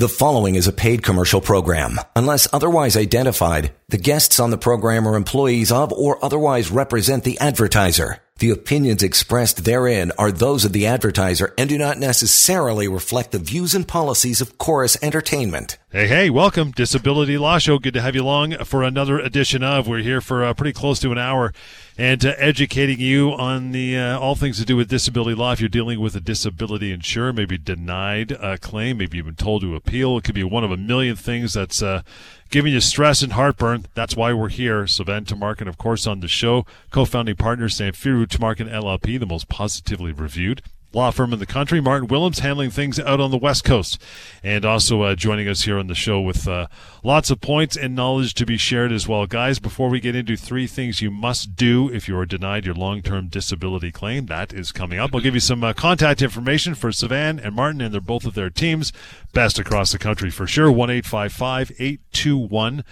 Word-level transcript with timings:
The 0.00 0.08
following 0.08 0.54
is 0.54 0.66
a 0.66 0.72
paid 0.72 1.02
commercial 1.02 1.42
program. 1.42 2.00
Unless 2.16 2.48
otherwise 2.54 2.96
identified, 2.96 3.74
the 3.90 3.98
guests 3.98 4.40
on 4.40 4.48
the 4.48 4.56
program 4.56 5.06
are 5.06 5.14
employees 5.14 5.70
of 5.70 5.92
or 5.92 6.24
otherwise 6.24 6.70
represent 6.70 7.22
the 7.22 7.38
advertiser. 7.38 8.16
The 8.38 8.48
opinions 8.48 9.02
expressed 9.02 9.66
therein 9.66 10.10
are 10.16 10.32
those 10.32 10.64
of 10.64 10.72
the 10.72 10.86
advertiser 10.86 11.52
and 11.58 11.68
do 11.68 11.76
not 11.76 11.98
necessarily 11.98 12.88
reflect 12.88 13.32
the 13.32 13.38
views 13.38 13.74
and 13.74 13.86
policies 13.86 14.40
of 14.40 14.56
Corus 14.56 14.96
Entertainment. 15.02 15.76
Hey, 15.92 16.06
hey, 16.06 16.30
welcome. 16.30 16.70
Disability 16.70 17.36
Law 17.36 17.58
Show. 17.58 17.78
Good 17.78 17.92
to 17.92 18.00
have 18.00 18.14
you 18.14 18.22
along 18.22 18.52
for 18.64 18.82
another 18.82 19.18
edition 19.18 19.62
of. 19.62 19.86
We're 19.86 19.98
here 19.98 20.22
for 20.22 20.42
uh, 20.42 20.54
pretty 20.54 20.72
close 20.72 20.98
to 21.00 21.12
an 21.12 21.18
hour 21.18 21.52
and 22.00 22.24
uh, 22.24 22.32
educating 22.38 22.98
you 22.98 23.30
on 23.32 23.72
the 23.72 23.94
uh, 23.94 24.18
all 24.18 24.34
things 24.34 24.58
to 24.58 24.64
do 24.64 24.74
with 24.74 24.88
disability 24.88 25.34
law. 25.34 25.52
If 25.52 25.60
you're 25.60 25.68
dealing 25.68 26.00
with 26.00 26.16
a 26.16 26.20
disability 26.20 26.92
insurer, 26.92 27.30
maybe 27.30 27.58
denied 27.58 28.32
a 28.32 28.56
claim, 28.56 28.96
maybe 28.96 29.18
you've 29.18 29.26
been 29.26 29.34
told 29.34 29.60
to 29.60 29.76
appeal. 29.76 30.16
It 30.16 30.24
could 30.24 30.34
be 30.34 30.42
one 30.42 30.64
of 30.64 30.70
a 30.70 30.78
million 30.78 31.14
things 31.14 31.52
that's 31.52 31.82
uh, 31.82 32.00
giving 32.48 32.72
you 32.72 32.80
stress 32.80 33.20
and 33.20 33.34
heartburn. 33.34 33.84
That's 33.92 34.16
why 34.16 34.32
we're 34.32 34.48
here. 34.48 34.84
Sivan 34.84 35.26
Tamarkin, 35.26 35.68
of 35.68 35.76
course, 35.76 36.06
on 36.06 36.20
the 36.20 36.28
show, 36.28 36.64
co-founding 36.90 37.36
partner 37.36 37.68
Samfiru 37.68 38.26
Tamarkin 38.26 38.72
LLP, 38.72 39.20
the 39.20 39.26
most 39.26 39.50
positively 39.50 40.12
reviewed 40.12 40.62
law 40.92 41.10
firm 41.10 41.32
in 41.32 41.38
the 41.38 41.46
country. 41.46 41.80
Martin 41.80 42.08
Willems 42.08 42.40
handling 42.40 42.70
things 42.70 42.98
out 42.98 43.20
on 43.20 43.30
the 43.30 43.38
West 43.38 43.64
Coast. 43.64 44.00
And 44.42 44.64
also 44.64 45.02
uh, 45.02 45.14
joining 45.14 45.48
us 45.48 45.62
here 45.62 45.78
on 45.78 45.86
the 45.86 45.94
show 45.94 46.20
with 46.20 46.48
uh, 46.48 46.66
lots 47.02 47.30
of 47.30 47.40
points 47.40 47.76
and 47.76 47.94
knowledge 47.94 48.34
to 48.34 48.46
be 48.46 48.56
shared 48.56 48.92
as 48.92 49.06
well. 49.06 49.26
Guys, 49.26 49.58
before 49.58 49.88
we 49.88 50.00
get 50.00 50.16
into 50.16 50.36
three 50.36 50.66
things 50.66 51.00
you 51.00 51.10
must 51.10 51.54
do 51.56 51.92
if 51.92 52.08
you 52.08 52.18
are 52.18 52.26
denied 52.26 52.66
your 52.66 52.74
long 52.74 53.02
term 53.02 53.28
disability 53.28 53.92
claim, 53.92 54.26
that 54.26 54.52
is 54.52 54.72
coming 54.72 54.98
up. 54.98 55.14
I'll 55.14 55.20
give 55.20 55.34
you 55.34 55.40
some 55.40 55.62
uh, 55.62 55.72
contact 55.72 56.22
information 56.22 56.74
for 56.74 56.90
Sivan 56.90 57.44
and 57.44 57.54
Martin 57.54 57.80
and 57.80 57.94
they're 57.94 58.00
both 58.00 58.24
of 58.24 58.34
their 58.34 58.50
teams. 58.50 58.92
Best 59.32 59.58
across 59.58 59.92
the 59.92 59.98
country 59.98 60.30
for 60.30 60.46
sure. 60.46 60.70
1 60.72 60.90
821 60.90 62.84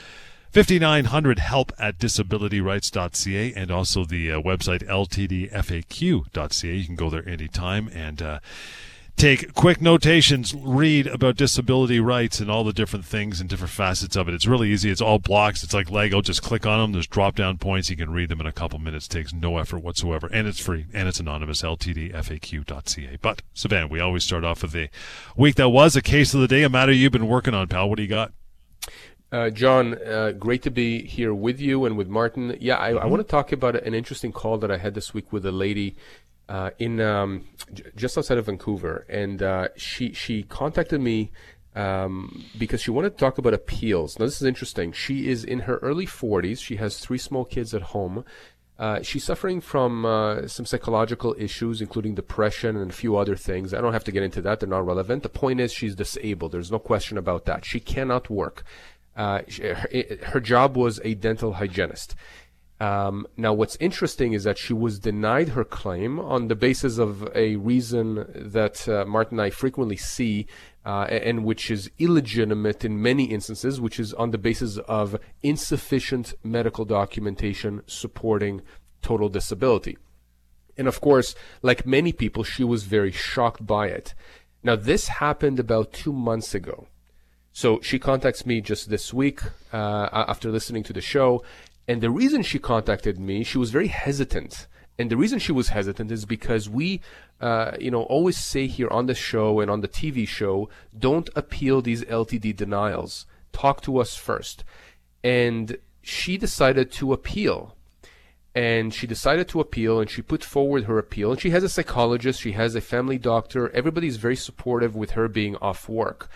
5900 0.59 1.39
help 1.39 1.71
at 1.79 1.99
disabilityrights.ca 1.99 3.55
and 3.55 3.71
also 3.71 4.05
the 4.05 4.33
uh, 4.33 4.41
website 4.41 4.85
ltdfaq.ca. 4.89 6.75
You 6.75 6.85
can 6.85 6.97
go 6.97 7.09
there 7.09 7.29
anytime 7.29 7.89
and 7.95 8.21
uh, 8.21 8.41
take 9.15 9.55
quick 9.55 9.81
notations, 9.81 10.53
read 10.57 11.07
about 11.07 11.37
disability 11.37 12.01
rights 12.01 12.41
and 12.41 12.51
all 12.51 12.65
the 12.65 12.73
different 12.73 13.05
things 13.05 13.41
and 13.41 13.49
different 13.49 13.71
facets 13.71 14.17
of 14.17 14.27
it. 14.27 14.35
It's 14.35 14.49
really 14.49 14.73
easy. 14.73 14.91
It's 14.91 15.01
all 15.01 15.21
blocks. 15.21 15.63
It's 15.63 15.75
like 15.75 15.93
Lego. 15.93 16.23
Just 16.23 16.43
click 16.43 16.67
on 16.67 16.81
them. 16.81 16.91
There's 16.91 17.07
drop 17.07 17.37
down 17.37 17.59
points. 17.59 17.89
You 17.89 17.97
can 17.97 18.11
read 18.11 18.29
them 18.29 18.41
in 18.41 18.47
a 18.47 18.53
couple 18.53 18.81
minutes. 18.81 19.07
Takes 19.07 19.33
no 19.33 19.59
effort 19.59 19.79
whatsoever. 19.79 20.29
And 20.33 20.49
it's 20.49 20.59
free 20.59 20.87
and 20.93 21.07
it's 21.07 21.21
anonymous. 21.21 21.63
ltdfaq.ca. 21.63 23.19
But, 23.23 23.43
Savannah, 23.55 23.87
we 23.87 24.01
always 24.01 24.25
start 24.25 24.43
off 24.43 24.63
with 24.63 24.73
the 24.73 24.89
week 25.37 25.55
that 25.55 25.69
was 25.69 25.95
a 25.95 26.03
case 26.03 26.35
of 26.35 26.41
the 26.41 26.49
day, 26.49 26.65
a 26.65 26.69
matter 26.69 26.91
you've 26.91 27.13
been 27.13 27.29
working 27.29 27.55
on, 27.55 27.69
pal. 27.69 27.89
What 27.89 27.99
do 27.99 28.03
you 28.03 28.09
got? 28.09 28.33
Uh, 29.31 29.51
John, 29.51 29.95
uh, 30.07 30.33
great 30.33 30.63
to 30.63 30.71
be 30.71 31.07
here 31.07 31.35
with 31.35 31.61
you 31.61 31.85
and 31.85 31.99
with 31.99 32.09
Martin. 32.09 32.57
Yeah, 32.61 32.81
I, 32.81 32.93
mm-hmm. 32.93 32.99
I 32.99 33.07
want 33.07 33.21
to 33.21 33.31
talk 33.31 33.53
about 33.53 33.77
an 33.77 33.93
interesting 33.93 34.33
call 34.33 34.57
that 34.59 34.71
I 34.71 34.79
had 34.79 34.95
this 34.95 35.13
week 35.13 35.33
with 35.33 35.45
a 35.45 35.53
lady 35.53 35.97
uh, 36.49 36.71
in 36.79 36.99
um, 37.01 37.45
j- 37.75 37.85
just 37.95 38.17
outside 38.17 38.39
of 38.39 38.47
Vancouver, 38.47 39.05
and 39.09 39.43
uh, 39.43 39.69
she 39.77 40.15
she 40.15 40.45
contacted 40.45 41.03
me 41.03 41.31
um, 41.77 42.43
because 42.57 42.81
she 42.81 42.91
wanted 42.91 43.11
to 43.11 43.17
talk 43.17 43.37
about 43.37 43.53
appeals. 43.53 44.19
Now, 44.19 44.25
this 44.25 44.41
is 44.41 44.49
interesting. 44.49 44.93
She 44.93 45.29
is 45.29 45.45
in 45.45 45.61
her 45.61 45.77
early 45.79 46.07
40s. 46.07 46.59
She 46.59 46.77
has 46.77 46.99
three 46.99 47.19
small 47.19 47.45
kids 47.45 47.75
at 47.75 47.83
home. 47.83 48.25
Uh, 48.79 49.03
she's 49.03 49.25
suffering 49.25 49.61
from 49.61 50.07
uh, 50.07 50.47
some 50.47 50.65
psychological 50.65 51.35
issues, 51.37 51.83
including 51.83 52.15
depression 52.15 52.77
and 52.77 52.93
a 52.93 52.95
few 52.95 53.17
other 53.17 53.37
things. 53.37 53.75
I 53.75 53.81
don't 53.83 53.93
have 53.93 54.05
to 54.05 54.13
get 54.13 54.23
into 54.23 54.41
that; 54.41 54.61
they're 54.61 54.69
not 54.71 54.87
relevant. 54.87 55.23
The 55.23 55.29
point 55.29 55.61
is, 55.61 55.71
she's 55.71 55.95
disabled. 55.95 56.53
There's 56.53 56.73
no 56.73 56.79
question 56.79 57.19
about 57.19 57.45
that. 57.45 57.67
She 57.67 57.81
cannot 57.81 58.31
work. 58.31 58.65
Uh, 59.19 59.43
her, 60.27 60.39
job 60.39 60.77
was 60.77 61.01
a 61.03 61.15
dental 61.15 61.55
hygienist. 61.55 62.15
Um, 62.81 63.27
now, 63.37 63.53
what's 63.53 63.77
interesting 63.81 64.33
is 64.33 64.45
that 64.45 64.57
she 64.57 64.73
was 64.73 65.01
denied 65.01 65.49
her 65.51 65.65
claim 65.65 66.21
on 66.21 66.47
the 66.47 66.55
basis 66.55 66.99
of 66.99 67.29
a 67.35 67.57
reason 67.57 68.25
that 68.33 68.89
uh, 68.89 69.05
Martin 69.05 69.41
and 69.41 69.47
I 69.47 69.51
frequently 69.51 69.97
see, 69.97 70.47
uh, 70.87 71.09
and 71.11 71.45
which 71.45 71.69
is 71.69 71.91
illegitimate 71.99 72.85
in 72.85 73.03
many 73.03 73.25
instances, 73.25 73.81
which 73.81 73.99
is 73.99 74.15
on 74.15 74.31
the 74.31 74.39
basis 74.39 74.79
of 74.87 75.17
insufficient 75.43 76.35
medical 76.45 76.85
documentation 76.85 77.83
supporting 77.89 78.63
total 79.03 79.29
disability. 79.29 79.99
And 80.77 80.87
of 80.87 81.01
course, 81.01 81.35
like 81.61 81.85
many 81.85 82.13
people, 82.13 82.45
she 82.45 82.63
was 82.63 82.85
very 82.85 83.11
shocked 83.11 83.67
by 83.67 83.89
it. 83.89 84.15
Now, 84.63 84.77
this 84.77 85.09
happened 85.09 85.59
about 85.59 85.93
two 85.93 86.13
months 86.13 86.55
ago. 86.55 86.87
So 87.59 87.81
she 87.83 87.99
contacts 87.99 88.47
me 88.47 88.61
just 88.61 88.89
this 88.89 89.13
week 89.13 89.41
uh, 89.73 90.09
after 90.13 90.49
listening 90.49 90.85
to 90.85 90.93
the 90.93 91.01
show. 91.01 91.43
And 91.89 92.01
the 92.01 92.09
reason 92.09 92.45
she 92.45 92.61
contacted 92.61 93.19
me, 93.19 93.43
she 93.43 93.59
was 93.59 93.73
very 93.73 93.89
hesitant. 93.89 94.69
And 94.97 95.11
the 95.11 95.17
reason 95.17 95.41
she 95.41 95.51
was 95.51 95.71
hesitant 95.71 96.13
is 96.13 96.25
because 96.25 96.69
we, 96.69 97.01
uh, 97.41 97.73
you 97.81 97.91
know, 97.91 98.05
always 98.05 98.39
say 98.39 98.69
here 98.69 98.87
on 98.93 99.07
the 99.07 99.15
show 99.15 99.59
and 99.59 99.73
on 99.73 99.81
the 99.81 99.89
TV 99.89 100.29
show, 100.29 100.69
don't 100.97 101.29
appeal 101.35 101.83
these 101.83 102.05
LTD 102.05 102.55
denials. 102.55 103.27
Talk 103.53 103.81
to 103.81 103.99
us 103.99 104.15
first. 104.15 104.63
And 105.25 105.79
she 106.01 106.37
decided 106.37 106.93
to 106.93 107.13
appeal. 107.13 107.75
And 108.55 108.95
she 108.95 109.09
decided 109.09 109.49
to 109.49 109.61
appeal 109.61 109.99
and 109.99 110.09
she 110.09 110.23
put 110.23 110.45
forward 110.45 110.85
her 110.85 110.97
appeal. 110.97 111.33
And 111.33 111.41
she 111.41 111.51
has 111.51 111.65
a 111.65 111.69
psychologist, 111.69 112.41
she 112.41 112.53
has 112.53 112.77
a 112.77 112.81
family 112.81 113.19
doctor. 113.19 113.69
Everybody's 113.71 114.17
very 114.17 114.37
supportive 114.37 114.95
with 114.95 115.11
her 115.13 115.27
being 115.27 115.57
off 115.57 115.89
work 115.89 116.31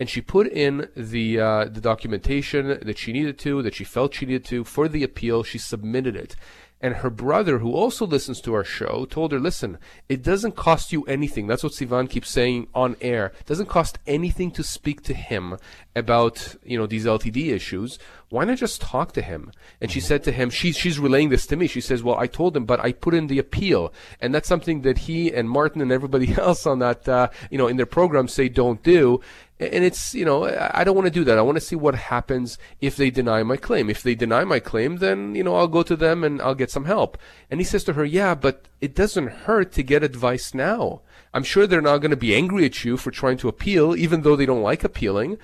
and 0.00 0.08
she 0.08 0.20
put 0.20 0.46
in 0.46 0.88
the 0.96 1.40
uh, 1.40 1.64
the 1.64 1.80
documentation 1.80 2.78
that 2.82 2.98
she 2.98 3.12
needed 3.12 3.38
to, 3.40 3.62
that 3.62 3.74
she 3.74 3.84
felt 3.84 4.14
she 4.14 4.26
needed 4.26 4.44
to 4.46 4.64
for 4.64 4.88
the 4.88 5.02
appeal. 5.02 5.42
She 5.42 5.58
submitted 5.58 6.16
it. 6.16 6.36
And 6.80 6.96
her 6.96 7.10
brother, 7.10 7.58
who 7.58 7.72
also 7.72 8.06
listens 8.06 8.40
to 8.42 8.54
our 8.54 8.62
show, 8.62 9.04
told 9.04 9.32
her, 9.32 9.40
listen, 9.40 9.78
it 10.08 10.22
doesn't 10.22 10.54
cost 10.54 10.92
you 10.92 11.02
anything. 11.04 11.48
That's 11.48 11.64
what 11.64 11.72
Sivan 11.72 12.08
keeps 12.08 12.30
saying 12.30 12.68
on 12.72 12.94
air. 13.00 13.32
It 13.40 13.46
doesn't 13.46 13.68
cost 13.68 13.98
anything 14.06 14.52
to 14.52 14.62
speak 14.62 15.02
to 15.02 15.14
him 15.14 15.56
about, 15.96 16.54
you 16.62 16.78
know, 16.78 16.86
these 16.86 17.04
LTD 17.04 17.52
issues. 17.52 17.98
Why 18.28 18.44
not 18.44 18.58
just 18.58 18.80
talk 18.80 19.10
to 19.14 19.22
him? 19.22 19.50
And 19.80 19.90
she 19.90 19.98
said 19.98 20.22
to 20.24 20.32
him, 20.32 20.50
she's, 20.50 20.76
she's 20.76 21.00
relaying 21.00 21.30
this 21.30 21.46
to 21.46 21.56
me. 21.56 21.66
She 21.66 21.80
says, 21.80 22.04
well, 22.04 22.16
I 22.16 22.28
told 22.28 22.56
him, 22.56 22.64
but 22.64 22.78
I 22.78 22.92
put 22.92 23.14
in 23.14 23.26
the 23.26 23.40
appeal. 23.40 23.92
And 24.20 24.32
that's 24.32 24.48
something 24.48 24.82
that 24.82 24.98
he 24.98 25.32
and 25.34 25.50
Martin 25.50 25.82
and 25.82 25.90
everybody 25.90 26.32
else 26.38 26.64
on 26.64 26.78
that, 26.78 27.08
uh, 27.08 27.30
you 27.50 27.58
know, 27.58 27.66
in 27.66 27.76
their 27.76 27.86
program 27.86 28.28
say 28.28 28.48
don't 28.48 28.84
do 28.84 29.20
and 29.60 29.84
it's 29.84 30.14
you 30.14 30.24
know 30.24 30.44
I 30.72 30.84
don't 30.84 30.94
want 30.94 31.06
to 31.06 31.10
do 31.10 31.24
that. 31.24 31.38
I 31.38 31.42
want 31.42 31.56
to 31.56 31.64
see 31.64 31.76
what 31.76 31.94
happens 31.94 32.58
if 32.80 32.96
they 32.96 33.10
deny 33.10 33.42
my 33.42 33.56
claim. 33.56 33.90
If 33.90 34.02
they 34.02 34.14
deny 34.14 34.44
my 34.44 34.60
claim, 34.60 34.98
then 34.98 35.34
you 35.34 35.42
know 35.42 35.56
I'll 35.56 35.68
go 35.68 35.82
to 35.82 35.96
them 35.96 36.22
and 36.22 36.40
I'll 36.40 36.54
get 36.54 36.70
some 36.70 36.84
help. 36.84 37.18
And 37.50 37.60
he 37.60 37.64
says 37.64 37.84
to 37.84 37.94
her, 37.94 38.04
"Yeah, 38.04 38.34
but 38.34 38.68
it 38.80 38.94
doesn't 38.94 39.28
hurt 39.28 39.72
to 39.72 39.82
get 39.82 40.04
advice 40.04 40.54
now. 40.54 41.02
I'm 41.34 41.42
sure 41.42 41.66
they're 41.66 41.80
not 41.80 41.98
going 41.98 42.12
to 42.12 42.16
be 42.16 42.34
angry 42.34 42.64
at 42.64 42.84
you 42.84 42.96
for 42.96 43.10
trying 43.10 43.36
to 43.38 43.48
appeal, 43.48 43.96
even 43.96 44.22
though 44.22 44.36
they 44.36 44.46
don't 44.46 44.62
like 44.62 44.84
appealing." 44.84 45.38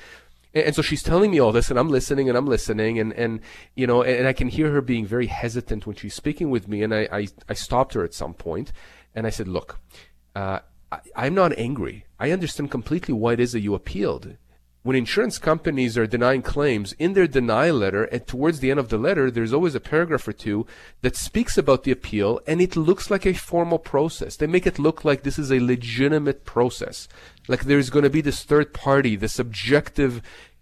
And, 0.54 0.72
so 0.72 0.82
she's 0.82 1.02
telling 1.02 1.32
me 1.32 1.40
all 1.40 1.50
this, 1.50 1.68
and 1.68 1.78
I'm 1.80 1.88
listening, 1.88 2.28
and 2.28 2.38
I'm 2.38 2.46
listening, 2.46 3.00
and 3.00 3.12
and 3.14 3.40
you 3.74 3.88
know, 3.88 4.02
and, 4.02 4.18
and 4.20 4.28
I 4.28 4.32
can 4.32 4.48
hear 4.48 4.70
her 4.70 4.80
being 4.80 5.06
very 5.06 5.26
hesitant 5.26 5.86
when 5.86 5.96
she's 5.96 6.14
speaking 6.14 6.50
with 6.50 6.68
me. 6.68 6.84
And 6.84 6.94
I 6.94 7.08
I, 7.10 7.28
I 7.48 7.54
stopped 7.54 7.94
her 7.94 8.04
at 8.04 8.14
some 8.14 8.34
point, 8.34 8.72
and 9.14 9.26
I 9.26 9.30
said, 9.30 9.48
"Look." 9.48 9.80
Uh, 10.36 10.58
I, 11.16 11.26
am 11.26 11.34
not 11.34 11.56
angry. 11.58 12.06
I 12.18 12.30
understand 12.30 12.70
completely 12.70 13.14
why 13.14 13.34
it 13.34 13.40
is 13.40 13.52
that 13.52 13.60
you 13.60 13.74
appealed. 13.74 14.36
When 14.82 14.96
insurance 14.96 15.38
companies 15.38 15.96
are 15.96 16.06
denying 16.06 16.42
claims, 16.42 16.92
in 16.98 17.14
their 17.14 17.26
denial 17.26 17.76
letter, 17.76 18.04
and 18.04 18.26
towards 18.26 18.60
the 18.60 18.70
end 18.70 18.78
of 18.78 18.90
the 18.90 18.98
letter, 18.98 19.30
there's 19.30 19.54
always 19.54 19.74
a 19.74 19.80
paragraph 19.80 20.28
or 20.28 20.34
two 20.34 20.66
that 21.00 21.16
speaks 21.16 21.56
about 21.56 21.84
the 21.84 21.90
appeal, 21.90 22.38
and 22.46 22.60
it 22.60 22.76
looks 22.76 23.10
like 23.10 23.24
a 23.24 23.32
formal 23.32 23.78
process. 23.78 24.36
They 24.36 24.46
make 24.46 24.66
it 24.66 24.78
look 24.78 25.02
like 25.02 25.22
this 25.22 25.38
is 25.38 25.50
a 25.50 25.58
legitimate 25.58 26.44
process. 26.44 27.08
Like 27.48 27.64
there's 27.64 27.88
going 27.88 28.02
to 28.02 28.10
be 28.10 28.20
this 28.20 28.44
third 28.44 28.74
party, 28.74 29.16
this 29.16 29.38
objective 29.38 30.20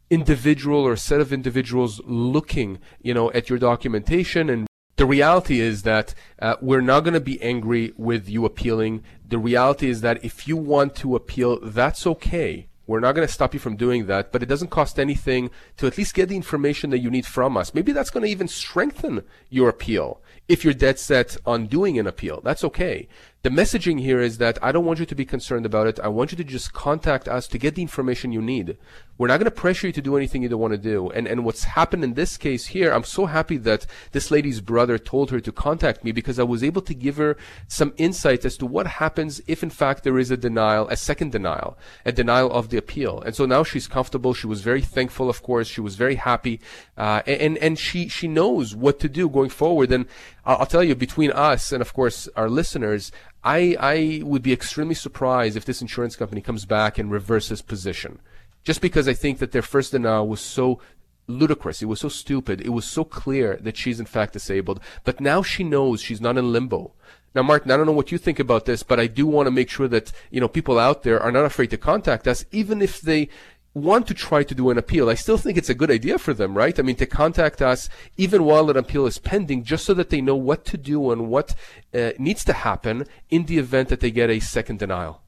individual 0.09 0.87
or 0.87 0.95
set 0.95 1.21
of 1.21 1.33
individuals 1.33 2.01
looking, 2.05 2.79
you 3.01 3.15
know, 3.15 3.33
at 3.33 3.51
your 3.51 3.59
documentation 3.59 4.49
and 4.49 4.69
the 5.03 5.07
reality 5.07 5.59
is 5.59 5.83
that 5.83 6.15
uh, 6.39 6.55
we're 6.61 6.81
not 6.81 7.01
going 7.01 7.15
to 7.15 7.19
be 7.19 7.43
angry 7.43 7.93
with 7.97 8.29
you 8.29 8.45
appealing. 8.45 9.03
The 9.29 9.37
reality 9.37 9.91
is 9.91 10.01
that 10.03 10.25
if 10.25 10.47
you 10.47 10.57
want 10.57 10.95
to 11.03 11.17
appeal, 11.17 11.59
that's 11.61 12.07
okay. 12.07 12.69
We're 12.87 13.01
not 13.01 13.17
going 13.17 13.27
to 13.27 13.35
stop 13.35 13.53
you 13.53 13.59
from 13.59 13.75
doing 13.75 14.07
that, 14.07 14.31
but 14.31 14.45
it 14.45 14.47
doesn't 14.47 14.71
cost 14.71 15.01
anything 15.01 15.51
to 15.79 15.89
at 15.89 15.99
least 15.99 16.15
get 16.15 16.29
the 16.29 16.37
information 16.37 16.91
that 16.91 17.01
you 17.01 17.11
need 17.11 17.27
from 17.27 17.57
us. 17.57 17.75
Maybe 17.75 17.91
that's 17.91 18.11
going 18.11 18.25
to 18.25 18.31
even 18.31 18.47
strengthen 18.47 19.25
your 19.51 19.69
appeal 19.69 20.21
if 20.47 20.63
you're 20.63 20.73
dead 20.73 21.01
set 21.01 21.37
on 21.45 21.67
doing 21.67 21.99
an 21.99 22.07
appeal. 22.07 22.41
That's 22.41 22.63
okay. 22.63 23.09
The 23.43 23.51
messaging 23.51 24.01
here 24.01 24.21
is 24.21 24.39
that 24.39 24.57
I 24.63 24.71
don't 24.71 24.85
want 24.85 25.01
you 25.01 25.07
to 25.07 25.17
be 25.17 25.25
concerned 25.25 25.67
about 25.67 25.89
it. 25.89 25.99
I 25.99 26.07
want 26.07 26.31
you 26.31 26.39
to 26.39 26.45
just 26.45 26.73
contact 26.73 27.27
us 27.27 27.49
to 27.49 27.59
get 27.59 27.75
the 27.75 27.83
information 27.83 28.31
you 28.31 28.41
need. 28.41 28.77
We're 29.19 29.27
not 29.27 29.39
going 29.39 29.47
to 29.47 29.51
pressure 29.51 29.89
you 29.89 29.93
to 29.95 30.01
do 30.01 30.17
anything 30.17 30.45
you 30.45 30.49
don't 30.49 30.61
want 30.61 30.75
to 30.75 30.79
do. 30.79 31.11
And, 31.11 31.27
and 31.27 31.45
what's 31.45 31.65
happened 31.65 32.05
in 32.05 32.15
this 32.15 32.37
case 32.37 32.67
here, 32.67 32.93
I'm 32.93 33.03
so 33.03 33.27
happy 33.27 33.57
that 33.59 33.85
this 34.13 34.31
lady's 34.31 34.61
brother 34.61 34.97
told 34.97 35.33
her 35.33 35.41
to 35.41 35.51
contact 35.51 36.05
me 36.05 36.13
because 36.13 36.39
I 36.39 36.45
was 36.45 36.63
able 36.63 36.83
to 36.83 36.95
give 36.95 37.17
her 37.17 37.37
some 37.67 37.93
insight 37.97 38.45
as 38.45 38.57
to 38.59 38.67
what 38.67 38.87
happens 38.87 39.41
if 39.49 39.65
in 39.65 39.71
fact 39.71 40.05
there 40.05 40.21
is 40.21 40.31
a 40.31 40.37
denial, 40.37 40.89
a 40.89 40.97
second 40.97 41.33
denial, 41.33 41.77
a 42.05 42.13
denial 42.13 42.51
of 42.53 42.69
the 42.69 42.77
appeal. 42.77 43.21
And 43.23 43.35
so 43.35 43.45
now 43.45 43.65
she's 43.65 43.89
comfortable. 43.89 44.35
She 44.35 44.47
was 44.47 44.61
very 44.61 44.83
thankful, 44.83 45.29
of 45.29 45.43
course. 45.43 45.67
She 45.67 45.81
was 45.81 45.97
very 45.97 46.15
happy. 46.15 46.61
Uh, 46.97 47.23
and, 47.27 47.59
and 47.59 47.77
she, 47.77 48.07
she 48.07 48.29
knows 48.29 48.77
what 48.77 49.01
to 49.01 49.09
do 49.09 49.29
going 49.29 49.51
forward. 49.51 49.91
And 49.91 50.07
I'll, 50.45 50.59
I'll 50.59 50.67
tell 50.67 50.85
you, 50.85 50.95
between 50.95 51.33
us 51.33 51.73
and 51.73 51.83
of 51.83 51.93
course 51.93 52.29
our 52.37 52.49
listeners, 52.49 53.11
I, 53.45 53.77
I 53.79 54.23
would 54.25 54.43
be 54.43 54.53
extremely 54.53 54.95
surprised 54.95 55.57
if 55.57 55.65
this 55.65 55.83
insurance 55.83 56.17
company 56.17 56.41
comes 56.41 56.65
back 56.65 56.99
and 56.99 57.11
reverses 57.11 57.63
position. 57.63 58.21
Just 58.65 58.81
because 58.81 59.09
I 59.09 59.15
think 59.15 59.39
that 59.39 59.53
their 59.53 59.63
first 59.63 59.93
denial 59.93 60.29
was 60.29 60.41
so 60.41 60.81
ludicrous. 61.27 61.83
It 61.83 61.87
was 61.87 62.01
so 62.01 62.09
stupid. 62.09 62.61
It 62.61 62.71
was 62.71 62.85
so 62.85 63.05
clear 63.05 63.57
that 63.63 63.77
she's 63.77 64.01
in 64.01 64.07
fact 64.07 64.35
disabled. 64.35 64.81
But 65.05 65.21
now 65.21 65.43
she 65.43 65.65
knows 65.65 66.01
she's 66.01 66.21
not 66.21 66.39
in 66.39 66.53
limbo. 66.53 66.93
Now, 67.35 67.43
Martin, 67.43 67.71
I 67.71 67.77
don't 67.77 67.87
know 67.87 67.93
what 67.93 68.13
you 68.13 68.19
think 68.19 68.39
about 68.39 68.67
this, 68.67 68.83
but 68.83 69.01
I 69.01 69.07
do 69.07 69.27
want 69.27 69.47
to 69.47 69.51
make 69.51 69.71
sure 69.71 69.89
that, 69.89 70.13
you 70.31 70.41
know, 70.41 70.49
people 70.49 70.79
out 70.79 71.03
there 71.03 71.21
are 71.21 71.33
not 71.33 71.47
afraid 71.47 71.71
to 71.71 71.79
contact 71.79 72.29
us, 72.29 72.45
even 72.53 72.83
if 72.83 73.01
they 73.01 73.31
want 73.75 74.07
to 74.07 74.15
try 74.15 74.43
to 74.43 74.55
do 74.55 74.71
an 74.71 74.79
appeal, 74.79 75.09
I 75.09 75.15
still 75.15 75.39
think 75.39 75.57
it's 75.57 75.71
a 75.71 75.75
good 75.75 75.91
idea 75.91 76.19
for 76.19 76.35
them, 76.35 76.57
right? 76.57 76.79
I 76.79 76.83
mean, 76.83 76.97
to 76.97 77.07
contact 77.07 77.63
us 77.63 77.89
even 78.17 78.45
while 78.45 78.69
an 78.71 78.77
appeal 78.77 79.07
is 79.07 79.19
pending, 79.19 79.65
just 79.65 79.85
so 79.85 79.95
that 79.95 80.11
they 80.11 80.21
know 80.21 80.37
what 80.37 80.65
to 80.67 80.77
do 80.77 81.11
and 81.11 81.29
what 81.29 81.55
uh, 81.95 82.13
needs 82.19 82.45
to 82.45 82.53
happen 82.53 83.07
in 83.31 83.47
the 83.47 83.59
event 83.59 83.89
that 83.89 84.01
they 84.01 84.11
get 84.11 84.31
a 84.31 84.41
second 84.41 84.79
denial. 84.79 85.23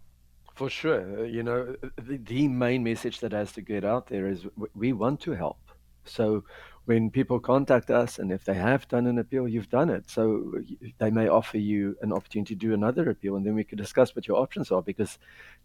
For 0.54 0.70
sure. 0.70 1.20
Uh, 1.20 1.22
you 1.22 1.42
know, 1.42 1.74
the, 1.96 2.18
the 2.18 2.48
main 2.48 2.84
message 2.84 3.20
that 3.20 3.32
has 3.32 3.52
to 3.52 3.60
get 3.60 3.84
out 3.84 4.06
there 4.08 4.26
is 4.26 4.46
we 4.74 4.92
want 4.92 5.20
to 5.22 5.32
help. 5.32 5.58
So 6.04 6.44
when 6.86 7.10
people 7.10 7.40
contact 7.40 7.90
us 7.90 8.18
and 8.18 8.30
if 8.30 8.44
they 8.44 8.54
have 8.54 8.86
done 8.88 9.06
an 9.06 9.18
appeal, 9.18 9.48
you've 9.48 9.70
done 9.70 9.88
it. 9.88 10.10
So 10.10 10.60
they 10.98 11.10
may 11.10 11.28
offer 11.28 11.56
you 11.56 11.96
an 12.02 12.12
opportunity 12.12 12.54
to 12.54 12.60
do 12.60 12.74
another 12.74 13.08
appeal, 13.08 13.36
and 13.36 13.46
then 13.46 13.54
we 13.54 13.64
can 13.64 13.78
discuss 13.78 14.14
what 14.14 14.28
your 14.28 14.38
options 14.38 14.70
are 14.70 14.82
because 14.82 15.18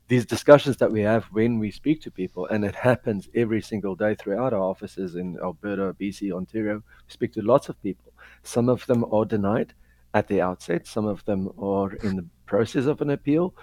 these 0.07 0.25
discussions 0.25 0.77
that 0.77 0.91
we 0.91 1.01
have 1.01 1.25
when 1.25 1.59
we 1.59 1.71
speak 1.71 2.01
to 2.01 2.11
people, 2.11 2.45
and 2.47 2.63
it 2.63 2.75
happens 2.75 3.27
every 3.35 3.61
single 3.61 3.95
day 3.95 4.15
throughout 4.15 4.53
our 4.53 4.61
offices 4.61 5.15
in 5.15 5.37
Alberta, 5.41 5.95
BC, 5.99 6.31
Ontario, 6.31 6.75
we 6.75 7.11
speak 7.11 7.33
to 7.33 7.41
lots 7.41 7.67
of 7.67 7.81
people. 7.83 8.13
Some 8.43 8.69
of 8.69 8.85
them 8.85 9.05
are 9.11 9.25
denied 9.25 9.73
at 10.13 10.27
the 10.27 10.41
outset, 10.41 10.87
some 10.87 11.05
of 11.05 11.23
them 11.25 11.51
are 11.59 11.93
in 11.95 12.15
the 12.15 12.25
process 12.45 12.85
of 12.85 13.01
an 13.01 13.09
appeal 13.09 13.53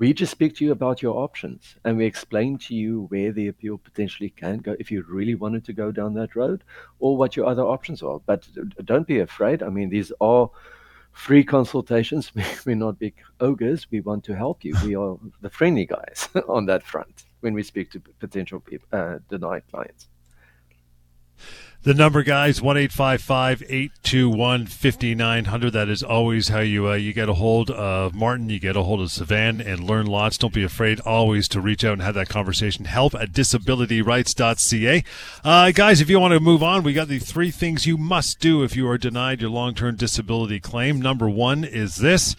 we 0.00 0.14
just 0.14 0.32
speak 0.32 0.56
to 0.56 0.64
you 0.64 0.72
about 0.72 1.02
your 1.02 1.14
options 1.18 1.76
and 1.84 1.98
we 1.98 2.06
explain 2.06 2.56
to 2.56 2.74
you 2.74 3.02
where 3.10 3.32
the 3.32 3.48
appeal 3.48 3.76
potentially 3.76 4.30
can 4.30 4.56
go 4.56 4.74
if 4.80 4.90
you 4.90 5.04
really 5.06 5.34
wanted 5.34 5.62
to 5.66 5.74
go 5.74 5.92
down 5.92 6.14
that 6.14 6.34
road 6.34 6.64
or 7.00 7.18
what 7.18 7.36
your 7.36 7.44
other 7.44 7.62
options 7.62 8.02
are. 8.02 8.18
But 8.24 8.48
don't 8.86 9.06
be 9.06 9.18
afraid. 9.18 9.62
I 9.62 9.68
mean, 9.68 9.90
these 9.90 10.10
are 10.18 10.48
free 11.12 11.44
consultations. 11.44 12.32
We're 12.64 12.76
not 12.76 12.98
big 12.98 13.14
ogres. 13.40 13.88
We 13.90 14.00
want 14.00 14.24
to 14.24 14.34
help 14.34 14.64
you. 14.64 14.74
We 14.82 14.96
are 14.96 15.18
the 15.42 15.50
friendly 15.50 15.84
guys 15.84 16.30
on 16.48 16.64
that 16.64 16.82
front 16.82 17.24
when 17.40 17.52
we 17.52 17.62
speak 17.62 17.90
to 17.90 18.00
potential 18.00 18.60
people, 18.60 18.88
uh, 18.92 19.18
denied 19.28 19.64
clients. 19.70 20.08
The 21.82 21.94
number, 21.94 22.22
guys, 22.22 22.60
one 22.60 22.76
eight 22.76 22.92
five 22.92 23.22
five 23.22 23.62
eight 23.70 23.92
two 24.02 24.28
one 24.28 24.66
fifty 24.66 25.14
nine 25.14 25.46
hundred. 25.46 25.70
That 25.70 25.88
is 25.88 26.02
always 26.02 26.48
how 26.48 26.60
you 26.60 26.90
uh, 26.90 26.94
you 26.94 27.14
get 27.14 27.30
a 27.30 27.32
hold 27.32 27.70
of 27.70 28.14
Martin. 28.14 28.50
You 28.50 28.60
get 28.60 28.76
a 28.76 28.82
hold 28.82 29.00
of 29.00 29.08
Sivan, 29.08 29.64
and 29.64 29.84
learn 29.84 30.04
lots. 30.04 30.36
Don't 30.36 30.52
be 30.52 30.62
afraid 30.62 31.00
always 31.00 31.48
to 31.48 31.58
reach 31.58 31.82
out 31.82 31.94
and 31.94 32.02
have 32.02 32.16
that 32.16 32.28
conversation. 32.28 32.84
Help 32.84 33.14
at 33.14 33.32
disabilityrights.ca. 33.32 35.04
Uh, 35.42 35.70
guys, 35.70 36.02
if 36.02 36.10
you 36.10 36.20
want 36.20 36.34
to 36.34 36.40
move 36.40 36.62
on, 36.62 36.82
we 36.82 36.92
got 36.92 37.08
the 37.08 37.18
three 37.18 37.50
things 37.50 37.86
you 37.86 37.96
must 37.96 38.40
do 38.40 38.62
if 38.62 38.76
you 38.76 38.86
are 38.86 38.98
denied 38.98 39.40
your 39.40 39.48
long 39.48 39.74
term 39.74 39.96
disability 39.96 40.60
claim. 40.60 41.00
Number 41.00 41.30
one 41.30 41.64
is 41.64 41.96
this. 41.96 42.36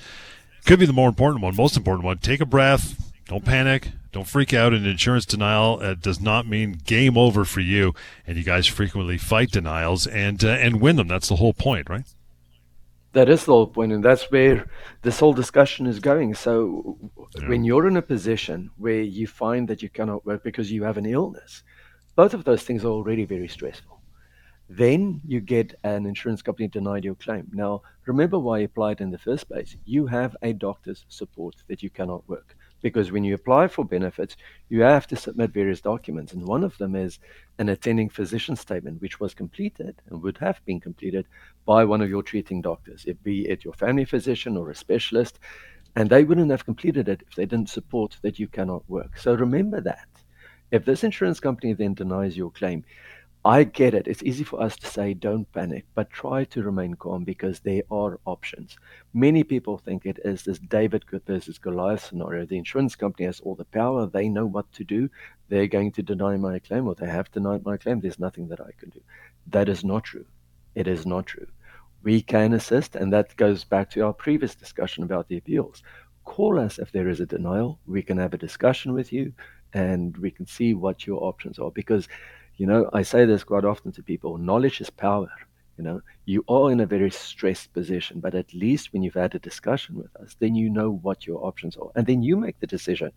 Could 0.67 0.77
be 0.77 0.85
the 0.85 0.93
more 0.93 1.09
important 1.09 1.41
one, 1.41 1.55
most 1.55 1.75
important 1.75 2.05
one. 2.05 2.19
Take 2.19 2.41
a 2.41 2.45
breath. 2.45 3.11
Don't 3.25 3.43
panic 3.43 3.87
don't 4.11 4.27
freak 4.27 4.53
out. 4.53 4.73
An 4.73 4.85
insurance 4.85 5.25
denial 5.25 5.79
uh, 5.81 5.93
does 5.93 6.19
not 6.19 6.47
mean 6.47 6.81
game 6.85 7.17
over 7.17 7.45
for 7.45 7.61
you. 7.61 7.93
And 8.27 8.37
you 8.37 8.43
guys 8.43 8.67
frequently 8.67 9.17
fight 9.17 9.51
denials 9.51 10.05
and 10.07 10.43
uh, 10.43 10.49
and 10.49 10.81
win 10.81 10.97
them. 10.97 11.07
That's 11.07 11.29
the 11.29 11.37
whole 11.37 11.53
point, 11.53 11.89
right? 11.89 12.05
That 13.13 13.27
is 13.27 13.43
the 13.43 13.51
whole 13.51 13.67
point, 13.67 13.91
and 13.91 14.03
that's 14.03 14.31
where 14.31 14.69
this 15.01 15.19
whole 15.19 15.33
discussion 15.33 15.85
is 15.85 15.99
going. 15.99 16.33
So, 16.33 16.97
yeah. 17.37 17.49
when 17.49 17.65
you're 17.65 17.87
in 17.87 17.97
a 17.97 18.01
position 18.01 18.71
where 18.77 19.01
you 19.01 19.27
find 19.27 19.67
that 19.67 19.83
you 19.83 19.89
cannot 19.89 20.25
work 20.25 20.43
because 20.43 20.71
you 20.71 20.83
have 20.83 20.97
an 20.97 21.05
illness, 21.05 21.63
both 22.15 22.33
of 22.33 22.45
those 22.45 22.63
things 22.63 22.85
are 22.85 22.89
already 22.89 23.25
very 23.25 23.49
stressful. 23.49 23.99
Then 24.69 25.19
you 25.27 25.41
get 25.41 25.75
an 25.83 26.05
insurance 26.05 26.41
company 26.41 26.69
denied 26.69 27.03
your 27.03 27.15
claim. 27.15 27.51
Now, 27.51 27.81
remember 28.05 28.39
why 28.39 28.59
you 28.59 28.65
applied 28.65 29.01
in 29.01 29.11
the 29.11 29.17
first 29.17 29.49
place. 29.49 29.75
You 29.83 30.07
have 30.07 30.37
a 30.41 30.53
doctor's 30.53 31.03
support 31.09 31.55
that 31.67 31.83
you 31.83 31.89
cannot 31.89 32.27
work 32.29 32.55
because 32.81 33.11
when 33.11 33.23
you 33.23 33.35
apply 33.35 33.67
for 33.67 33.85
benefits, 33.85 34.35
you 34.69 34.81
have 34.81 35.07
to 35.07 35.15
submit 35.15 35.51
various 35.51 35.81
documents. 35.81 36.33
And 36.33 36.45
one 36.45 36.63
of 36.63 36.77
them 36.77 36.95
is 36.95 37.19
an 37.59 37.69
attending 37.69 38.09
physician 38.09 38.55
statement, 38.55 39.01
which 39.01 39.19
was 39.19 39.33
completed 39.33 39.95
and 40.09 40.21
would 40.21 40.37
have 40.39 40.63
been 40.65 40.79
completed 40.79 41.27
by 41.65 41.85
one 41.85 42.01
of 42.01 42.09
your 42.09 42.23
treating 42.23 42.61
doctors, 42.61 43.05
it 43.05 43.23
be 43.23 43.47
it 43.47 43.63
your 43.63 43.73
family 43.73 44.05
physician 44.05 44.57
or 44.57 44.69
a 44.69 44.75
specialist. 44.75 45.39
And 45.95 46.09
they 46.09 46.23
wouldn't 46.23 46.51
have 46.51 46.65
completed 46.65 47.09
it 47.09 47.21
if 47.27 47.35
they 47.35 47.45
didn't 47.45 47.69
support 47.69 48.17
that 48.21 48.39
you 48.39 48.47
cannot 48.47 48.89
work. 48.89 49.17
So 49.17 49.33
remember 49.33 49.81
that. 49.81 50.07
If 50.71 50.85
this 50.85 51.03
insurance 51.03 51.41
company 51.41 51.73
then 51.73 51.93
denies 51.93 52.37
your 52.37 52.49
claim, 52.49 52.85
I 53.43 53.63
get 53.63 53.95
it. 53.95 54.07
It's 54.07 54.21
easy 54.21 54.43
for 54.43 54.61
us 54.61 54.75
to 54.75 54.85
say 54.85 55.15
don't 55.15 55.51
panic, 55.51 55.85
but 55.95 56.11
try 56.11 56.43
to 56.43 56.61
remain 56.61 56.93
calm 56.93 57.23
because 57.23 57.59
there 57.59 57.81
are 57.89 58.19
options. 58.25 58.77
Many 59.15 59.43
people 59.43 59.79
think 59.79 60.05
it 60.05 60.19
is 60.23 60.43
this 60.43 60.59
David 60.59 61.05
versus 61.25 61.57
Goliath 61.57 62.05
scenario. 62.05 62.45
The 62.45 62.59
insurance 62.59 62.95
company 62.95 63.25
has 63.25 63.39
all 63.39 63.55
the 63.55 63.65
power. 63.65 64.05
They 64.05 64.29
know 64.29 64.45
what 64.45 64.71
to 64.73 64.83
do. 64.83 65.09
They're 65.49 65.65
going 65.65 65.91
to 65.93 66.03
deny 66.03 66.37
my 66.37 66.59
claim 66.59 66.87
or 66.87 66.93
they 66.93 67.07
have 67.07 67.31
denied 67.31 67.65
my 67.65 67.77
claim. 67.77 67.99
There's 67.99 68.19
nothing 68.19 68.47
that 68.49 68.61
I 68.61 68.73
can 68.77 68.89
do. 68.89 69.01
That 69.47 69.69
is 69.69 69.83
not 69.83 70.03
true. 70.03 70.25
It 70.75 70.87
is 70.87 71.07
not 71.07 71.25
true. 71.25 71.47
We 72.03 72.21
can 72.21 72.53
assist, 72.53 72.95
and 72.95 73.11
that 73.11 73.35
goes 73.37 73.63
back 73.63 73.89
to 73.91 74.01
our 74.01 74.13
previous 74.13 74.53
discussion 74.53 75.03
about 75.03 75.27
the 75.29 75.37
appeals. 75.37 75.81
Call 76.25 76.59
us 76.59 76.77
if 76.77 76.91
there 76.91 77.09
is 77.09 77.19
a 77.19 77.25
denial. 77.25 77.79
We 77.87 78.03
can 78.03 78.19
have 78.19 78.35
a 78.35 78.37
discussion 78.37 78.93
with 78.93 79.11
you 79.11 79.33
and 79.73 80.15
we 80.17 80.29
can 80.31 80.45
see 80.45 80.73
what 80.73 81.07
your 81.07 81.23
options 81.23 81.57
are 81.57 81.71
because 81.71 82.07
you 82.61 82.67
know, 82.67 82.87
I 82.93 83.01
say 83.01 83.25
this 83.25 83.43
quite 83.43 83.65
often 83.65 83.91
to 83.93 84.03
people 84.03 84.37
knowledge 84.37 84.81
is 84.81 84.91
power. 84.91 85.31
You 85.79 85.83
know, 85.83 86.01
you 86.25 86.45
are 86.47 86.71
in 86.71 86.79
a 86.81 86.85
very 86.85 87.09
stressed 87.09 87.73
position, 87.73 88.19
but 88.19 88.35
at 88.35 88.53
least 88.53 88.93
when 88.93 89.01
you've 89.01 89.15
had 89.15 89.33
a 89.33 89.39
discussion 89.39 89.95
with 89.95 90.15
us, 90.17 90.35
then 90.37 90.53
you 90.53 90.69
know 90.69 90.91
what 91.01 91.25
your 91.25 91.43
options 91.43 91.75
are. 91.75 91.89
And 91.95 92.05
then 92.05 92.21
you 92.21 92.37
make 92.37 92.59
the 92.59 92.67
decision 92.67 93.13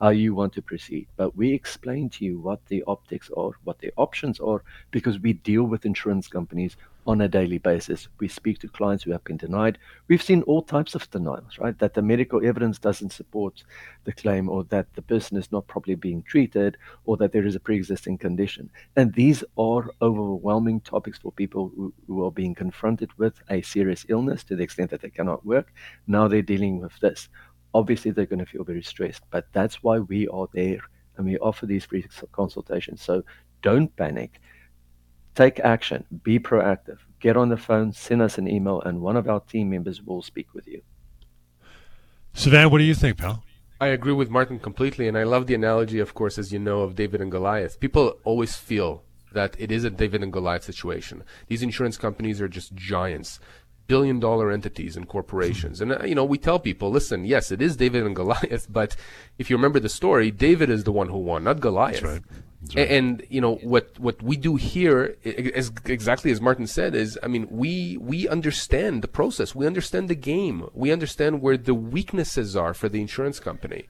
how 0.00 0.08
you 0.08 0.34
want 0.34 0.54
to 0.54 0.62
proceed. 0.62 1.06
But 1.16 1.36
we 1.36 1.52
explain 1.52 2.10
to 2.10 2.24
you 2.24 2.40
what 2.40 2.66
the 2.66 2.82
optics 2.88 3.30
are, 3.36 3.52
what 3.62 3.78
the 3.78 3.92
options 3.96 4.40
are, 4.40 4.64
because 4.90 5.20
we 5.20 5.34
deal 5.34 5.62
with 5.62 5.86
insurance 5.86 6.26
companies 6.26 6.76
on 7.06 7.20
a 7.20 7.28
daily 7.28 7.58
basis. 7.58 8.08
We 8.18 8.28
speak 8.28 8.58
to 8.60 8.68
clients 8.68 9.04
who 9.04 9.12
have 9.12 9.24
been 9.24 9.36
denied. 9.36 9.78
We've 10.08 10.22
seen 10.22 10.42
all 10.42 10.62
types 10.62 10.94
of 10.94 11.10
denials, 11.10 11.58
right? 11.58 11.78
That 11.78 11.94
the 11.94 12.02
medical 12.02 12.44
evidence 12.44 12.78
doesn't 12.78 13.12
support 13.12 13.64
the 14.04 14.12
claim, 14.12 14.48
or 14.48 14.64
that 14.64 14.92
the 14.94 15.02
person 15.02 15.36
is 15.36 15.50
not 15.50 15.66
properly 15.66 15.94
being 15.94 16.22
treated, 16.22 16.76
or 17.04 17.16
that 17.16 17.32
there 17.32 17.46
is 17.46 17.54
a 17.54 17.60
pre 17.60 17.76
existing 17.76 18.18
condition. 18.18 18.70
And 18.96 19.12
these 19.14 19.42
are 19.56 19.90
overwhelming 20.02 20.80
topics 20.80 21.18
for 21.18 21.32
people 21.32 21.72
who, 21.74 21.92
who 22.06 22.24
are 22.24 22.32
being 22.32 22.54
confronted 22.54 23.10
with 23.18 23.34
a 23.50 23.62
serious 23.62 24.04
illness 24.08 24.44
to 24.44 24.56
the 24.56 24.62
extent 24.62 24.90
that 24.90 25.00
they 25.00 25.10
cannot 25.10 25.44
work. 25.44 25.72
Now 26.06 26.28
they're 26.28 26.42
dealing 26.42 26.80
with 26.80 26.98
this. 27.00 27.28
Obviously, 27.72 28.10
they're 28.10 28.26
going 28.26 28.44
to 28.44 28.50
feel 28.50 28.64
very 28.64 28.82
stressed, 28.82 29.22
but 29.30 29.46
that's 29.52 29.82
why 29.82 30.00
we 30.00 30.26
are 30.28 30.48
there 30.52 30.80
and 31.16 31.26
we 31.26 31.38
offer 31.38 31.66
these 31.66 31.84
free 31.84 32.04
consultations. 32.32 33.02
So 33.02 33.22
don't 33.62 33.94
panic 33.96 34.40
Take 35.34 35.60
action, 35.60 36.04
be 36.22 36.38
proactive, 36.38 36.98
get 37.20 37.36
on 37.36 37.48
the 37.48 37.56
phone, 37.56 37.92
send 37.92 38.20
us 38.20 38.38
an 38.38 38.48
email, 38.48 38.80
and 38.80 39.00
one 39.00 39.16
of 39.16 39.28
our 39.28 39.40
team 39.40 39.70
members 39.70 40.02
will 40.02 40.22
speak 40.22 40.48
with 40.54 40.66
you. 40.66 40.82
Sivan, 42.34 42.70
what 42.70 42.78
do 42.78 42.84
you 42.84 42.94
think, 42.94 43.18
pal? 43.18 43.44
I 43.80 43.88
agree 43.88 44.12
with 44.12 44.28
Martin 44.28 44.58
completely, 44.58 45.08
and 45.08 45.16
I 45.16 45.22
love 45.22 45.46
the 45.46 45.54
analogy, 45.54 46.00
of 46.00 46.14
course, 46.14 46.36
as 46.36 46.52
you 46.52 46.58
know, 46.58 46.80
of 46.82 46.96
David 46.96 47.20
and 47.20 47.30
Goliath. 47.30 47.80
People 47.80 48.18
always 48.24 48.56
feel 48.56 49.04
that 49.32 49.54
it 49.58 49.72
is 49.72 49.84
a 49.84 49.90
David 49.90 50.22
and 50.22 50.32
Goliath 50.32 50.64
situation. 50.64 51.22
These 51.46 51.62
insurance 51.62 51.96
companies 51.96 52.40
are 52.40 52.48
just 52.48 52.74
giants, 52.74 53.40
billion 53.90 54.20
dollar 54.20 54.52
entities 54.52 54.96
and 54.96 55.08
corporations. 55.08 55.80
And, 55.80 55.90
uh, 55.92 56.04
you 56.04 56.14
know, 56.14 56.24
we 56.24 56.38
tell 56.38 56.60
people, 56.60 56.90
listen, 56.90 57.24
yes, 57.24 57.50
it 57.50 57.60
is 57.60 57.76
David 57.76 58.06
and 58.06 58.14
Goliath, 58.14 58.66
but 58.80 58.94
if 59.36 59.50
you 59.50 59.56
remember 59.56 59.80
the 59.80 59.88
story, 59.88 60.30
David 60.30 60.70
is 60.70 60.84
the 60.84 60.92
one 60.92 61.08
who 61.08 61.18
won, 61.18 61.42
not 61.42 61.58
Goliath. 61.58 62.02
Right. 62.02 62.22
And, 62.76 62.90
and, 62.98 63.26
you 63.30 63.40
know 63.40 63.54
what 63.72 63.98
what 63.98 64.22
we 64.22 64.36
do 64.36 64.56
here 64.56 65.16
is 65.24 65.72
exactly 65.86 66.30
as 66.30 66.42
Martin 66.42 66.66
said 66.66 66.94
is 66.94 67.18
I 67.22 67.26
mean 67.34 67.44
we 67.62 67.96
we 68.12 68.28
understand 68.36 69.00
the 69.00 69.08
process 69.20 69.54
we 69.54 69.66
understand 69.72 70.04
the 70.10 70.22
game 70.34 70.56
we 70.74 70.92
understand 70.92 71.40
where 71.40 71.56
the 71.56 71.78
weaknesses 71.96 72.50
are 72.64 72.74
for 72.74 72.90
the 72.90 73.00
insurance 73.00 73.40
company 73.40 73.82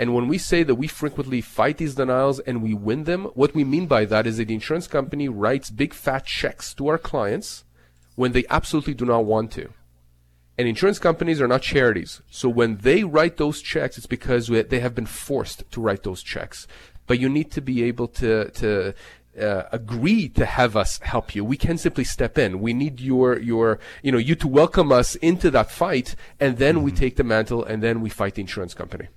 and 0.00 0.14
when 0.14 0.28
we 0.28 0.36
say 0.36 0.60
that 0.64 0.74
we 0.82 0.86
frequently 0.86 1.40
fight 1.40 1.78
these 1.78 1.94
denials 1.94 2.40
and 2.40 2.56
we 2.62 2.74
win 2.74 3.04
them 3.04 3.22
what 3.40 3.54
we 3.54 3.64
mean 3.64 3.86
by 3.86 4.04
that 4.04 4.26
is 4.26 4.36
that 4.36 4.48
the 4.48 4.58
insurance 4.60 4.86
company 4.86 5.26
writes 5.42 5.70
big 5.70 5.94
fat 5.94 6.26
checks 6.26 6.74
to 6.74 6.88
our 6.88 6.98
clients 6.98 7.64
when 8.20 8.32
they 8.32 8.44
absolutely 8.50 8.94
do 8.94 9.06
not 9.06 9.24
want 9.24 9.50
to 9.50 9.66
and 10.58 10.68
insurance 10.68 10.98
companies 10.98 11.40
are 11.40 11.48
not 11.48 11.62
charities 11.62 12.20
so 12.30 12.48
when 12.48 12.76
they 12.78 13.02
write 13.02 13.36
those 13.36 13.62
checks 13.62 13.96
it's 13.96 14.06
because 14.06 14.48
they 14.48 14.80
have 14.80 14.94
been 14.94 15.06
forced 15.06 15.58
to 15.70 15.80
write 15.80 16.02
those 16.02 16.22
checks 16.22 16.66
but 17.06 17.18
you 17.18 17.28
need 17.28 17.50
to 17.50 17.60
be 17.60 17.82
able 17.82 18.06
to 18.06 18.50
to 18.50 18.94
uh, 19.40 19.62
agree 19.72 20.28
to 20.28 20.44
have 20.44 20.76
us 20.76 20.98
help 21.02 21.34
you. 21.34 21.44
We 21.44 21.56
can 21.56 21.78
simply 21.78 22.04
step 22.04 22.36
in. 22.36 22.60
We 22.60 22.72
need 22.72 23.00
your 23.00 23.38
your 23.38 23.78
you 24.02 24.10
know 24.12 24.18
you 24.18 24.34
to 24.36 24.48
welcome 24.48 24.90
us 24.92 25.14
into 25.16 25.50
that 25.52 25.70
fight, 25.70 26.14
and 26.38 26.58
then 26.58 26.76
mm-hmm. 26.76 26.84
we 26.84 26.92
take 26.92 27.16
the 27.16 27.24
mantle, 27.24 27.64
and 27.64 27.82
then 27.82 28.00
we 28.00 28.10
fight 28.10 28.34
the 28.34 28.42
insurance 28.42 28.74
company. 28.74 29.08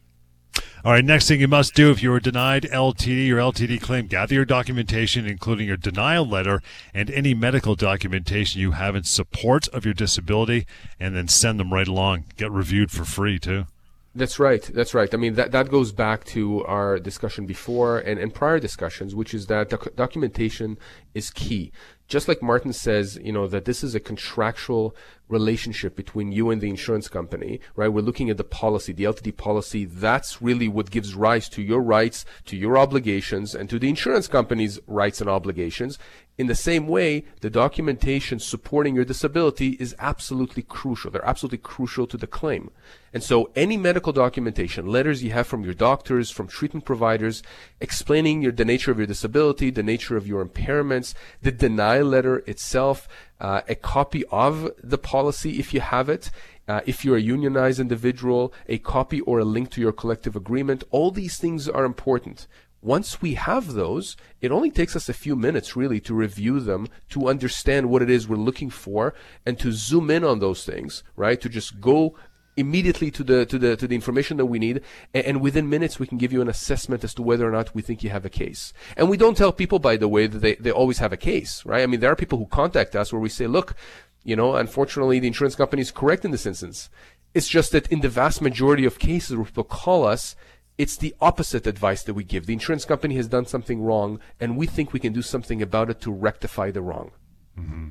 All 0.85 0.91
right, 0.91 1.05
next 1.05 1.29
thing 1.29 1.39
you 1.39 1.47
must 1.47 1.75
do 1.75 1.91
if 1.91 2.03
you 2.03 2.11
are 2.11 2.19
denied 2.19 2.63
LTD 2.63 3.29
or 3.31 3.37
LTD 3.37 3.79
claim, 3.79 4.07
gather 4.07 4.35
your 4.35 4.43
documentation, 4.43 5.25
including 5.25 5.65
your 5.65 5.77
denial 5.77 6.27
letter 6.27 6.61
and 6.93 7.09
any 7.09 7.33
medical 7.33 7.75
documentation 7.75 8.59
you 8.59 8.71
have 8.71 8.93
in 8.93 9.03
support 9.03 9.69
of 9.69 9.85
your 9.85 9.93
disability, 9.93 10.67
and 10.99 11.15
then 11.15 11.29
send 11.29 11.57
them 11.57 11.71
right 11.71 11.87
along. 11.87 12.25
Get 12.35 12.51
reviewed 12.51 12.91
for 12.91 13.05
free, 13.05 13.39
too. 13.39 13.67
That's 14.13 14.39
right. 14.39 14.61
That's 14.61 14.93
right. 14.93 15.11
I 15.13 15.15
mean, 15.15 15.35
that, 15.35 15.53
that 15.53 15.69
goes 15.69 15.93
back 15.93 16.25
to 16.25 16.65
our 16.65 16.99
discussion 16.99 17.45
before 17.45 17.99
and, 17.99 18.19
and 18.19 18.33
prior 18.33 18.59
discussions, 18.59 19.15
which 19.15 19.33
is 19.33 19.47
that 19.47 19.69
doc- 19.69 19.95
documentation 19.95 20.77
is 21.13 21.29
key. 21.29 21.71
Just 22.07 22.27
like 22.27 22.41
Martin 22.41 22.73
says, 22.73 23.17
you 23.23 23.31
know, 23.31 23.47
that 23.47 23.65
this 23.65 23.83
is 23.83 23.95
a 23.95 23.99
contractual 23.99 24.95
relationship 25.29 25.95
between 25.95 26.31
you 26.31 26.49
and 26.51 26.61
the 26.61 26.69
insurance 26.69 27.07
company, 27.07 27.59
right? 27.75 27.87
We're 27.87 28.01
looking 28.01 28.29
at 28.29 28.37
the 28.37 28.43
policy, 28.43 28.93
the 28.93 29.05
LTD 29.05 29.37
policy. 29.37 29.85
That's 29.85 30.41
really 30.41 30.67
what 30.67 30.91
gives 30.91 31.15
rise 31.15 31.49
to 31.49 31.61
your 31.61 31.81
rights, 31.81 32.25
to 32.45 32.57
your 32.57 32.77
obligations, 32.77 33.55
and 33.55 33.69
to 33.69 33.79
the 33.79 33.89
insurance 33.89 34.27
company's 34.27 34.79
rights 34.85 35.21
and 35.21 35.29
obligations. 35.29 35.97
In 36.37 36.47
the 36.47 36.55
same 36.55 36.87
way, 36.87 37.25
the 37.41 37.49
documentation 37.49 38.39
supporting 38.39 38.95
your 38.95 39.05
disability 39.05 39.77
is 39.79 39.95
absolutely 39.97 40.63
crucial. 40.63 41.09
They're 41.09 41.25
absolutely 41.25 41.59
crucial 41.59 42.05
to 42.07 42.17
the 42.17 42.27
claim. 42.27 42.69
And 43.13 43.21
so 43.23 43.51
any 43.55 43.77
medical 43.77 44.11
documentation, 44.11 44.87
letters 44.87 45.23
you 45.23 45.31
have 45.31 45.45
from 45.45 45.63
your 45.63 45.75
doctors, 45.75 46.31
from 46.31 46.47
treatment 46.47 46.83
providers, 46.83 47.43
explaining 47.79 48.41
your, 48.41 48.51
the 48.51 48.65
nature 48.65 48.91
of 48.91 48.97
your 48.97 49.05
disability, 49.07 49.69
the 49.69 49.83
nature 49.83 50.17
of 50.17 50.25
your 50.25 50.43
impairments, 50.43 51.13
the 51.41 51.51
denial 51.51 52.07
letter 52.07 52.39
itself, 52.47 53.07
uh, 53.39 53.61
a 53.69 53.75
copy 53.75 54.25
of 54.31 54.71
the 54.83 54.97
policy 54.97 55.59
if 55.59 55.73
you 55.73 55.79
have 55.79 56.09
it, 56.09 56.31
uh, 56.67 56.81
if 56.87 57.05
you're 57.05 57.17
a 57.17 57.21
unionized 57.21 57.79
individual, 57.79 58.51
a 58.67 58.79
copy 58.79 59.21
or 59.21 59.39
a 59.39 59.45
link 59.45 59.69
to 59.69 59.81
your 59.81 59.91
collective 59.91 60.35
agreement. 60.35 60.83
All 60.89 61.11
these 61.11 61.37
things 61.37 61.69
are 61.69 61.85
important. 61.85 62.47
Once 62.81 63.21
we 63.21 63.35
have 63.35 63.73
those, 63.73 64.17
it 64.41 64.51
only 64.51 64.69
takes 64.69 64.93
us 64.93 65.07
a 65.07 65.13
few 65.13 65.37
minutes 65.37 65.75
really 65.75 66.01
to 66.01 66.13
review 66.13 66.59
them, 66.59 66.87
to 67.09 67.29
understand 67.29 67.89
what 67.89 68.01
it 68.01 68.09
is 68.09 68.27
we're 68.27 68.35
looking 68.35 68.69
for, 68.69 69.13
and 69.45 69.57
to 69.57 69.71
zoom 69.71 70.09
in 70.09 70.23
on 70.23 70.39
those 70.39 70.65
things, 70.65 71.01
right? 71.15 71.39
To 71.39 71.47
just 71.47 71.79
go 71.79 72.15
immediately 72.55 73.09
to 73.11 73.23
the 73.23 73.45
to 73.45 73.57
the 73.57 73.75
to 73.75 73.87
the 73.87 73.95
information 73.95 74.37
that 74.37 74.45
we 74.45 74.59
need 74.59 74.81
and, 75.13 75.25
and, 75.25 75.41
within 75.41 75.69
minutes 75.69 75.99
we 75.99 76.07
can 76.07 76.17
give 76.17 76.31
you 76.31 76.41
an 76.41 76.49
assessment 76.49 77.03
as 77.03 77.13
to 77.13 77.21
whether 77.21 77.47
or 77.47 77.51
not 77.51 77.73
we 77.73 77.81
think 77.81 78.03
you 78.03 78.09
have 78.09 78.25
a 78.25 78.29
case 78.29 78.73
and 78.95 79.09
we 79.09 79.17
don't 79.17 79.37
tell 79.37 79.51
people 79.51 79.79
by 79.79 79.97
the 79.97 80.07
way 80.07 80.27
that 80.27 80.39
they, 80.39 80.55
they 80.55 80.71
always 80.71 80.99
have 80.99 81.11
a 81.11 81.17
case 81.17 81.65
right 81.65 81.81
i 81.81 81.87
mean 81.87 81.99
there 81.99 82.11
are 82.11 82.15
people 82.15 82.37
who 82.37 82.45
contact 82.45 82.95
us 82.95 83.11
where 83.11 83.19
we 83.19 83.29
say 83.29 83.47
look 83.47 83.75
you 84.23 84.35
know 84.35 84.55
unfortunately 84.55 85.19
the 85.19 85.27
insurance 85.27 85.55
company 85.55 85.81
is 85.81 85.91
correct 85.91 86.23
in 86.25 86.31
this 86.31 86.45
instance 86.45 86.89
it's 87.33 87.47
just 87.47 87.71
that 87.71 87.87
in 87.91 88.01
the 88.01 88.09
vast 88.09 88.41
majority 88.41 88.85
of 88.85 88.99
cases 88.99 89.35
where 89.35 89.45
people 89.45 89.63
call 89.63 90.05
us 90.05 90.35
it's 90.77 90.97
the 90.97 91.15
opposite 91.21 91.67
advice 91.67 92.03
that 92.03 92.13
we 92.13 92.23
give. 92.23 92.45
The 92.45 92.53
insurance 92.53 92.85
company 92.85 93.15
has 93.15 93.27
done 93.27 93.45
something 93.45 93.81
wrong, 93.81 94.19
and 94.39 94.57
we 94.57 94.65
think 94.65 94.91
we 94.91 94.99
can 94.99 95.13
do 95.13 95.21
something 95.21 95.61
about 95.61 95.89
it 95.89 96.01
to 96.01 96.11
rectify 96.11 96.71
the 96.71 96.81
wrong. 96.81 97.11
Mm-hmm. 97.59 97.89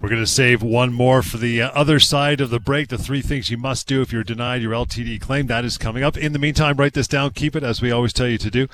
We're 0.00 0.08
going 0.08 0.20
to 0.20 0.26
save 0.26 0.62
one 0.62 0.92
more 0.92 1.22
for 1.22 1.38
the 1.38 1.62
uh, 1.62 1.70
other 1.70 2.00
side 2.00 2.40
of 2.40 2.50
the 2.50 2.58
break. 2.58 2.88
The 2.88 2.98
three 2.98 3.22
things 3.22 3.48
you 3.48 3.56
must 3.56 3.86
do 3.86 4.02
if 4.02 4.12
you're 4.12 4.24
denied 4.24 4.60
your 4.60 4.72
LTD 4.72 5.20
claim. 5.20 5.46
That 5.46 5.64
is 5.64 5.78
coming 5.78 6.02
up. 6.02 6.16
In 6.16 6.32
the 6.32 6.38
meantime, 6.38 6.76
write 6.76 6.94
this 6.94 7.08
down. 7.08 7.30
Keep 7.30 7.56
it 7.56 7.62
as 7.62 7.80
we 7.80 7.90
always 7.90 8.12
tell 8.12 8.28
you 8.28 8.36
to 8.38 8.50
do. 8.50 8.66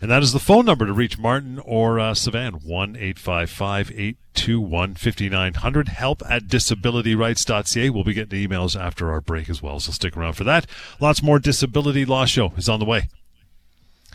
And 0.00 0.10
that 0.10 0.22
is 0.22 0.32
the 0.32 0.38
phone 0.38 0.66
number 0.66 0.86
to 0.86 0.92
reach 0.92 1.18
Martin 1.18 1.58
or 1.58 1.98
uh, 1.98 2.12
Sivan. 2.12 2.64
1 2.64 2.96
855 2.96 3.90
821 3.90 4.94
5900. 4.94 5.88
Help 5.88 6.22
at 6.28 6.44
disabilityrights.ca. 6.44 7.90
We'll 7.90 8.04
be 8.04 8.14
getting 8.14 8.48
emails 8.48 8.78
after 8.78 9.10
our 9.10 9.20
break 9.20 9.48
as 9.48 9.62
well. 9.62 9.80
So 9.80 9.90
stick 9.90 10.16
around 10.16 10.34
for 10.34 10.44
that. 10.44 10.66
Lots 11.00 11.22
more 11.22 11.38
Disability 11.38 12.04
Law 12.04 12.26
Show 12.26 12.52
is 12.56 12.68
on 12.68 12.78
the 12.78 12.86
way. 12.86 13.08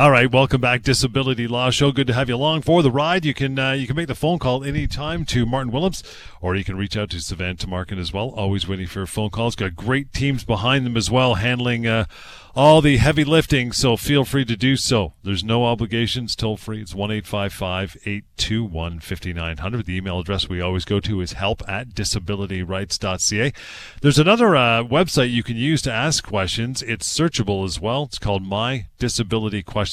All 0.00 0.10
right, 0.10 0.32
welcome 0.32 0.62
back, 0.62 0.80
Disability 0.80 1.46
Law 1.46 1.68
Show. 1.68 1.92
Good 1.92 2.06
to 2.06 2.14
have 2.14 2.30
you 2.30 2.34
along 2.34 2.62
for 2.62 2.82
the 2.82 2.90
ride. 2.90 3.26
You 3.26 3.34
can 3.34 3.58
uh, 3.58 3.72
you 3.72 3.86
can 3.86 3.96
make 3.96 4.06
the 4.06 4.14
phone 4.14 4.38
call 4.38 4.64
anytime 4.64 5.26
to 5.26 5.44
Martin 5.44 5.70
Willems, 5.70 6.02
or 6.40 6.56
you 6.56 6.64
can 6.64 6.78
reach 6.78 6.96
out 6.96 7.10
to 7.10 7.18
Sivan 7.18 7.58
Tamarkin 7.58 7.98
as 7.98 8.10
well. 8.10 8.30
Always 8.30 8.66
waiting 8.66 8.86
for 8.86 9.04
phone 9.04 9.28
calls. 9.28 9.54
Got 9.54 9.76
great 9.76 10.14
teams 10.14 10.42
behind 10.42 10.86
them 10.86 10.96
as 10.96 11.10
well, 11.10 11.34
handling 11.34 11.86
uh, 11.86 12.06
all 12.54 12.80
the 12.80 12.96
heavy 12.96 13.24
lifting. 13.24 13.72
So 13.72 13.96
feel 13.96 14.24
free 14.24 14.44
to 14.46 14.56
do 14.56 14.76
so. 14.76 15.14
There's 15.22 15.44
no 15.44 15.66
obligations. 15.66 16.34
Toll 16.34 16.56
free. 16.56 16.80
It's 16.80 16.94
one 16.94 17.10
eight 17.10 17.26
five 17.26 17.52
five 17.52 17.96
eight 18.06 18.24
two 18.36 18.64
one 18.64 19.00
fifty 19.00 19.32
nine 19.32 19.58
hundred. 19.58 19.86
The 19.86 19.96
email 19.96 20.18
address 20.18 20.48
we 20.48 20.60
always 20.60 20.84
go 20.84 21.00
to 21.00 21.20
is 21.20 21.34
help 21.34 21.62
at 21.68 21.90
disabilityrights.ca. 21.90 23.52
There's 24.00 24.18
another 24.18 24.56
uh, 24.56 24.82
website 24.82 25.30
you 25.30 25.42
can 25.42 25.56
use 25.56 25.82
to 25.82 25.92
ask 25.92 26.24
questions. 26.24 26.82
It's 26.82 27.06
searchable 27.06 27.64
as 27.64 27.78
well. 27.78 28.04
It's 28.04 28.18
called 28.18 28.42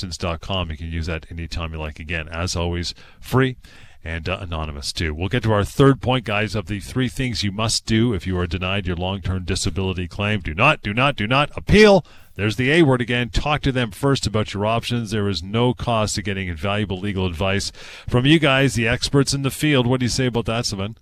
mydisabilityquestions.com. 0.04 0.72
You 0.72 0.78
can 0.78 0.92
use 0.92 1.06
that 1.08 1.26
anytime 1.32 1.74
you 1.74 1.80
like. 1.80 2.00
Again, 2.00 2.28
as 2.30 2.56
always, 2.56 2.94
free 3.20 3.58
and 4.04 4.30
uh, 4.30 4.38
anonymous 4.40 4.94
too. 4.94 5.14
We'll 5.14 5.30
get 5.30 5.44
to 5.44 5.52
our 5.52 5.64
third 5.66 6.02
point, 6.02 6.26
guys, 6.26 6.56
of 6.56 6.68
the 6.68 6.80
three 6.80 7.10
things 7.10 7.44
you 7.44 7.52
must 7.52 7.86
do 7.86 8.14
if 8.14 8.26
you 8.26 8.38
are 8.40 8.48
denied 8.48 8.88
your 8.88 8.96
long-term 8.96 9.46
disability 9.46 10.08
claim. 10.08 10.40
Do 10.40 10.54
not, 10.54 10.82
do 10.82 10.94
not, 10.94 11.16
do 11.16 11.28
not 11.28 11.50
appeal. 11.56 12.06
There's 12.36 12.56
the 12.56 12.72
A 12.72 12.84
word 12.84 13.02
again. 13.02 13.30
Talk 13.30 13.62
to 13.62 13.72
them 13.72 13.92
first 13.92 14.28
about 14.28 14.54
your 14.54 14.66
options. 14.66 15.10
There 15.12 15.28
is 15.28 15.42
no 15.42 15.74
cost 15.74 16.16
to 16.16 16.22
getting 16.22 16.48
invaluable 16.48 17.00
legal 17.00 17.26
advice 17.26 17.72
from 18.08 18.26
you 18.26 18.40
guys, 18.40 18.76
the 18.76 18.88
experts 18.88 19.34
in 19.34 19.42
the 19.42 19.52
field. 19.52 19.88
What 19.88 20.00
do 20.00 20.06
you 20.06 20.10
say 20.10 20.28
about 20.28 20.46
that, 20.46 20.66
Sivan? 20.66 20.98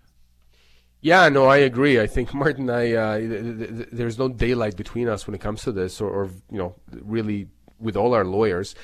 Yeah, 1.01 1.29
no, 1.29 1.45
I 1.45 1.57
agree. 1.57 1.99
I 1.99 2.07
think 2.07 2.33
Martin, 2.33 2.69
I 2.69 2.93
uh, 2.93 3.17
th- 3.19 3.29
th- 3.29 3.69
th- 3.69 3.89
there's 3.91 4.17
no 4.17 4.29
daylight 4.29 4.75
between 4.75 5.07
us 5.07 5.27
when 5.27 5.35
it 5.35 5.41
comes 5.41 5.61
to 5.63 5.71
this, 5.71 6.01
or, 6.01 6.09
or 6.09 6.29
you 6.49 6.57
know, 6.57 6.75
really 6.91 7.47
with 7.79 7.95
all 7.95 8.13
our 8.13 8.25
lawyers. 8.25 8.75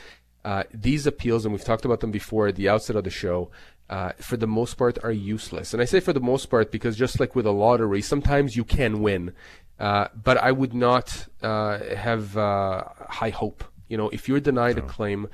Uh, 0.43 0.63
these 0.73 1.05
appeals, 1.05 1.45
and 1.45 1.53
we've 1.53 1.63
talked 1.63 1.85
about 1.85 1.99
them 1.99 2.11
before 2.11 2.47
at 2.47 2.55
the 2.55 2.67
outset 2.67 2.95
of 2.95 3.03
the 3.03 3.09
show, 3.09 3.51
uh, 3.89 4.13
for 4.17 4.37
the 4.37 4.47
most 4.47 4.75
part, 4.75 4.97
are 5.03 5.11
useless. 5.11 5.73
And 5.73 5.81
I 5.81 5.85
say 5.85 5.99
for 5.99 6.13
the 6.13 6.19
most 6.19 6.47
part 6.47 6.71
because 6.71 6.97
just 6.97 7.19
like 7.19 7.35
with 7.35 7.45
a 7.45 7.51
lottery, 7.51 8.01
sometimes 8.01 8.55
you 8.55 8.63
can 8.63 9.01
win, 9.01 9.33
uh, 9.79 10.07
but 10.23 10.37
I 10.37 10.51
would 10.51 10.73
not 10.73 11.27
uh, 11.41 11.79
have 11.95 12.37
uh, 12.37 12.83
high 13.09 13.29
hope. 13.29 13.63
You 13.87 13.97
know, 13.97 14.09
if 14.09 14.29
you're 14.29 14.39
denied 14.39 14.77
a 14.77 14.81
claim, 14.81 15.27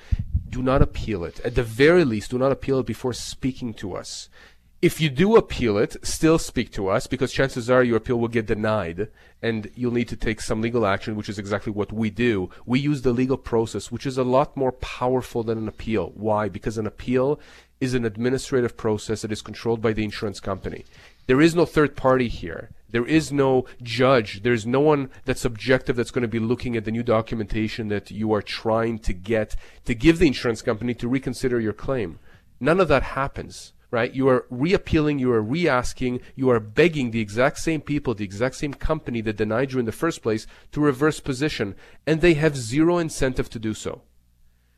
do 0.50 0.64
not 0.64 0.82
appeal 0.82 1.24
it. 1.24 1.40
At 1.42 1.56
the 1.56 1.64
very 1.64 2.04
least, 2.04 2.32
do 2.32 2.40
not 2.40 2.52
appeal 2.52 2.80
it 2.80 2.88
before 2.88 3.14
speaking 3.14 3.74
to 3.76 3.96
us. 3.96 4.30
If 4.80 5.02
you 5.02 5.10
do 5.10 5.36
appeal 5.36 5.80
it, 5.80 5.96
still 6.06 6.38
speak 6.38 6.72
to 6.74 6.88
us 6.88 7.08
because 7.08 7.34
chances 7.34 7.68
are 7.68 7.84
your 7.84 7.98
appeal 7.98 8.20
will 8.20 8.28
get 8.28 8.46
denied 8.46 9.08
and 9.42 9.72
you'll 9.74 9.92
need 9.92 10.08
to 10.10 10.16
take 10.16 10.40
some 10.40 10.62
legal 10.62 10.86
action, 10.86 11.16
which 11.16 11.30
is 11.30 11.40
exactly 11.40 11.72
what 11.72 11.92
we 11.92 12.12
do. 12.12 12.52
We 12.64 12.80
use 12.80 13.02
the 13.02 13.12
legal 13.12 13.38
process, 13.38 13.92
which 13.92 14.06
is 14.06 14.20
a 14.20 14.24
lot 14.24 14.56
more 14.56 14.72
powerful 14.72 15.42
than 15.42 15.58
an 15.58 15.68
appeal. 15.68 16.12
Why? 16.14 16.48
Because 16.48 16.78
an 16.78 16.86
appeal 16.86 17.40
is 17.82 17.96
an 17.96 18.06
administrative 18.06 18.78
process 18.78 19.24
that 19.24 19.32
is 19.32 19.42
controlled 19.42 19.82
by 19.82 19.94
the 19.94 20.04
insurance 20.04 20.40
company. 20.40 20.86
There 21.26 21.42
is 21.42 21.56
no 21.56 21.66
third 21.66 21.96
party 21.96 22.28
here. 22.28 22.70
There 22.92 23.06
is 23.06 23.32
no 23.32 23.66
judge. 23.82 24.44
There's 24.44 24.68
no 24.68 24.80
one 24.80 25.10
that's 25.26 25.44
objective 25.44 25.96
that's 25.96 26.12
going 26.12 26.22
to 26.22 26.28
be 26.28 26.40
looking 26.40 26.78
at 26.78 26.86
the 26.86 26.92
new 26.92 27.04
documentation 27.04 27.88
that 27.88 28.12
you 28.12 28.32
are 28.32 28.44
trying 28.44 29.00
to 29.00 29.14
get 29.14 29.56
to 29.86 29.96
give 29.96 30.20
the 30.20 30.28
insurance 30.28 30.62
company 30.62 30.94
to 30.94 31.08
reconsider 31.08 31.60
your 31.60 31.74
claim. 31.74 32.20
None 32.60 32.80
of 32.80 32.88
that 32.90 33.04
happens, 33.04 33.74
right? 33.90 34.14
You 34.14 34.28
are 34.28 34.46
reappealing, 34.50 35.20
you 35.20 35.32
are 35.32 35.42
re-asking, 35.42 36.22
you 36.36 36.50
are 36.50 36.60
begging 36.60 37.12
the 37.12 37.22
exact 37.22 37.60
same 37.60 37.82
people, 37.82 38.14
the 38.14 38.26
exact 38.26 38.56
same 38.56 38.74
company 38.74 39.22
that 39.22 39.38
denied 39.38 39.72
you 39.72 39.80
in 39.80 39.86
the 39.86 39.92
first 39.92 40.22
place 40.22 40.46
to 40.74 40.82
reverse 40.82 41.20
position, 41.20 41.76
and 42.06 42.22
they 42.22 42.34
have 42.34 42.58
zero 42.58 42.98
incentive 42.98 43.50
to 43.50 43.60
do 43.60 43.74
so. 43.74 44.02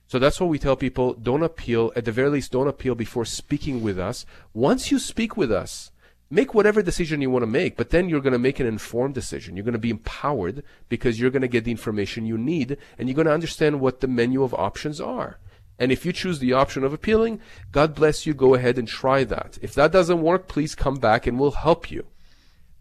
So 0.08 0.18
that's 0.18 0.40
why 0.40 0.48
we 0.48 0.58
tell 0.58 0.76
people 0.76 1.14
don't 1.14 1.44
appeal, 1.44 1.92
at 1.96 2.06
the 2.06 2.12
very 2.12 2.30
least, 2.30 2.52
don't 2.52 2.68
appeal 2.68 2.96
before 2.96 3.26
speaking 3.26 3.82
with 3.84 4.00
us. 4.00 4.26
Once 4.54 4.92
you 4.92 4.98
speak 4.98 5.38
with 5.38 5.52
us, 5.52 5.92
make 6.32 6.54
whatever 6.54 6.82
decision 6.82 7.22
you 7.22 7.30
want 7.30 7.44
to 7.44 7.48
make, 7.48 7.78
but 7.78 7.90
then 7.90 8.10
you're 8.10 8.22
going 8.22 8.34
to 8.34 8.40
make 8.40 8.60
an 8.60 8.68
informed 8.68 9.14
decision. 9.14 9.56
You're 9.56 9.66
going 9.66 9.74
to 9.74 9.80
be 9.80 9.92
empowered 9.92 10.64
because 10.88 11.20
you're 11.20 11.32
going 11.32 11.44
to 11.44 11.48
get 11.48 11.64
the 11.64 11.72
information 11.72 12.26
you 12.26 12.38
need 12.38 12.78
and 12.98 13.08
you're 13.08 13.16
going 13.16 13.28
to 13.28 13.34
understand 13.34 13.80
what 13.80 14.00
the 14.00 14.08
menu 14.08 14.44
of 14.44 14.54
options 14.54 15.00
are. 15.00 15.38
And 15.80 15.92
if 15.92 16.06
you 16.06 16.14
choose 16.14 16.40
the 16.40 16.54
option 16.54 16.84
of 16.84 16.94
appealing, 16.94 17.40
God 17.72 17.96
bless 17.96 18.26
you, 18.26 18.34
go 18.34 18.54
ahead 18.54 18.78
and 18.78 18.88
try 18.88 19.24
that. 19.24 19.58
If 19.62 19.74
that 19.76 19.92
doesn't 19.92 20.22
work, 20.22 20.48
please 20.48 20.76
come 20.76 20.96
back 20.96 21.26
and 21.26 21.40
we'll 21.40 21.52
help 21.52 21.90
you. 21.90 22.08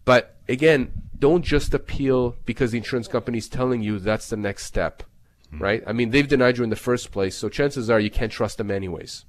But 0.05 0.37
again, 0.47 0.91
don't 1.17 1.43
just 1.43 1.73
appeal 1.73 2.35
because 2.45 2.71
the 2.71 2.77
insurance 2.77 3.07
company 3.07 3.37
is 3.37 3.47
telling 3.47 3.81
you 3.81 3.99
that's 3.99 4.29
the 4.29 4.37
next 4.37 4.65
step 4.65 5.03
mm-hmm. 5.51 5.63
right? 5.63 5.83
I 5.85 5.93
mean, 5.93 6.11
they've 6.11 6.27
denied 6.27 6.57
you 6.57 6.63
in 6.63 6.69
the 6.69 6.75
first 6.75 7.11
place, 7.11 7.35
so 7.35 7.49
chances 7.49 7.89
are 7.89 7.99
you 7.99 8.09
can't 8.09 8.31
trust 8.31 8.57
them 8.57 8.71
anyways. 8.71 9.25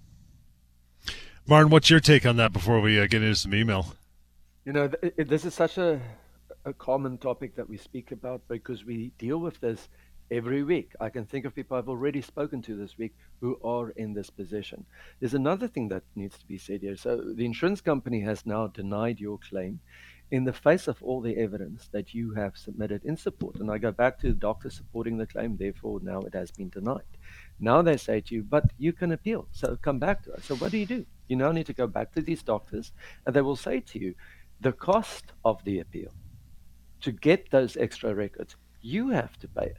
Martin, 1.46 1.70
what's 1.70 1.90
your 1.90 2.00
take 2.00 2.26
on 2.26 2.36
that 2.36 2.52
before 2.52 2.80
we 2.80 3.00
uh, 3.00 3.06
get 3.06 3.22
into 3.22 3.34
some 3.34 3.54
email? 3.54 3.94
You 4.64 4.72
know, 4.72 4.88
th- 4.88 5.14
this 5.16 5.44
is 5.44 5.54
such 5.54 5.78
a, 5.78 6.00
a 6.64 6.72
common 6.72 7.18
topic 7.18 7.56
that 7.56 7.68
we 7.68 7.76
speak 7.76 8.12
about 8.12 8.42
because 8.46 8.84
we 8.84 9.12
deal 9.18 9.38
with 9.38 9.60
this 9.60 9.88
every 10.30 10.62
week. 10.62 10.92
I 11.00 11.08
can 11.08 11.24
think 11.24 11.44
of 11.44 11.54
people 11.54 11.76
I've 11.76 11.88
already 11.88 12.22
spoken 12.22 12.62
to 12.62 12.76
this 12.76 12.96
week 12.96 13.14
who 13.40 13.58
are 13.64 13.90
in 13.90 14.12
this 14.12 14.30
position. 14.30 14.84
There's 15.18 15.34
another 15.34 15.68
thing 15.68 15.88
that 15.88 16.02
needs 16.14 16.38
to 16.38 16.46
be 16.46 16.58
said 16.58 16.82
here. 16.82 16.96
So 16.96 17.32
the 17.34 17.44
insurance 17.44 17.80
company 17.80 18.20
has 18.20 18.46
now 18.46 18.68
denied 18.68 19.20
your 19.20 19.38
claim 19.38 19.80
in 20.30 20.44
the 20.44 20.52
face 20.52 20.86
of 20.86 21.02
all 21.02 21.20
the 21.20 21.36
evidence 21.36 21.88
that 21.92 22.14
you 22.14 22.32
have 22.34 22.56
submitted 22.56 23.04
in 23.04 23.16
support. 23.16 23.56
And 23.56 23.70
I 23.70 23.78
go 23.78 23.90
back 23.90 24.18
to 24.20 24.28
the 24.28 24.34
doctor 24.34 24.70
supporting 24.70 25.18
the 25.18 25.26
claim, 25.26 25.56
therefore 25.56 26.00
now 26.02 26.20
it 26.20 26.34
has 26.34 26.50
been 26.50 26.68
denied. 26.68 27.02
Now 27.58 27.82
they 27.82 27.96
say 27.96 28.20
to 28.20 28.34
you, 28.36 28.42
but 28.42 28.64
you 28.78 28.92
can 28.92 29.12
appeal, 29.12 29.48
so 29.50 29.76
come 29.82 29.98
back 29.98 30.22
to 30.24 30.32
us. 30.34 30.44
So 30.44 30.54
what 30.56 30.70
do 30.70 30.78
you 30.78 30.86
do? 30.86 31.04
You 31.28 31.36
now 31.36 31.50
need 31.52 31.66
to 31.66 31.72
go 31.72 31.86
back 31.86 32.12
to 32.12 32.22
these 32.22 32.42
doctors, 32.42 32.92
and 33.26 33.34
they 33.34 33.42
will 33.42 33.56
say 33.56 33.80
to 33.80 33.98
you, 33.98 34.14
the 34.60 34.72
cost 34.72 35.32
of 35.44 35.64
the 35.64 35.80
appeal 35.80 36.12
to 37.00 37.12
get 37.12 37.50
those 37.50 37.76
extra 37.76 38.14
records, 38.14 38.56
you 38.82 39.10
have 39.10 39.38
to 39.38 39.48
pay 39.48 39.66
it. 39.66 39.76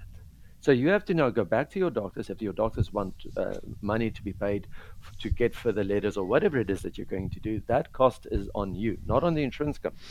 So 0.61 0.71
you 0.71 0.89
have 0.89 1.05
to 1.05 1.13
now 1.15 1.29
go 1.31 1.43
back 1.43 1.71
to 1.71 1.79
your 1.79 1.89
doctors 1.89 2.29
if 2.29 2.41
your 2.41 2.53
doctors 2.53 2.93
want 2.93 3.15
uh, 3.35 3.55
money 3.81 4.11
to 4.11 4.21
be 4.21 4.31
paid 4.31 4.67
f- 5.01 5.17
to 5.19 5.29
get 5.29 5.55
further 5.55 5.83
letters 5.83 6.17
or 6.17 6.25
whatever 6.25 6.59
it 6.59 6.69
is 6.69 6.83
that 6.83 6.97
you're 6.97 7.05
going 7.05 7.31
to 7.31 7.39
do. 7.39 7.61
That 7.65 7.91
cost 7.91 8.27
is 8.29 8.47
on 8.53 8.75
you, 8.75 8.97
not 9.05 9.23
on 9.23 9.33
the 9.33 9.41
insurance 9.41 9.79
company. 9.79 10.01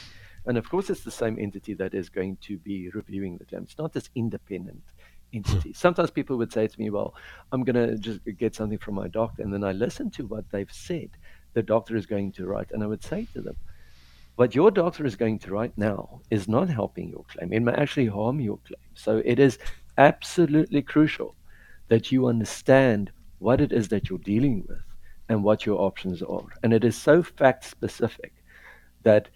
And 0.46 0.58
of 0.58 0.68
course, 0.68 0.90
it's 0.90 1.04
the 1.04 1.10
same 1.10 1.38
entity 1.38 1.74
that 1.74 1.94
is 1.94 2.08
going 2.08 2.38
to 2.42 2.58
be 2.58 2.88
reviewing 2.90 3.38
the 3.38 3.44
claim. 3.44 3.62
It's 3.62 3.78
not 3.78 3.92
this 3.92 4.10
independent 4.16 4.82
entity. 5.32 5.72
Sometimes 5.72 6.10
people 6.10 6.36
would 6.38 6.52
say 6.52 6.66
to 6.66 6.80
me, 6.80 6.90
Well, 6.90 7.14
I'm 7.52 7.62
going 7.62 7.76
to 7.76 7.96
just 7.96 8.20
get 8.38 8.54
something 8.54 8.78
from 8.78 8.94
my 8.94 9.06
doctor. 9.06 9.42
And 9.42 9.52
then 9.52 9.62
I 9.62 9.72
listen 9.72 10.10
to 10.12 10.26
what 10.26 10.50
they've 10.50 10.72
said 10.72 11.10
the 11.52 11.62
doctor 11.62 11.96
is 11.96 12.06
going 12.06 12.32
to 12.32 12.46
write. 12.46 12.70
And 12.72 12.82
I 12.82 12.86
would 12.86 13.04
say 13.04 13.26
to 13.34 13.40
them, 13.40 13.56
What 14.36 14.54
your 14.54 14.70
doctor 14.70 15.04
is 15.04 15.14
going 15.14 15.38
to 15.40 15.52
write 15.52 15.76
now 15.76 16.22
is 16.30 16.48
not 16.48 16.68
helping 16.68 17.10
your 17.10 17.24
claim. 17.28 17.52
It 17.52 17.60
may 17.60 17.72
actually 17.72 18.06
harm 18.06 18.40
your 18.40 18.58
claim. 18.66 18.80
So 18.94 19.22
it 19.24 19.38
is 19.38 19.58
absolutely 19.98 20.82
crucial 20.82 21.34
that 21.88 22.12
you 22.12 22.26
understand 22.26 23.10
what 23.38 23.60
it 23.60 23.72
is 23.72 23.88
that 23.88 24.08
you're 24.08 24.18
dealing 24.18 24.64
with 24.68 24.82
and 25.28 25.42
what 25.42 25.66
your 25.66 25.80
options 25.80 26.22
are. 26.22 26.46
And 26.62 26.72
it 26.72 26.84
is 26.84 26.96
so 26.96 27.22
fact 27.22 27.64
specific 27.64 28.32
that 29.02 29.28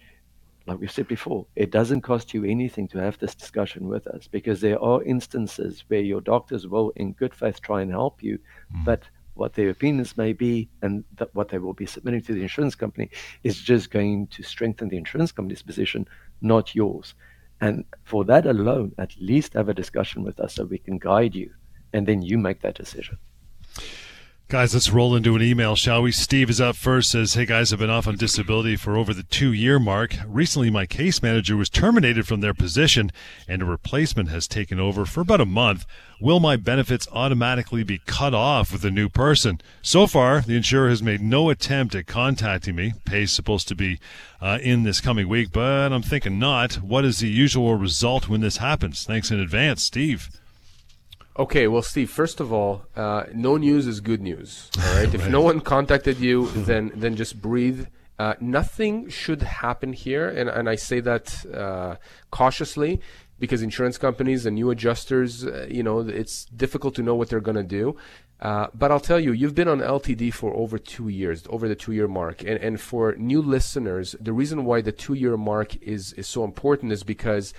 like 0.67 0.79
we've 0.79 0.91
said 0.91 1.07
before, 1.07 1.45
it 1.55 1.71
doesn't 1.71 2.01
cost 2.01 2.33
you 2.33 2.43
anything 2.43 2.87
to 2.87 2.97
have 2.97 3.19
this 3.19 3.35
discussion 3.35 3.87
with 3.87 4.07
us 4.07 4.27
because 4.27 4.61
there 4.61 4.81
are 4.81 5.03
instances 5.03 5.83
where 5.89 6.01
your 6.01 6.21
doctors 6.21 6.67
will, 6.67 6.91
in 6.95 7.13
good 7.13 7.35
faith, 7.35 7.61
try 7.61 7.81
and 7.81 7.91
help 7.91 8.23
you, 8.23 8.39
mm. 8.75 8.83
but 8.83 9.03
what 9.35 9.53
their 9.53 9.69
opinions 9.69 10.17
may 10.17 10.33
be 10.33 10.67
and 10.81 11.03
what 11.33 11.49
they 11.49 11.59
will 11.59 11.73
be 11.73 11.85
submitting 11.85 12.21
to 12.21 12.33
the 12.33 12.41
insurance 12.41 12.73
company 12.73 13.09
is 13.43 13.61
just 13.61 13.91
going 13.91 14.25
to 14.27 14.41
strengthen 14.41 14.89
the 14.89 14.97
insurance 14.97 15.31
company's 15.31 15.61
position, 15.61 16.07
not 16.41 16.73
yours. 16.73 17.13
And 17.61 17.85
for 18.03 18.23
that 18.25 18.45
alone, 18.45 18.93
at 18.97 19.15
least 19.19 19.53
have 19.53 19.69
a 19.69 19.73
discussion 19.73 20.23
with 20.23 20.39
us 20.39 20.55
so 20.55 20.65
we 20.65 20.77
can 20.77 20.97
guide 20.97 21.35
you, 21.35 21.53
and 21.93 22.07
then 22.07 22.21
you 22.21 22.37
make 22.37 22.61
that 22.61 22.75
decision. 22.75 23.17
Guys, 24.47 24.75
let's 24.75 24.91
roll 24.91 25.15
into 25.15 25.35
an 25.35 25.41
email, 25.41 25.75
shall 25.75 26.03
we? 26.03 26.11
Steve 26.11 26.51
is 26.51 26.61
up 26.61 26.75
first. 26.75 27.09
Says, 27.09 27.33
"Hey 27.33 27.47
guys, 27.47 27.73
I've 27.73 27.79
been 27.79 27.89
off 27.89 28.05
on 28.05 28.15
disability 28.15 28.75
for 28.75 28.95
over 28.95 29.11
the 29.11 29.23
two-year 29.23 29.79
mark. 29.79 30.15
Recently, 30.27 30.69
my 30.69 30.85
case 30.85 31.23
manager 31.23 31.57
was 31.57 31.67
terminated 31.67 32.27
from 32.27 32.41
their 32.41 32.53
position, 32.53 33.11
and 33.47 33.63
a 33.63 33.65
replacement 33.65 34.29
has 34.29 34.47
taken 34.47 34.79
over 34.79 35.03
for 35.03 35.21
about 35.21 35.41
a 35.41 35.47
month. 35.47 35.87
Will 36.21 36.39
my 36.39 36.57
benefits 36.57 37.07
automatically 37.11 37.81
be 37.81 38.01
cut 38.05 38.35
off 38.35 38.71
with 38.71 38.85
a 38.85 38.91
new 38.91 39.09
person? 39.09 39.61
So 39.81 40.05
far, 40.05 40.41
the 40.41 40.57
insurer 40.57 40.89
has 40.89 41.01
made 41.01 41.21
no 41.21 41.49
attempt 41.49 41.95
at 41.95 42.05
contacting 42.05 42.75
me. 42.75 42.93
Pay's 43.03 43.31
supposed 43.31 43.67
to 43.69 43.75
be 43.75 43.97
uh, 44.39 44.59
in 44.61 44.83
this 44.83 45.01
coming 45.01 45.27
week, 45.27 45.51
but 45.51 45.91
I'm 45.91 46.03
thinking 46.03 46.37
not. 46.37 46.75
What 46.75 47.03
is 47.03 47.17
the 47.17 47.29
usual 47.29 47.73
result 47.77 48.29
when 48.29 48.41
this 48.41 48.57
happens? 48.57 49.05
Thanks 49.05 49.31
in 49.31 49.39
advance, 49.39 49.81
Steve." 49.81 50.29
Okay, 51.37 51.67
well, 51.67 51.81
Steve. 51.81 52.09
First 52.09 52.39
of 52.39 52.53
all, 52.53 52.83
uh, 52.95 53.25
no 53.33 53.57
news 53.57 53.87
is 53.87 53.99
good 53.99 54.21
news. 54.21 54.69
All 54.77 54.83
right. 54.83 54.95
right. 55.05 55.13
If 55.13 55.27
no 55.27 55.41
one 55.41 55.59
contacted 55.59 56.17
you, 56.19 56.47
then 56.55 56.91
then 56.95 57.15
just 57.15 57.41
breathe. 57.41 57.87
Uh, 58.17 58.35
nothing 58.39 59.09
should 59.09 59.41
happen 59.41 59.91
here, 59.91 60.29
and 60.29 60.49
and 60.49 60.69
I 60.69 60.75
say 60.75 61.01
that 61.01 61.45
uh, 61.53 61.95
cautiously 62.31 63.01
because 63.37 63.61
insurance 63.61 63.97
companies 63.97 64.45
and 64.45 64.55
new 64.55 64.69
adjusters, 64.69 65.45
uh, 65.45 65.67
you 65.69 65.83
know, 65.83 65.99
it's 65.99 66.45
difficult 66.45 66.95
to 66.95 67.03
know 67.03 67.15
what 67.15 67.29
they're 67.29 67.41
going 67.41 67.57
to 67.57 67.63
do. 67.63 67.97
Uh, 68.39 68.67
but 68.73 68.89
I'll 68.91 69.01
tell 69.01 69.19
you, 69.19 69.33
you've 69.33 69.55
been 69.55 69.67
on 69.67 69.79
LTD 69.79 70.33
for 70.33 70.53
over 70.55 70.77
two 70.77 71.09
years, 71.09 71.43
over 71.49 71.67
the 71.67 71.75
two-year 71.75 72.07
mark, 72.07 72.41
and 72.41 72.57
and 72.67 72.79
for 72.79 73.13
new 73.17 73.41
listeners, 73.41 74.15
the 74.21 74.31
reason 74.31 74.63
why 74.63 74.79
the 74.79 74.93
two-year 74.93 75.35
mark 75.35 75.75
is 75.81 76.13
is 76.13 76.27
so 76.27 76.45
important 76.45 76.93
is 76.93 77.03
because 77.03 77.53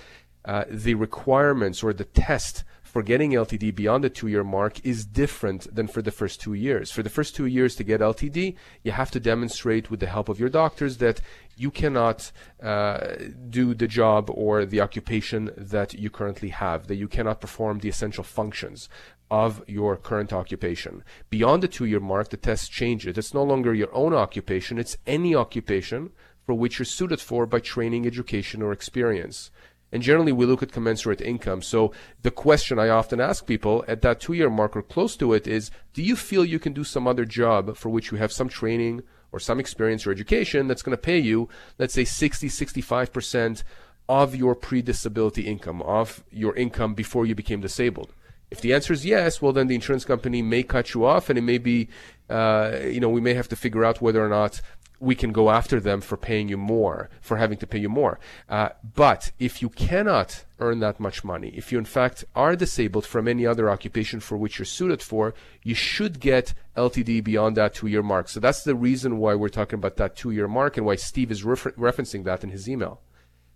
uh, 0.45 0.63
the 0.69 0.95
requirements 0.95 1.83
or 1.83 1.93
the 1.93 2.05
test 2.05 2.63
for 2.97 3.03
getting 3.03 3.33
LTD 3.33 3.75
beyond 3.75 4.03
the 4.03 4.09
two 4.09 4.27
year 4.27 4.43
mark 4.43 4.83
is 4.83 5.05
different 5.05 5.71
than 5.75 5.85
for 5.85 6.01
the 6.01 6.09
first 6.09 6.41
two 6.41 6.55
years. 6.55 6.89
For 6.89 7.03
the 7.03 7.11
first 7.11 7.35
two 7.35 7.45
years 7.45 7.75
to 7.75 7.83
get 7.83 8.01
LTD, 8.01 8.55
you 8.81 8.91
have 8.91 9.11
to 9.11 9.19
demonstrate 9.19 9.91
with 9.91 9.99
the 9.99 10.07
help 10.07 10.29
of 10.29 10.39
your 10.39 10.49
doctors 10.49 10.97
that 10.97 11.21
you 11.55 11.69
cannot 11.69 12.31
uh, 12.59 13.13
do 13.51 13.75
the 13.75 13.87
job 13.87 14.31
or 14.33 14.65
the 14.65 14.81
occupation 14.81 15.51
that 15.55 15.93
you 15.93 16.09
currently 16.09 16.49
have, 16.49 16.87
that 16.87 16.95
you 16.95 17.07
cannot 17.07 17.39
perform 17.39 17.77
the 17.77 17.89
essential 17.89 18.23
functions 18.23 18.89
of 19.29 19.63
your 19.67 19.95
current 19.95 20.33
occupation. 20.33 21.03
Beyond 21.29 21.61
the 21.61 21.67
two 21.67 21.85
year 21.85 21.99
mark, 21.99 22.29
the 22.29 22.37
test 22.37 22.71
changes. 22.71 23.15
It's 23.15 23.31
no 23.31 23.43
longer 23.43 23.75
your 23.75 23.93
own 23.93 24.15
occupation, 24.15 24.79
it's 24.79 24.97
any 25.05 25.35
occupation 25.35 26.13
for 26.47 26.55
which 26.55 26.79
you're 26.79 26.85
suited 26.87 27.21
for 27.21 27.45
by 27.45 27.59
training, 27.59 28.07
education, 28.07 28.63
or 28.63 28.71
experience. 28.71 29.51
And 29.91 30.03
generally, 30.03 30.33
we 30.33 30.45
look 30.45 30.61
at 30.61 30.71
commensurate 30.71 31.21
income. 31.21 31.61
So 31.61 31.93
the 32.21 32.31
question 32.31 32.77
I 32.77 32.89
often 32.89 33.21
ask 33.21 33.45
people 33.45 33.85
at 33.87 34.01
that 34.01 34.19
two 34.19 34.33
year 34.33 34.49
mark 34.49 34.75
or 34.75 34.81
close 34.81 35.15
to 35.17 35.33
it 35.33 35.47
is 35.47 35.71
Do 35.93 36.03
you 36.03 36.15
feel 36.15 36.43
you 36.43 36.59
can 36.59 36.73
do 36.73 36.83
some 36.83 37.07
other 37.07 37.25
job 37.25 37.77
for 37.77 37.89
which 37.89 38.11
you 38.11 38.17
have 38.17 38.31
some 38.31 38.49
training 38.49 39.03
or 39.31 39.39
some 39.39 39.59
experience 39.59 40.05
or 40.05 40.11
education 40.11 40.67
that's 40.67 40.81
going 40.81 40.95
to 40.95 41.01
pay 41.01 41.19
you, 41.19 41.49
let's 41.77 41.93
say 41.93 42.05
60, 42.05 42.47
65% 42.47 43.63
of 44.09 44.35
your 44.35 44.55
pre 44.55 44.81
disability 44.81 45.43
income, 45.43 45.81
of 45.81 46.23
your 46.31 46.55
income 46.55 46.93
before 46.93 47.25
you 47.25 47.35
became 47.35 47.61
disabled? 47.61 48.13
If 48.49 48.61
the 48.61 48.73
answer 48.73 48.93
is 48.93 49.05
yes, 49.05 49.41
well, 49.41 49.51
then 49.51 49.67
the 49.67 49.75
insurance 49.75 50.05
company 50.05 50.41
may 50.41 50.63
cut 50.63 50.93
you 50.93 51.05
off, 51.05 51.29
and 51.29 51.37
it 51.37 51.41
may 51.41 51.57
be, 51.57 51.89
uh, 52.29 52.79
you 52.83 53.01
know, 53.01 53.09
we 53.09 53.19
may 53.19 53.33
have 53.33 53.49
to 53.49 53.57
figure 53.57 53.83
out 53.83 54.01
whether 54.01 54.23
or 54.23 54.29
not 54.29 54.61
we 54.99 55.15
can 55.15 55.31
go 55.31 55.49
after 55.49 55.79
them 55.79 56.01
for 56.01 56.17
paying 56.17 56.49
you 56.49 56.57
more, 56.57 57.09
for 57.21 57.37
having 57.37 57.57
to 57.59 57.67
pay 57.67 57.79
you 57.79 57.89
more. 57.89 58.19
Uh, 58.49 58.69
but 58.95 59.31
if 59.39 59.61
you 59.61 59.69
cannot 59.69 60.45
earn 60.59 60.79
that 60.79 60.99
much 60.99 61.23
money, 61.23 61.49
if 61.49 61.71
you 61.71 61.77
in 61.77 61.85
fact 61.85 62.25
are 62.35 62.55
disabled 62.55 63.05
from 63.05 63.27
any 63.27 63.45
other 63.45 63.69
occupation 63.69 64.19
for 64.19 64.37
which 64.37 64.57
you're 64.57 64.65
suited 64.65 65.01
for, 65.01 65.33
you 65.63 65.75
should 65.75 66.19
get 66.19 66.53
LTD 66.75 67.23
beyond 67.23 67.57
that 67.57 67.73
two 67.73 67.87
year 67.87 68.03
mark. 68.03 68.27
So 68.29 68.39
that's 68.39 68.63
the 68.63 68.75
reason 68.75 69.17
why 69.17 69.35
we're 69.35 69.49
talking 69.49 69.79
about 69.79 69.97
that 69.97 70.15
two 70.15 70.31
year 70.31 70.47
mark 70.47 70.77
and 70.77 70.85
why 70.85 70.95
Steve 70.95 71.31
is 71.31 71.43
refer- 71.43 71.71
referencing 71.71 72.23
that 72.23 72.43
in 72.43 72.49
his 72.49 72.67
email. 72.67 73.01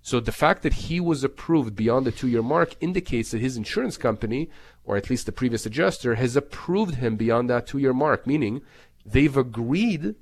So 0.04 0.20
the 0.20 0.32
fact 0.32 0.64
that 0.64 0.74
he 0.74 1.00
was 1.00 1.24
approved 1.24 1.76
beyond 1.76 2.06
the 2.06 2.12
two 2.12 2.28
year 2.28 2.42
mark 2.42 2.76
indicates 2.80 3.32
that 3.32 3.42
his 3.42 3.58
insurance 3.58 3.98
company, 3.98 4.50
or 4.84 4.98
at 4.98 5.10
least 5.10 5.28
the 5.28 5.32
previous 5.32 5.66
adjuster, 5.66 6.16
has 6.16 6.36
approved 6.36 6.96
him 6.96 7.16
beyond 7.16 7.50
that 7.50 7.68
two 7.68 7.78
year 7.78 7.94
mark, 7.94 8.26
meaning 8.26 8.62
they've 9.06 9.38
agreed 9.38 10.16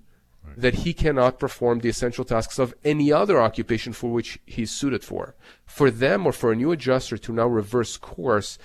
that 0.57 0.75
he 0.75 0.93
cannot 0.93 1.39
perform 1.39 1.79
the 1.79 1.89
essential 1.89 2.25
tasks 2.25 2.59
of 2.59 2.73
any 2.83 3.11
other 3.11 3.39
occupation 3.39 3.93
for 3.93 4.11
which 4.11 4.39
he's 4.45 4.71
suited 4.71 5.03
for. 5.03 5.35
For 5.65 5.89
them 5.91 6.25
or 6.25 6.31
for 6.31 6.51
a 6.51 6.55
new 6.55 6.71
adjuster 6.71 7.17
to 7.17 7.33
now 7.33 7.47
reverse 7.47 7.97
course, 7.97 8.57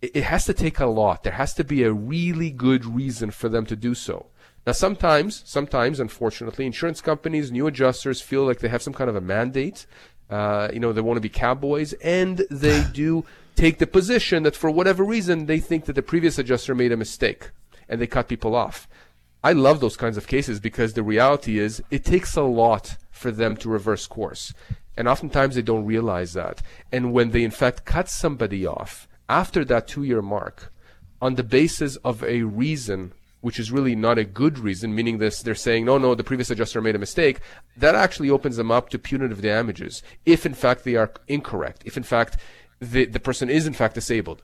it, 0.00 0.12
it 0.14 0.24
has 0.24 0.44
to 0.46 0.54
take 0.54 0.80
a 0.80 0.86
lot. 0.86 1.22
There 1.22 1.32
has 1.32 1.54
to 1.54 1.64
be 1.64 1.82
a 1.82 1.92
really 1.92 2.50
good 2.50 2.84
reason 2.84 3.30
for 3.30 3.48
them 3.48 3.66
to 3.66 3.76
do 3.76 3.94
so. 3.94 4.26
Now, 4.66 4.72
sometimes, 4.72 5.42
sometimes, 5.44 6.00
unfortunately, 6.00 6.64
insurance 6.64 7.00
companies, 7.00 7.52
new 7.52 7.66
adjusters 7.66 8.20
feel 8.20 8.46
like 8.46 8.60
they 8.60 8.68
have 8.68 8.82
some 8.82 8.94
kind 8.94 9.10
of 9.10 9.16
a 9.16 9.20
mandate. 9.20 9.86
Uh, 10.30 10.68
you 10.72 10.80
know, 10.80 10.92
they 10.92 11.02
want 11.02 11.18
to 11.18 11.20
be 11.20 11.28
cowboys, 11.28 11.92
and 11.94 12.38
they 12.50 12.82
do 12.92 13.24
take 13.56 13.78
the 13.78 13.86
position 13.86 14.42
that 14.42 14.56
for 14.56 14.70
whatever 14.70 15.04
reason 15.04 15.46
they 15.46 15.60
think 15.60 15.84
that 15.84 15.92
the 15.92 16.02
previous 16.02 16.38
adjuster 16.38 16.74
made 16.74 16.92
a 16.92 16.96
mistake 16.96 17.50
and 17.88 18.00
they 18.00 18.06
cut 18.06 18.28
people 18.28 18.54
off. 18.54 18.88
I 19.44 19.52
love 19.52 19.80
those 19.80 19.98
kinds 19.98 20.16
of 20.16 20.26
cases 20.26 20.58
because 20.58 20.94
the 20.94 21.02
reality 21.02 21.58
is 21.58 21.82
it 21.90 22.02
takes 22.02 22.34
a 22.34 22.42
lot 22.42 22.96
for 23.10 23.30
them 23.30 23.58
to 23.58 23.68
reverse 23.68 24.06
course. 24.06 24.54
And 24.96 25.06
oftentimes 25.06 25.54
they 25.54 25.62
don't 25.62 25.84
realize 25.84 26.32
that. 26.32 26.62
And 26.90 27.12
when 27.12 27.30
they 27.30 27.44
in 27.44 27.50
fact 27.50 27.84
cut 27.84 28.08
somebody 28.08 28.66
off 28.66 29.06
after 29.28 29.62
that 29.66 29.86
two 29.86 30.02
year 30.02 30.22
mark 30.22 30.72
on 31.20 31.34
the 31.34 31.42
basis 31.42 31.96
of 31.96 32.24
a 32.24 32.42
reason 32.42 33.12
which 33.42 33.58
is 33.58 33.70
really 33.70 33.94
not 33.94 34.16
a 34.16 34.24
good 34.24 34.58
reason, 34.58 34.94
meaning 34.94 35.18
this 35.18 35.42
they're 35.42 35.54
saying, 35.54 35.84
no, 35.84 35.98
no, 35.98 36.14
the 36.14 36.24
previous 36.24 36.50
adjuster 36.50 36.80
made 36.80 36.96
a 36.96 36.98
mistake, 36.98 37.40
that 37.76 37.94
actually 37.94 38.30
opens 38.30 38.56
them 38.56 38.70
up 38.70 38.88
to 38.88 38.98
punitive 38.98 39.42
damages 39.42 40.02
if 40.24 40.46
in 40.46 40.54
fact 40.54 40.84
they 40.84 40.96
are 40.96 41.12
incorrect, 41.28 41.82
if 41.84 41.98
in 41.98 42.02
fact 42.02 42.38
the, 42.80 43.04
the 43.04 43.20
person 43.20 43.50
is 43.50 43.66
in 43.66 43.74
fact 43.74 43.94
disabled. 43.94 44.42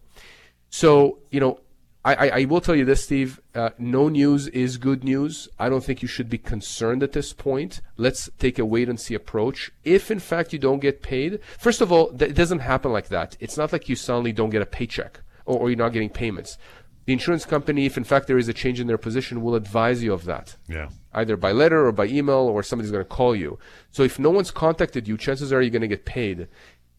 So, 0.68 1.20
you 1.30 1.40
know, 1.40 1.60
I, 2.04 2.14
I, 2.14 2.28
I 2.40 2.44
will 2.46 2.60
tell 2.62 2.74
you 2.74 2.84
this, 2.84 3.04
Steve. 3.04 3.40
Uh, 3.54 3.70
no 3.78 4.08
news 4.08 4.48
is 4.48 4.78
good 4.78 5.04
news. 5.04 5.48
I 5.58 5.68
don't 5.68 5.84
think 5.84 6.00
you 6.00 6.08
should 6.08 6.30
be 6.30 6.38
concerned 6.38 7.02
at 7.02 7.12
this 7.12 7.32
point. 7.32 7.82
Let's 7.96 8.30
take 8.38 8.58
a 8.58 8.64
wait 8.64 8.88
and 8.88 8.98
see 8.98 9.14
approach. 9.14 9.70
If 9.84 10.10
in 10.10 10.18
fact 10.18 10.52
you 10.52 10.58
don't 10.58 10.80
get 10.80 11.02
paid, 11.02 11.40
first 11.58 11.80
of 11.80 11.92
all, 11.92 12.10
th- 12.12 12.30
it 12.30 12.34
doesn't 12.34 12.60
happen 12.60 12.92
like 12.92 13.08
that. 13.08 13.36
It's 13.38 13.58
not 13.58 13.72
like 13.72 13.88
you 13.88 13.96
suddenly 13.96 14.32
don't 14.32 14.50
get 14.50 14.62
a 14.62 14.66
paycheck 14.66 15.20
or, 15.44 15.58
or 15.58 15.68
you're 15.68 15.76
not 15.76 15.92
getting 15.92 16.08
payments. 16.08 16.56
The 17.04 17.12
insurance 17.12 17.44
company, 17.44 17.86
if 17.86 17.96
in 17.96 18.04
fact 18.04 18.28
there 18.28 18.38
is 18.38 18.48
a 18.48 18.54
change 18.54 18.80
in 18.80 18.86
their 18.86 18.98
position, 18.98 19.42
will 19.42 19.54
advise 19.54 20.02
you 20.02 20.12
of 20.12 20.24
that. 20.24 20.56
Yeah. 20.68 20.88
Either 21.12 21.36
by 21.36 21.52
letter 21.52 21.86
or 21.86 21.92
by 21.92 22.06
email, 22.06 22.36
or 22.36 22.62
somebody's 22.62 22.92
going 22.92 23.04
to 23.04 23.08
call 23.08 23.34
you. 23.34 23.58
So 23.90 24.04
if 24.04 24.18
no 24.18 24.30
one's 24.30 24.50
contacted 24.50 25.08
you, 25.08 25.18
chances 25.18 25.52
are 25.52 25.60
you're 25.60 25.70
going 25.70 25.82
to 25.82 25.88
get 25.88 26.04
paid. 26.04 26.46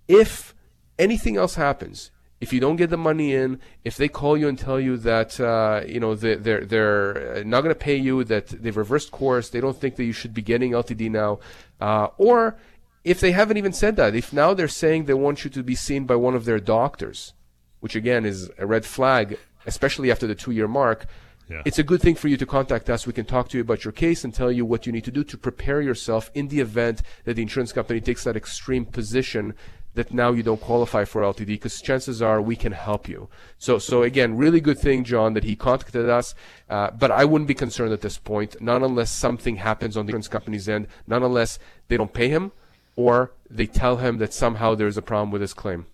If 0.07 0.53
anything 0.99 1.37
else 1.37 1.55
happens, 1.55 2.11
if 2.41 2.51
you 2.51 2.59
don't 2.59 2.75
get 2.75 2.89
the 2.89 2.97
money 2.97 3.33
in, 3.35 3.59
if 3.85 3.95
they 3.95 4.07
call 4.07 4.35
you 4.35 4.47
and 4.47 4.57
tell 4.57 4.79
you 4.79 4.97
that 4.97 5.39
uh, 5.39 5.83
you 5.87 5.99
know 5.99 6.15
they're 6.15 6.35
they're, 6.35 6.65
they're 6.65 7.43
not 7.45 7.61
going 7.61 7.73
to 7.73 7.79
pay 7.79 7.95
you, 7.95 8.23
that 8.25 8.47
they've 8.47 8.75
reversed 8.75 9.11
course, 9.11 9.49
they 9.49 9.61
don't 9.61 9.79
think 9.79 9.95
that 9.95 10.03
you 10.03 10.11
should 10.11 10.33
be 10.33 10.41
getting 10.41 10.71
LTD 10.71 11.11
now, 11.11 11.39
uh, 11.79 12.07
or 12.17 12.57
if 13.03 13.19
they 13.19 13.31
haven't 13.31 13.57
even 13.57 13.73
said 13.73 13.95
that, 13.95 14.15
if 14.15 14.33
now 14.33 14.53
they're 14.55 14.67
saying 14.67 15.05
they 15.05 15.13
want 15.13 15.43
you 15.43 15.49
to 15.51 15.63
be 15.63 15.75
seen 15.75 16.05
by 16.05 16.15
one 16.15 16.35
of 16.35 16.45
their 16.45 16.59
doctors, 16.59 17.33
which 17.79 17.95
again 17.95 18.25
is 18.25 18.49
a 18.57 18.65
red 18.65 18.85
flag, 18.85 19.37
especially 19.67 20.11
after 20.11 20.25
the 20.27 20.35
two-year 20.35 20.67
mark. 20.67 21.05
Yeah. 21.49 21.63
It's 21.65 21.79
a 21.79 21.83
good 21.83 22.01
thing 22.01 22.15
for 22.15 22.29
you 22.29 22.37
to 22.37 22.45
contact 22.45 22.89
us. 22.89 23.05
We 23.05 23.11
can 23.11 23.25
talk 23.25 23.49
to 23.49 23.57
you 23.57 23.61
about 23.61 23.83
your 23.83 23.91
case 23.91 24.23
and 24.23 24.33
tell 24.33 24.51
you 24.51 24.65
what 24.65 24.85
you 24.85 24.93
need 24.93 25.03
to 25.03 25.11
do 25.11 25.23
to 25.25 25.37
prepare 25.37 25.81
yourself 25.81 26.31
in 26.33 26.47
the 26.47 26.61
event 26.61 27.01
that 27.25 27.33
the 27.33 27.41
insurance 27.41 27.73
company 27.73 27.99
takes 27.99 28.23
that 28.23 28.37
extreme 28.37 28.85
position 28.85 29.53
that 29.93 30.13
now 30.13 30.31
you 30.31 30.41
don't 30.41 30.61
qualify 30.61 31.03
for 31.03 31.21
LTD 31.21 31.47
because 31.47 31.81
chances 31.81 32.21
are 32.21 32.41
we 32.41 32.55
can 32.55 32.71
help 32.71 33.09
you. 33.09 33.27
So, 33.57 33.77
so 33.77 34.03
again, 34.03 34.37
really 34.37 34.61
good 34.61 34.79
thing, 34.79 35.03
John, 35.03 35.33
that 35.33 35.43
he 35.43 35.55
contacted 35.55 36.09
us. 36.09 36.33
Uh, 36.69 36.91
but 36.91 37.11
I 37.11 37.25
wouldn't 37.25 37.47
be 37.47 37.53
concerned 37.53 37.91
at 37.91 38.01
this 38.01 38.17
point, 38.17 38.61
not 38.61 38.83
unless 38.83 39.11
something 39.11 39.57
happens 39.57 39.97
on 39.97 40.05
the 40.05 40.11
insurance 40.11 40.27
company's 40.27 40.69
end, 40.69 40.87
not 41.07 41.23
unless 41.23 41.59
they 41.87 41.97
don't 41.97 42.13
pay 42.13 42.29
him 42.29 42.51
or 42.95 43.31
they 43.49 43.65
tell 43.65 43.97
him 43.97 44.17
that 44.19 44.33
somehow 44.33 44.75
there's 44.75 44.97
a 44.97 45.01
problem 45.01 45.31
with 45.31 45.41
his 45.41 45.53
claim. 45.53 45.87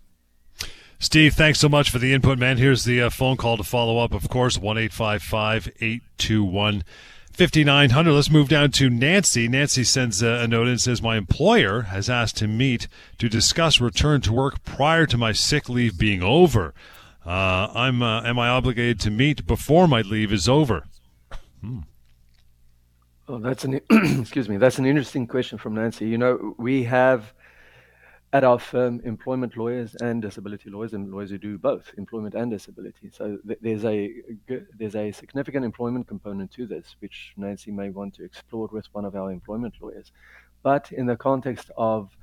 Steve, 0.99 1.35
thanks 1.35 1.59
so 1.59 1.69
much 1.69 1.91
for 1.91 1.99
the 1.99 2.11
input, 2.11 2.39
man. 2.39 2.57
Here's 2.57 2.83
the 2.83 3.03
uh, 3.03 3.11
phone 3.11 3.37
call 3.37 3.55
to 3.57 3.63
follow 3.63 3.99
up, 3.99 4.13
of 4.13 4.27
course, 4.29 4.57
1 4.57 4.79
821 4.79 6.83
5900. 7.37 8.11
Let's 8.11 8.31
move 8.31 8.49
down 8.49 8.71
to 8.71 8.89
Nancy. 8.89 9.47
Nancy 9.47 9.83
sends 9.83 10.23
a, 10.23 10.27
a 10.27 10.47
note 10.47 10.67
and 10.67 10.81
says, 10.81 11.03
My 11.03 11.17
employer 11.17 11.83
has 11.83 12.09
asked 12.09 12.35
to 12.37 12.47
meet 12.47 12.87
to 13.19 13.29
discuss 13.29 13.79
return 13.79 14.21
to 14.21 14.33
work 14.33 14.63
prior 14.65 15.05
to 15.05 15.19
my 15.19 15.33
sick 15.33 15.69
leave 15.69 15.99
being 15.99 16.23
over. 16.23 16.73
Uh, 17.23 17.69
I'm, 17.75 18.01
uh, 18.01 18.23
am 18.23 18.39
I 18.39 18.47
obligated 18.47 18.99
to 19.01 19.11
meet 19.11 19.45
before 19.45 19.87
my 19.87 20.01
leave 20.01 20.33
is 20.33 20.49
over? 20.49 20.85
Hmm. 21.61 21.81
Oh, 23.27 23.37
that's 23.37 23.65
an 23.65 23.81
excuse 23.91 24.49
me. 24.49 24.57
That's 24.57 24.79
an 24.79 24.87
interesting 24.87 25.27
question 25.27 25.59
from 25.59 25.75
Nancy. 25.75 26.07
You 26.07 26.17
know, 26.17 26.55
we 26.57 26.85
have 26.85 27.33
at 28.33 28.43
our 28.43 28.59
firm 28.59 28.99
employment 29.05 29.55
lawyers 29.55 29.95
and 29.95 30.21
disability 30.21 30.69
lawyers 30.69 30.93
and 30.93 31.09
lawyers 31.11 31.29
who 31.29 31.37
do 31.37 31.57
both 31.57 31.93
employment 31.97 32.35
and 32.35 32.51
disability. 32.51 33.09
So 33.09 33.37
th- 33.47 33.59
there's 33.61 33.85
a 33.85 34.13
there's 34.77 34.95
a 34.95 35.11
significant 35.11 35.63
employment 35.63 36.07
component 36.07 36.51
to 36.51 36.65
this, 36.65 36.95
which 36.99 37.33
Nancy 37.37 37.71
may 37.71 37.89
want 37.89 38.13
to 38.15 38.25
explore 38.25 38.67
with 38.71 38.87
one 38.91 39.05
of 39.05 39.15
our 39.15 39.31
employment 39.31 39.75
lawyers. 39.79 40.11
But 40.61 40.91
in 40.91 41.05
the 41.05 41.15
context 41.15 41.71
of 41.77 42.17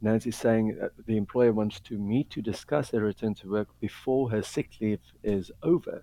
Nancy 0.00 0.30
saying 0.30 0.78
that 0.80 0.92
the 1.06 1.16
employer 1.16 1.52
wants 1.52 1.80
to 1.80 1.98
meet 1.98 2.30
to 2.30 2.42
discuss 2.42 2.90
their 2.90 3.02
return 3.02 3.34
to 3.34 3.50
work 3.50 3.68
before 3.78 4.30
her 4.30 4.42
sick 4.42 4.70
leave 4.80 5.00
is 5.22 5.52
over. 5.62 6.02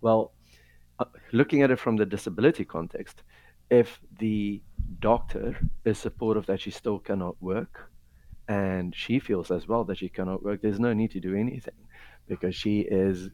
Well, 0.00 0.32
uh, 0.98 1.04
looking 1.32 1.62
at 1.62 1.70
it 1.70 1.78
from 1.78 1.96
the 1.96 2.06
disability 2.06 2.64
context, 2.64 3.24
if 3.68 4.00
the 4.18 4.62
doctor 5.00 5.58
is 5.84 5.98
supportive 5.98 6.46
that 6.46 6.60
she 6.60 6.70
still 6.70 6.98
cannot 6.98 7.36
work, 7.42 7.90
and 8.48 8.94
she 8.94 9.18
feels 9.18 9.50
as 9.50 9.66
well 9.66 9.84
that 9.84 9.98
she 9.98 10.08
cannot 10.08 10.42
work, 10.42 10.62
there's 10.62 10.80
no 10.80 10.92
need 10.92 11.10
to 11.12 11.20
do 11.20 11.34
anything 11.34 11.74
because 12.28 12.54
she 12.54 12.80
is 12.80 13.30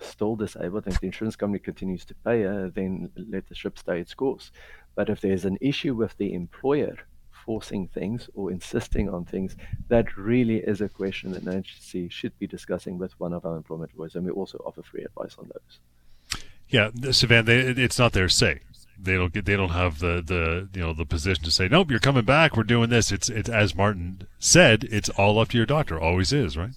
still 0.00 0.34
disabled 0.36 0.84
and 0.84 0.94
if 0.94 1.00
the 1.00 1.06
insurance 1.06 1.36
company 1.36 1.58
continues 1.58 2.04
to 2.04 2.14
pay 2.24 2.42
her, 2.42 2.70
then 2.70 3.10
let 3.16 3.48
the 3.48 3.54
ship 3.54 3.78
stay 3.78 4.00
its 4.00 4.14
course. 4.14 4.50
But 4.94 5.08
if 5.08 5.20
there's 5.20 5.44
an 5.44 5.58
issue 5.60 5.94
with 5.94 6.16
the 6.18 6.34
employer 6.34 6.96
forcing 7.44 7.88
things 7.88 8.28
or 8.34 8.50
insisting 8.50 9.08
on 9.08 9.24
things, 9.24 9.56
that 9.88 10.16
really 10.16 10.58
is 10.58 10.80
a 10.80 10.88
question 10.88 11.32
that 11.32 11.44
Nancy 11.44 12.08
should 12.08 12.38
be 12.38 12.46
discussing 12.46 12.98
with 12.98 13.18
one 13.18 13.32
of 13.32 13.44
our 13.44 13.56
employment 13.56 13.90
lawyers, 13.96 14.14
and 14.14 14.24
we 14.24 14.30
also 14.30 14.58
offer 14.58 14.82
free 14.82 15.04
advice 15.04 15.36
on 15.38 15.50
those. 15.52 16.42
Yeah, 16.68 16.90
Sivan, 16.90 17.48
it's 17.48 17.98
not 17.98 18.12
their 18.12 18.28
say 18.28 18.60
they 19.02 19.16
don't 19.16 19.32
get 19.32 19.44
they 19.44 19.56
don't 19.56 19.70
have 19.70 19.98
the 19.98 20.22
the 20.24 20.68
you 20.74 20.84
know 20.84 20.92
the 20.92 21.04
position 21.04 21.44
to 21.44 21.50
say 21.50 21.68
nope 21.68 21.90
you're 21.90 22.00
coming 22.00 22.24
back. 22.24 22.56
We're 22.56 22.62
doing 22.62 22.90
this. 22.90 23.12
It's 23.12 23.28
it's 23.28 23.48
as 23.48 23.74
Martin 23.74 24.26
said 24.38 24.84
it's 24.84 25.08
all 25.10 25.38
up 25.38 25.48
to 25.48 25.56
your 25.56 25.66
doctor. 25.66 26.00
Always 26.00 26.32
is 26.32 26.56
right? 26.56 26.72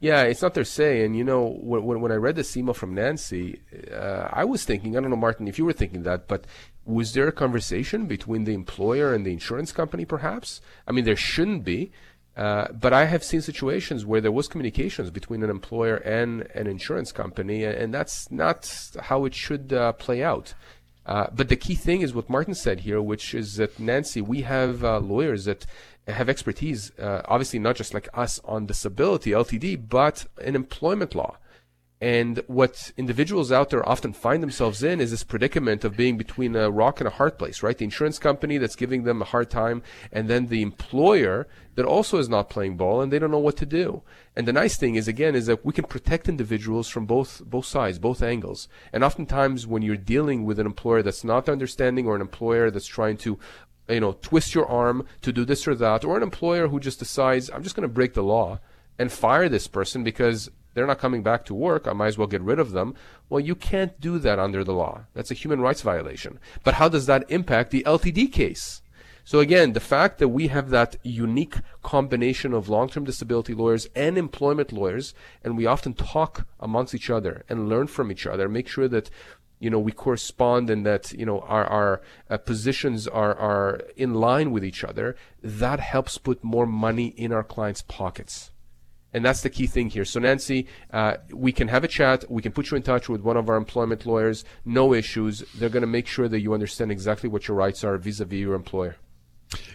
Yeah 0.00 0.22
it's 0.22 0.42
not 0.42 0.54
their 0.54 0.64
say. 0.64 1.04
And 1.04 1.16
you 1.16 1.24
know 1.24 1.58
when 1.60 2.00
when 2.00 2.12
I 2.12 2.16
read 2.16 2.36
this 2.36 2.56
email 2.56 2.74
from 2.74 2.94
Nancy 2.94 3.60
uh, 3.92 4.28
I 4.32 4.44
was 4.44 4.64
thinking 4.64 4.96
I 4.96 5.00
don't 5.00 5.10
know 5.10 5.16
Martin 5.16 5.48
if 5.48 5.58
you 5.58 5.64
were 5.64 5.72
thinking 5.72 6.02
that 6.02 6.28
but 6.28 6.46
was 6.84 7.14
there 7.14 7.28
a 7.28 7.32
conversation 7.32 8.06
between 8.06 8.44
the 8.44 8.54
employer 8.54 9.14
and 9.14 9.24
the 9.24 9.32
insurance 9.32 9.72
company 9.72 10.04
perhaps? 10.04 10.60
I 10.86 10.92
mean 10.92 11.04
there 11.04 11.16
shouldn't 11.16 11.64
be 11.64 11.92
uh, 12.36 12.68
but 12.72 12.92
I 12.94 13.04
have 13.04 13.22
seen 13.22 13.42
situations 13.42 14.06
where 14.06 14.20
there 14.20 14.32
was 14.32 14.48
communications 14.48 15.10
between 15.10 15.42
an 15.42 15.50
employer 15.50 15.96
and 15.96 16.42
an 16.54 16.66
insurance 16.66 17.12
company, 17.12 17.64
and 17.64 17.92
that's 17.92 18.30
not 18.30 18.90
how 19.02 19.26
it 19.26 19.34
should 19.34 19.72
uh, 19.72 19.92
play 19.92 20.22
out. 20.22 20.54
Uh, 21.04 21.26
but 21.34 21.48
the 21.48 21.56
key 21.56 21.74
thing 21.74 22.00
is 22.00 22.14
what 22.14 22.30
Martin 22.30 22.54
said 22.54 22.80
here, 22.80 23.02
which 23.02 23.34
is 23.34 23.56
that 23.56 23.78
Nancy, 23.78 24.20
we 24.20 24.42
have 24.42 24.84
uh, 24.84 24.98
lawyers 25.00 25.46
that 25.46 25.66
have 26.06 26.28
expertise, 26.28 26.92
uh, 26.98 27.22
obviously 27.26 27.58
not 27.58 27.76
just 27.76 27.94
like 27.94 28.08
us 28.14 28.40
on 28.44 28.66
disability, 28.66 29.30
LTD, 29.30 29.88
but 29.88 30.26
in 30.40 30.54
employment 30.54 31.14
law. 31.14 31.38
And 32.02 32.42
what 32.48 32.90
individuals 32.96 33.52
out 33.52 33.70
there 33.70 33.88
often 33.88 34.12
find 34.12 34.42
themselves 34.42 34.82
in 34.82 35.00
is 35.00 35.12
this 35.12 35.22
predicament 35.22 35.84
of 35.84 35.96
being 35.96 36.18
between 36.18 36.56
a 36.56 36.68
rock 36.68 37.00
and 37.00 37.06
a 37.06 37.12
hard 37.12 37.38
place, 37.38 37.62
right? 37.62 37.78
The 37.78 37.84
insurance 37.84 38.18
company 38.18 38.58
that's 38.58 38.74
giving 38.74 39.04
them 39.04 39.22
a 39.22 39.26
hard 39.26 39.50
time, 39.50 39.84
and 40.10 40.28
then 40.28 40.48
the 40.48 40.62
employer 40.62 41.46
that 41.76 41.86
also 41.86 42.18
is 42.18 42.28
not 42.28 42.50
playing 42.50 42.76
ball 42.76 43.00
and 43.00 43.12
they 43.12 43.20
don't 43.20 43.30
know 43.30 43.38
what 43.38 43.56
to 43.58 43.66
do. 43.66 44.02
And 44.34 44.48
the 44.48 44.52
nice 44.52 44.76
thing 44.76 44.96
is, 44.96 45.06
again, 45.06 45.36
is 45.36 45.46
that 45.46 45.64
we 45.64 45.72
can 45.72 45.84
protect 45.84 46.28
individuals 46.28 46.88
from 46.88 47.06
both, 47.06 47.40
both 47.46 47.66
sides, 47.66 48.00
both 48.00 48.20
angles. 48.20 48.66
And 48.92 49.04
oftentimes 49.04 49.68
when 49.68 49.82
you're 49.82 49.96
dealing 49.96 50.44
with 50.44 50.58
an 50.58 50.66
employer 50.66 51.04
that's 51.04 51.22
not 51.22 51.48
understanding 51.48 52.08
or 52.08 52.16
an 52.16 52.20
employer 52.20 52.72
that's 52.72 52.88
trying 52.88 53.16
to 53.18 53.38
you 53.88 54.00
know, 54.00 54.16
twist 54.20 54.56
your 54.56 54.66
arm 54.66 55.06
to 55.20 55.32
do 55.32 55.44
this 55.44 55.68
or 55.68 55.76
that, 55.76 56.04
or 56.04 56.16
an 56.16 56.24
employer 56.24 56.66
who 56.66 56.80
just 56.80 56.98
decides, 56.98 57.48
I'm 57.48 57.62
just 57.62 57.76
going 57.76 57.88
to 57.88 57.94
break 57.94 58.14
the 58.14 58.24
law 58.24 58.58
and 58.98 59.12
fire 59.12 59.48
this 59.48 59.68
person 59.68 60.02
because 60.02 60.50
they're 60.74 60.86
not 60.86 60.98
coming 60.98 61.22
back 61.22 61.44
to 61.46 61.54
work. 61.54 61.86
I 61.86 61.92
might 61.92 62.08
as 62.08 62.18
well 62.18 62.26
get 62.26 62.42
rid 62.42 62.58
of 62.58 62.72
them. 62.72 62.94
Well, 63.28 63.40
you 63.40 63.54
can't 63.54 64.00
do 64.00 64.18
that 64.18 64.38
under 64.38 64.64
the 64.64 64.74
law. 64.74 65.02
That's 65.14 65.30
a 65.30 65.34
human 65.34 65.60
rights 65.60 65.82
violation. 65.82 66.38
But 66.64 66.74
how 66.74 66.88
does 66.88 67.06
that 67.06 67.30
impact 67.30 67.70
the 67.70 67.84
LTD 67.84 68.32
case? 68.32 68.82
So 69.24 69.38
again, 69.38 69.72
the 69.72 69.80
fact 69.80 70.18
that 70.18 70.28
we 70.28 70.48
have 70.48 70.70
that 70.70 70.96
unique 71.04 71.56
combination 71.82 72.52
of 72.52 72.68
long-term 72.68 73.04
disability 73.04 73.54
lawyers 73.54 73.86
and 73.94 74.18
employment 74.18 74.72
lawyers, 74.72 75.14
and 75.44 75.56
we 75.56 75.66
often 75.66 75.94
talk 75.94 76.46
amongst 76.58 76.94
each 76.94 77.08
other 77.08 77.44
and 77.48 77.68
learn 77.68 77.86
from 77.86 78.10
each 78.10 78.26
other, 78.26 78.48
make 78.48 78.66
sure 78.66 78.88
that 78.88 79.10
you 79.60 79.70
know 79.70 79.78
we 79.78 79.92
correspond 79.92 80.68
and 80.68 80.84
that 80.84 81.12
you 81.12 81.24
know 81.24 81.38
our 81.42 81.64
our 81.64 82.02
uh, 82.28 82.36
positions 82.36 83.06
are 83.06 83.34
are 83.36 83.80
in 83.96 84.12
line 84.12 84.50
with 84.50 84.64
each 84.64 84.82
other. 84.82 85.14
That 85.40 85.78
helps 85.78 86.18
put 86.18 86.42
more 86.42 86.66
money 86.66 87.14
in 87.16 87.32
our 87.32 87.44
clients' 87.44 87.82
pockets. 87.82 88.50
And 89.14 89.24
that's 89.24 89.42
the 89.42 89.50
key 89.50 89.66
thing 89.66 89.90
here. 89.90 90.04
So, 90.04 90.20
Nancy, 90.20 90.66
uh, 90.92 91.16
we 91.32 91.52
can 91.52 91.68
have 91.68 91.84
a 91.84 91.88
chat. 91.88 92.24
We 92.30 92.42
can 92.42 92.52
put 92.52 92.70
you 92.70 92.76
in 92.76 92.82
touch 92.82 93.08
with 93.08 93.20
one 93.20 93.36
of 93.36 93.48
our 93.48 93.56
employment 93.56 94.06
lawyers. 94.06 94.44
No 94.64 94.94
issues. 94.94 95.44
They're 95.54 95.68
going 95.68 95.82
to 95.82 95.86
make 95.86 96.06
sure 96.06 96.28
that 96.28 96.40
you 96.40 96.54
understand 96.54 96.90
exactly 96.90 97.28
what 97.28 97.46
your 97.46 97.56
rights 97.56 97.84
are 97.84 97.98
vis-a-vis 97.98 98.38
your 98.38 98.54
employer. 98.54 98.96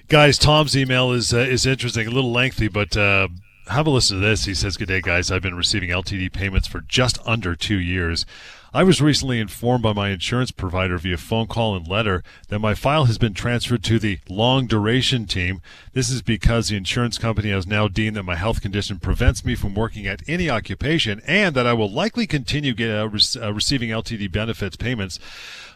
Guys, 0.08 0.38
Tom's 0.40 0.76
email 0.76 1.12
is 1.12 1.34
uh, 1.34 1.40
is 1.40 1.66
interesting, 1.66 2.08
a 2.08 2.12
little 2.12 2.32
lengthy, 2.32 2.68
but 2.68 2.98
uh, 2.98 3.28
have 3.68 3.86
a 3.86 3.90
listen 3.90 4.20
to 4.20 4.26
this. 4.26 4.46
He 4.46 4.54
says, 4.54 4.78
"Good 4.78 4.88
day, 4.88 5.02
guys. 5.02 5.30
I've 5.30 5.42
been 5.42 5.56
receiving 5.56 5.90
LTD 5.90 6.32
payments 6.34 6.68
for 6.68 6.82
just 6.82 7.20
under 7.26 7.56
two 7.56 7.80
years. 7.80 8.26
I 8.78 8.84
was 8.84 9.02
recently 9.02 9.40
informed 9.40 9.82
by 9.82 9.94
my 9.94 10.10
insurance 10.10 10.52
provider 10.52 11.00
via 11.00 11.18
phone 11.18 11.48
call 11.48 11.76
and 11.76 11.88
letter 11.88 12.24
that 12.50 12.60
my 12.60 12.76
file 12.76 13.06
has 13.06 13.18
been 13.18 13.34
transferred 13.34 13.84
to 13.86 13.98
the 13.98 14.20
long 14.30 14.68
duration 14.68 15.26
team. 15.26 15.64
This 15.94 16.12
is 16.12 16.22
because 16.22 16.68
the 16.68 16.76
insurance 16.76 17.18
company 17.18 17.50
has 17.50 17.66
now 17.66 17.88
deemed 17.88 18.18
that 18.18 18.22
my 18.22 18.36
health 18.36 18.62
condition 18.62 19.00
prevents 19.00 19.44
me 19.44 19.56
from 19.56 19.74
working 19.74 20.06
at 20.06 20.22
any 20.28 20.48
occupation 20.48 21.24
and 21.26 21.56
that 21.56 21.66
I 21.66 21.74
will 21.74 21.92
likely 21.92 22.28
continue 22.28 22.76
get, 22.76 22.92
uh, 22.92 23.10
uh, 23.42 23.52
receiving 23.52 23.90
LTD 23.90 24.32
benefits 24.32 24.76
payments 24.76 25.18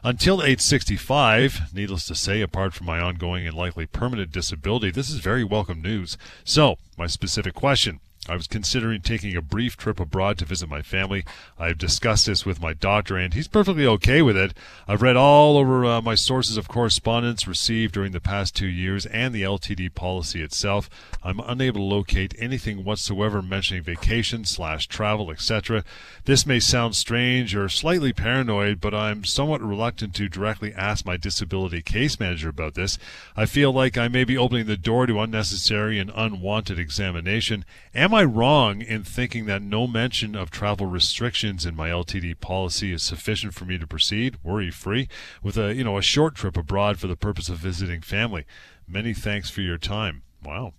until 0.04 0.44
age 0.44 0.62
65. 0.62 1.74
Needless 1.74 2.06
to 2.06 2.14
say, 2.14 2.42
apart 2.42 2.76
from 2.76 2.86
my 2.86 3.00
ongoing 3.00 3.48
and 3.48 3.58
likely 3.58 3.88
permanent 3.88 4.32
disability, 4.32 4.92
this 4.92 5.10
is 5.10 5.22
very 5.22 5.44
welcome 5.44 5.82
news. 5.82 6.20
So, 6.44 6.78
my 7.00 7.08
specific 7.08 7.56
question. 7.56 8.00
I 8.30 8.36
was 8.36 8.46
considering 8.46 9.02
taking 9.02 9.36
a 9.36 9.42
brief 9.42 9.76
trip 9.76 10.00
abroad 10.00 10.38
to 10.38 10.46
visit 10.46 10.70
my 10.70 10.84
family. 10.84 11.26
I've 11.58 11.80
discussed 11.80 12.28
this 12.28 12.46
with 12.46 12.62
my 12.62 12.72
doctor, 12.72 13.18
and 13.18 13.34
he's 13.34 13.48
perfectly 13.48 13.88
okay 13.88 14.22
with 14.22 14.38
it. 14.38 14.54
I've 14.88 15.02
read 15.02 15.16
all 15.16 15.58
over 15.58 15.84
uh, 15.86 16.02
my 16.04 16.14
sources 16.14 16.56
of 16.56 16.68
correspondence 16.68 17.48
received 17.48 17.96
during 17.96 18.12
the 18.12 18.22
past 18.22 18.56
two 18.56 18.68
years 18.68 19.08
and 19.08 19.34
the 19.34 19.42
LTD 19.42 19.96
policy 19.96 20.44
itself. 20.44 20.88
I'm 21.24 21.40
unable 21.40 21.80
to 21.80 21.96
locate 21.96 22.36
anything 22.38 22.84
whatsoever 22.84 23.42
mentioning 23.42 23.82
vacation 23.82 24.46
slash 24.46 24.86
travel, 24.86 25.32
etc. 25.32 25.84
This 26.26 26.46
may 26.46 26.60
sound 26.60 26.96
strange 26.96 27.56
or 27.56 27.70
slightly 27.70 28.14
paranoid, 28.14 28.80
but 28.80 28.94
I'm 28.94 29.24
somewhat 29.24 29.64
reluctant 29.64 30.14
to 30.16 30.30
directly 30.30 30.72
ask 30.76 31.08
my 31.08 31.18
disability 31.18 31.82
case 31.82 32.20
manager 32.20 32.50
about 32.50 32.76
this. 32.76 33.00
I 33.36 33.48
feel 33.48 33.74
like 33.74 33.98
I 33.98 34.10
may 34.10 34.26
be 34.26 34.38
opening 34.38 34.68
the 34.68 34.78
door 34.78 35.08
to 35.08 35.20
unnecessary 35.20 35.98
and 35.98 36.12
unwanted 36.16 36.78
examination. 36.78 37.66
Am 37.96 38.11
Am 38.12 38.16
I 38.16 38.24
wrong 38.26 38.82
in 38.82 39.06
thinking 39.06 39.46
that 39.46 39.62
no 39.62 39.88
mention 39.88 40.36
of 40.36 40.52
travel 40.52 40.86
restrictions 40.86 41.66
in 41.66 41.78
my 41.78 41.88
LTD 41.88 42.42
policy 42.42 42.92
is 42.92 43.04
sufficient 43.04 43.54
for 43.54 43.64
me 43.64 43.78
to 43.78 43.88
proceed, 43.88 44.36
worry 44.44 44.70
free, 44.70 45.08
with 45.42 45.56
a 45.58 45.74
you 45.74 45.86
know 45.86 45.98
a 45.98 46.02
short 46.02 46.36
trip 46.36 46.58
abroad 46.58 47.00
for 47.00 47.08
the 47.08 47.16
purpose 47.16 47.48
of 47.48 47.60
visiting 47.60 48.02
family? 48.02 48.46
Many 48.86 49.14
thanks 49.14 49.50
for 49.50 49.62
your 49.62 49.78
time. 49.78 50.24
Wow, 50.44 50.74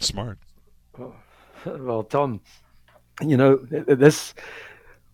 smart. 0.00 0.40
Well, 1.64 2.02
Tom, 2.02 2.40
you 3.22 3.36
know 3.36 3.58
this. 3.58 4.34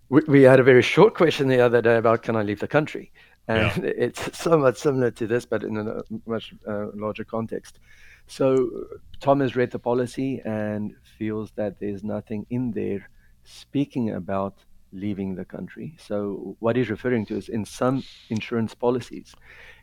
We, 0.09 0.23
we 0.27 0.43
had 0.45 0.59
a 0.59 0.63
very 0.63 0.81
short 0.81 1.15
question 1.15 1.49
the 1.49 1.61
other 1.61 1.83
day 1.83 1.99
about 1.99 2.23
can 2.23 2.35
I 2.35 2.45
leave 2.45 2.61
the 2.61 2.67
country, 2.67 3.13
and 3.47 3.85
yeah. 3.85 3.91
it's 3.99 4.39
somewhat 4.39 4.79
similar 4.79 5.11
to 5.11 5.27
this, 5.27 5.45
but 5.45 5.65
in 5.65 5.77
a 5.77 6.01
much 6.25 6.55
uh, 6.67 6.87
larger 6.95 7.25
context. 7.25 7.79
So 8.27 8.87
Tom 9.21 9.41
has 9.41 9.57
read 9.57 9.71
the 9.71 9.79
policy 9.79 10.41
and 10.45 10.95
feels 11.19 11.53
that 11.53 11.79
there's 11.81 12.03
nothing 12.03 12.47
in 12.51 12.73
there 12.73 13.09
speaking 13.45 14.11
about 14.11 14.55
leaving 14.93 15.35
the 15.35 15.45
country. 15.45 15.95
So 15.99 16.57
what 16.61 16.77
he's 16.77 16.91
referring 16.91 17.27
to 17.27 17.37
is 17.37 17.49
in 17.49 17.65
some 17.65 18.05
insurance 18.29 18.75
policies, 18.75 19.35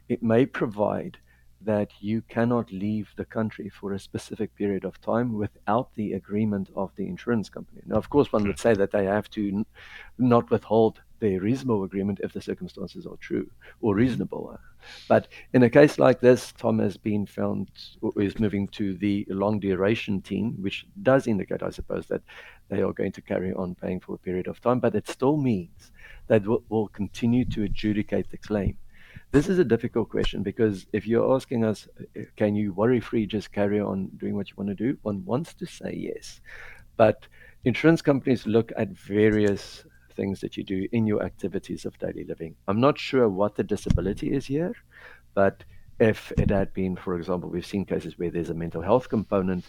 it 0.08 0.22
may 0.24 0.46
provide 0.46 1.18
that 1.62 1.92
you 2.00 2.22
cannot 2.30 2.72
leave 2.72 3.12
the 3.18 3.26
country 3.26 3.70
for 3.70 3.94
a 3.94 4.00
specific 4.00 4.56
period 4.56 4.86
of 4.86 5.00
time 5.02 5.34
without 5.34 5.94
the 5.96 6.14
agreement 6.14 6.70
of 6.76 6.92
the 6.96 7.06
insurance 7.08 7.50
company. 7.50 7.82
Now, 7.86 7.98
of 7.98 8.10
course, 8.10 8.32
one 8.32 8.44
would 8.44 8.60
hmm. 8.60 8.68
say 8.68 8.74
that 8.76 8.92
they 8.92 9.06
have 9.06 9.30
to 9.32 9.50
n- 9.50 9.66
not 10.18 10.50
withhold 10.50 11.02
the 11.20 11.38
reasonable 11.40 11.84
agreement 11.84 12.20
if 12.24 12.34
the 12.34 12.42
circumstances 12.42 13.06
are 13.06 13.18
true 13.18 13.50
or 13.82 13.96
reasonable. 13.96 14.58
But 15.08 15.28
in 15.54 15.64
a 15.64 15.70
case 15.70 16.00
like 16.00 16.22
this, 16.22 16.54
Tom 16.58 16.80
has 16.80 16.98
been 16.98 17.26
found 17.26 17.70
is 18.16 18.40
moving 18.40 18.68
to 18.70 18.96
the 18.96 19.26
long 19.30 19.60
duration 19.60 20.22
team, 20.22 20.56
which 20.60 20.86
does 21.04 21.28
indicate, 21.28 21.64
I 21.64 21.70
suppose, 21.70 22.08
that 22.08 22.22
they 22.70 22.82
are 22.82 22.94
going 22.94 23.12
to 23.14 23.22
carry 23.22 23.54
on 23.54 23.76
paying 23.76 24.00
for 24.00 24.16
a 24.16 24.20
period 24.20 24.48
of 24.48 24.62
time, 24.62 24.80
but 24.80 24.96
it 24.96 25.08
still 25.08 25.38
means 25.38 25.92
that 26.28 26.46
we'll, 26.46 26.64
we'll 26.70 26.88
continue 26.88 27.46
to 27.46 27.64
adjudicate 27.64 28.30
the 28.32 28.38
claim. 28.38 28.78
This 29.32 29.48
is 29.48 29.60
a 29.60 29.64
difficult 29.64 30.10
question 30.10 30.42
because 30.42 30.88
if 30.92 31.06
you're 31.06 31.36
asking 31.36 31.64
us, 31.64 31.88
can 32.36 32.56
you 32.56 32.74
worry 32.74 33.00
free 33.00 33.28
just 33.28 33.52
carry 33.52 33.80
on 33.80 34.08
doing 34.18 34.36
what 34.36 34.50
you 34.50 34.56
want 34.58 34.70
to 34.70 34.76
do? 34.76 34.98
One 35.04 35.24
wants 35.26 35.54
to 35.56 35.66
say 35.66 35.94
yes. 35.96 36.42
But 36.98 37.28
insurance 37.64 38.02
companies 38.02 38.48
look 38.48 38.72
at 38.76 38.90
various 38.90 39.86
things 40.20 40.42
that 40.42 40.58
you 40.58 40.64
do 40.64 40.80
in 40.92 41.08
your 41.08 41.22
activities 41.24 41.86
of 41.86 41.98
daily 41.98 42.26
living. 42.26 42.56
I'm 42.68 42.82
not 42.82 42.98
sure 43.00 43.30
what 43.30 43.56
the 43.56 43.64
disability 43.64 44.34
is 44.34 44.46
here, 44.46 44.74
but 45.34 45.64
if 46.00 46.32
it 46.38 46.50
had 46.50 46.74
been, 46.74 46.96
for 46.96 47.14
example, 47.20 47.50
we've 47.50 47.66
seen 47.74 47.86
cases 47.86 48.18
where 48.18 48.32
there's 48.32 48.50
a 48.50 48.62
mental 48.64 48.82
health 48.82 49.08
component 49.10 49.64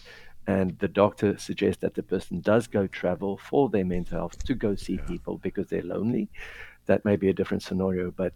and 0.47 0.77
the 0.79 0.87
doctor 0.87 1.37
suggests 1.37 1.81
that 1.81 1.93
the 1.93 2.03
person 2.03 2.41
does 2.41 2.67
go 2.67 2.87
travel 2.87 3.37
for 3.37 3.69
their 3.69 3.85
mental 3.85 4.17
health 4.17 4.43
to 4.43 4.55
go 4.55 4.75
see 4.75 4.97
people 5.07 5.37
because 5.37 5.67
they're 5.67 5.93
lonely, 5.95 6.29
that 6.87 7.05
may 7.05 7.15
be 7.15 7.29
a 7.29 7.33
different 7.33 7.63
scenario. 7.63 8.11
But 8.11 8.33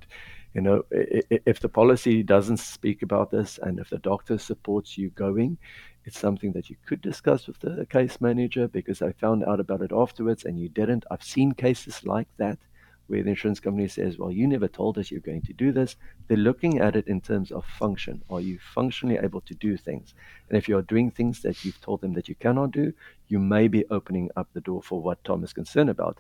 you 0.54 0.62
know, 0.62 0.84
if 0.92 1.60
the 1.60 1.68
policy 1.68 2.24
doesn't 2.24 2.58
speak 2.58 3.02
about 3.02 3.30
this 3.30 3.60
and 3.62 3.80
if 3.80 3.90
the 3.90 3.98
doctor 3.98 4.38
supports 4.38 4.98
you 4.98 5.10
going, 5.10 5.58
it's 6.06 6.20
something 6.20 6.52
that 6.54 6.70
you 6.70 6.76
could 6.86 7.02
discuss 7.02 7.48
with 7.48 7.60
the 7.60 7.86
case 7.88 8.22
manager 8.22 8.68
because 8.68 9.02
I 9.02 9.12
found 9.12 9.44
out 9.44 9.60
about 9.60 9.82
it 9.82 9.92
afterwards 9.92 10.46
and 10.46 10.60
you 10.60 10.70
didn't. 10.70 11.06
I've 11.10 11.24
seen 11.24 11.54
cases 11.54 12.06
like 12.06 12.28
that 12.38 12.60
where 13.08 13.24
the 13.24 13.30
insurance 13.30 13.60
company 13.60 13.88
says, 13.88 14.18
Well, 14.18 14.32
you 14.32 14.48
never 14.48 14.68
told 14.68 14.98
us 14.98 15.12
you're 15.12 15.20
going 15.20 15.42
to 15.44 15.54
do 15.54 15.72
this. 15.72 15.96
They're 16.28 16.38
looking 16.38 16.80
at 16.80 16.96
it 16.96 17.08
in 17.08 17.22
terms 17.22 17.52
of 17.52 17.66
function. 17.66 18.22
Are 18.30 18.40
you 18.40 18.60
functionally 18.60 19.18
able 19.18 19.42
to 19.42 19.56
do 19.56 19.78
things? 19.78 20.14
And 20.50 20.58
if 20.58 20.68
you're 20.68 20.82
doing 20.82 21.12
things 21.12 21.42
that 21.42 21.66
you've 21.66 21.82
told 21.82 22.02
them 22.02 22.14
that 22.14 22.30
you 22.30 22.36
cannot 22.36 22.72
do, 22.72 22.94
you 23.28 23.40
may 23.40 23.68
be 23.68 23.86
opening 23.90 24.30
up 24.36 24.48
the 24.54 24.62
door 24.62 24.82
for 24.82 25.02
what 25.02 25.24
Tom 25.24 25.44
is 25.44 25.54
concerned 25.54 25.90
about 25.90 26.20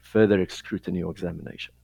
further 0.00 0.46
scrutiny 0.48 1.02
or 1.02 1.10
examination. 1.10 1.74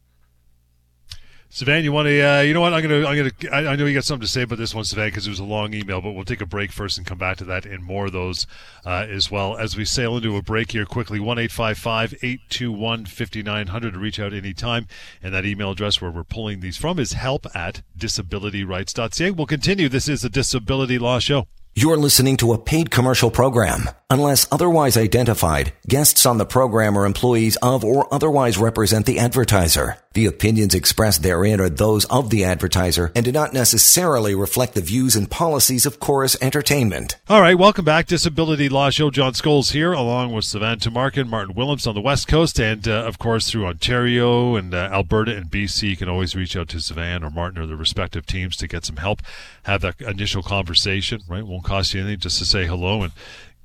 Sivan, 1.50 1.82
you 1.82 1.92
want 1.92 2.06
to? 2.06 2.20
Uh, 2.20 2.40
you 2.42 2.52
know 2.52 2.60
what? 2.60 2.74
I'm 2.74 2.82
gonna. 2.82 3.06
I'm 3.06 3.16
gonna. 3.16 3.30
I, 3.50 3.72
I, 3.72 3.76
know 3.76 3.86
you 3.86 3.94
got 3.94 4.04
something 4.04 4.26
to 4.26 4.30
say 4.30 4.42
about 4.42 4.58
this 4.58 4.74
one, 4.74 4.84
Sivan, 4.84 5.06
because 5.06 5.26
it 5.26 5.30
was 5.30 5.38
a 5.38 5.44
long 5.44 5.72
email. 5.72 6.02
But 6.02 6.12
we'll 6.12 6.26
take 6.26 6.42
a 6.42 6.46
break 6.46 6.72
first 6.72 6.98
and 6.98 7.06
come 7.06 7.16
back 7.16 7.38
to 7.38 7.44
that 7.44 7.64
and 7.64 7.82
more 7.82 8.06
of 8.06 8.12
those 8.12 8.46
uh, 8.84 9.06
as 9.08 9.30
well 9.30 9.56
as 9.56 9.74
we 9.74 9.86
sail 9.86 10.18
into 10.18 10.36
a 10.36 10.42
break 10.42 10.72
here 10.72 10.84
quickly. 10.84 11.18
One 11.18 11.38
eight 11.38 11.50
five 11.50 11.78
five 11.78 12.14
eight 12.22 12.40
two 12.50 12.70
one 12.70 13.06
fifty 13.06 13.42
nine 13.42 13.68
hundred 13.68 13.94
to 13.94 13.98
reach 13.98 14.20
out 14.20 14.34
anytime, 14.34 14.86
and 15.22 15.32
that 15.32 15.46
email 15.46 15.70
address 15.70 16.02
where 16.02 16.10
we're 16.10 16.22
pulling 16.22 16.60
these 16.60 16.76
from 16.76 16.98
is 16.98 17.12
help 17.12 17.46
at 17.56 17.80
disabilityrights.ca. 17.98 19.30
We'll 19.30 19.46
continue. 19.46 19.88
This 19.88 20.08
is 20.08 20.24
a 20.24 20.28
disability 20.28 20.98
law 20.98 21.18
show. 21.18 21.46
You're 21.74 21.96
listening 21.96 22.36
to 22.38 22.54
a 22.54 22.58
paid 22.58 22.90
commercial 22.90 23.30
program. 23.30 23.88
Unless 24.10 24.48
otherwise 24.50 24.96
identified, 24.96 25.72
guests 25.86 26.26
on 26.26 26.36
the 26.36 26.44
program 26.44 26.98
are 26.98 27.06
employees 27.06 27.56
of 27.62 27.84
or 27.84 28.12
otherwise 28.12 28.58
represent 28.58 29.06
the 29.06 29.20
advertiser. 29.20 29.96
The 30.18 30.26
opinions 30.26 30.74
expressed 30.74 31.22
therein 31.22 31.60
are 31.60 31.68
those 31.68 32.04
of 32.06 32.30
the 32.30 32.42
advertiser 32.44 33.12
and 33.14 33.24
do 33.24 33.30
not 33.30 33.52
necessarily 33.52 34.34
reflect 34.34 34.74
the 34.74 34.80
views 34.80 35.14
and 35.14 35.30
policies 35.30 35.86
of 35.86 36.00
Corus 36.00 36.36
Entertainment. 36.42 37.14
All 37.28 37.40
right, 37.40 37.56
welcome 37.56 37.84
back. 37.84 38.08
Disability 38.08 38.68
Law 38.68 38.90
Show. 38.90 39.10
John 39.10 39.34
Scholes 39.34 39.70
here, 39.70 39.92
along 39.92 40.32
with 40.32 40.44
Sivan 40.44 40.78
Tamarkin, 40.78 41.28
Martin 41.28 41.54
Willems 41.54 41.86
on 41.86 41.94
the 41.94 42.00
West 42.00 42.26
Coast, 42.26 42.58
and 42.58 42.88
uh, 42.88 43.04
of 43.04 43.20
course 43.20 43.48
through 43.48 43.66
Ontario 43.66 44.56
and 44.56 44.74
uh, 44.74 44.90
Alberta 44.92 45.36
and 45.36 45.52
BC. 45.52 45.90
You 45.90 45.96
can 45.96 46.08
always 46.08 46.34
reach 46.34 46.56
out 46.56 46.68
to 46.70 46.78
Sivan 46.78 47.22
or 47.22 47.30
Martin 47.30 47.62
or 47.62 47.66
the 47.66 47.76
respective 47.76 48.26
teams 48.26 48.56
to 48.56 48.66
get 48.66 48.84
some 48.84 48.96
help. 48.96 49.22
Have 49.66 49.82
that 49.82 50.00
initial 50.00 50.42
conversation, 50.42 51.22
right? 51.28 51.46
Won't 51.46 51.62
cost 51.62 51.94
you 51.94 52.00
anything 52.00 52.18
just 52.18 52.40
to 52.40 52.44
say 52.44 52.66
hello 52.66 53.04
and 53.04 53.12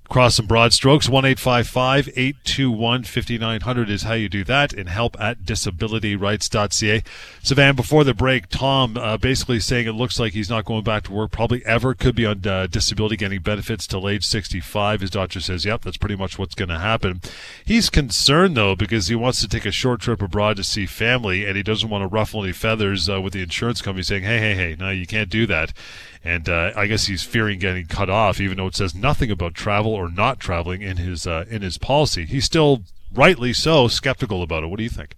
Cross 0.10 0.36
some 0.36 0.46
broad 0.46 0.74
strokes. 0.74 1.10
1 1.10 1.26
821 1.26 3.04
5900 3.04 3.89
is 3.89 4.04
how 4.04 4.13
you 4.13 4.30
do 4.30 4.44
that, 4.44 4.74
and 4.74 4.89
help 4.89 5.20
at 5.20 5.39
disabilityrights.ca. 5.39 7.04
Sivan, 7.42 7.76
before 7.76 8.04
the 8.04 8.13
break, 8.13 8.48
Tom 8.50 8.98
uh, 8.98 9.18
basically 9.18 9.60
saying 9.60 9.88
it 9.88 9.94
looks 9.94 10.20
like 10.20 10.34
he's 10.34 10.50
not 10.50 10.66
going 10.66 10.84
back 10.84 11.04
to 11.04 11.13
work, 11.13 11.32
probably 11.32 11.66
ever, 11.66 11.94
could 11.94 12.16
be 12.16 12.26
on 12.26 12.46
uh, 12.46 12.68
disability 12.68 13.16
getting 13.16 13.42
benefits 13.42 13.88
till 13.88 14.08
age 14.08 14.26
65. 14.26 15.02
His 15.02 15.10
doctor 15.10 15.39
says, 15.39 15.66
yep, 15.66 15.82
that's 15.82 15.98
pretty 15.98 16.16
much 16.16 16.38
what's 16.38 16.56
going 16.56 16.70
to 16.70 16.80
happen. 16.80 17.22
He's 17.66 17.89
concerned, 17.89 18.58
though, 18.58 18.76
because 18.76 19.08
he 19.08 19.16
wants 19.16 19.42
to 19.42 19.48
take 19.48 19.66
a 19.66 19.72
short 19.72 20.02
trip 20.02 20.22
abroad 20.22 20.58
to 20.58 20.63
see 20.63 20.86
family, 20.86 21.46
and 21.46 21.58
he 21.58 21.63
doesn't 21.63 21.89
want 21.89 22.04
to 22.04 22.08
ruffle 22.08 22.44
any 22.44 22.54
feathers 22.54 23.10
uh, 23.10 23.20
with 23.22 23.34
the 23.34 23.42
insurance 23.42 23.82
company 23.82 24.04
saying, 24.04 24.24
hey, 24.24 24.39
hey, 24.39 24.54
hey, 24.54 24.76
no, 24.78 24.89
you 24.89 25.08
can't 25.08 25.30
do 25.30 25.48
that 25.48 25.74
and 26.24 26.48
uh, 26.48 26.72
I 26.76 26.88
guess 26.88 27.06
he's 27.06 27.24
fearing 27.24 27.60
getting 27.60 27.86
cut 27.86 28.10
off, 28.10 28.40
even 28.40 28.58
though 28.58 28.68
it 28.68 28.76
says 28.76 28.96
nothing 28.96 29.30
about 29.30 29.54
travel 29.54 29.94
or 29.94 30.10
not 30.10 30.40
traveling 30.40 30.82
in 30.82 30.98
his 30.98 31.28
uh, 31.28 31.46
in 31.50 31.62
his 31.62 31.78
policy. 31.78 32.26
He's 32.26 32.46
still 32.46 32.84
rightly 33.14 33.54
so 33.54 33.88
skeptical 33.88 34.42
about 34.42 34.64
it. 34.64 34.68
What 34.68 34.78
do 34.78 34.84
you 34.84 34.90
think? 34.90 35.16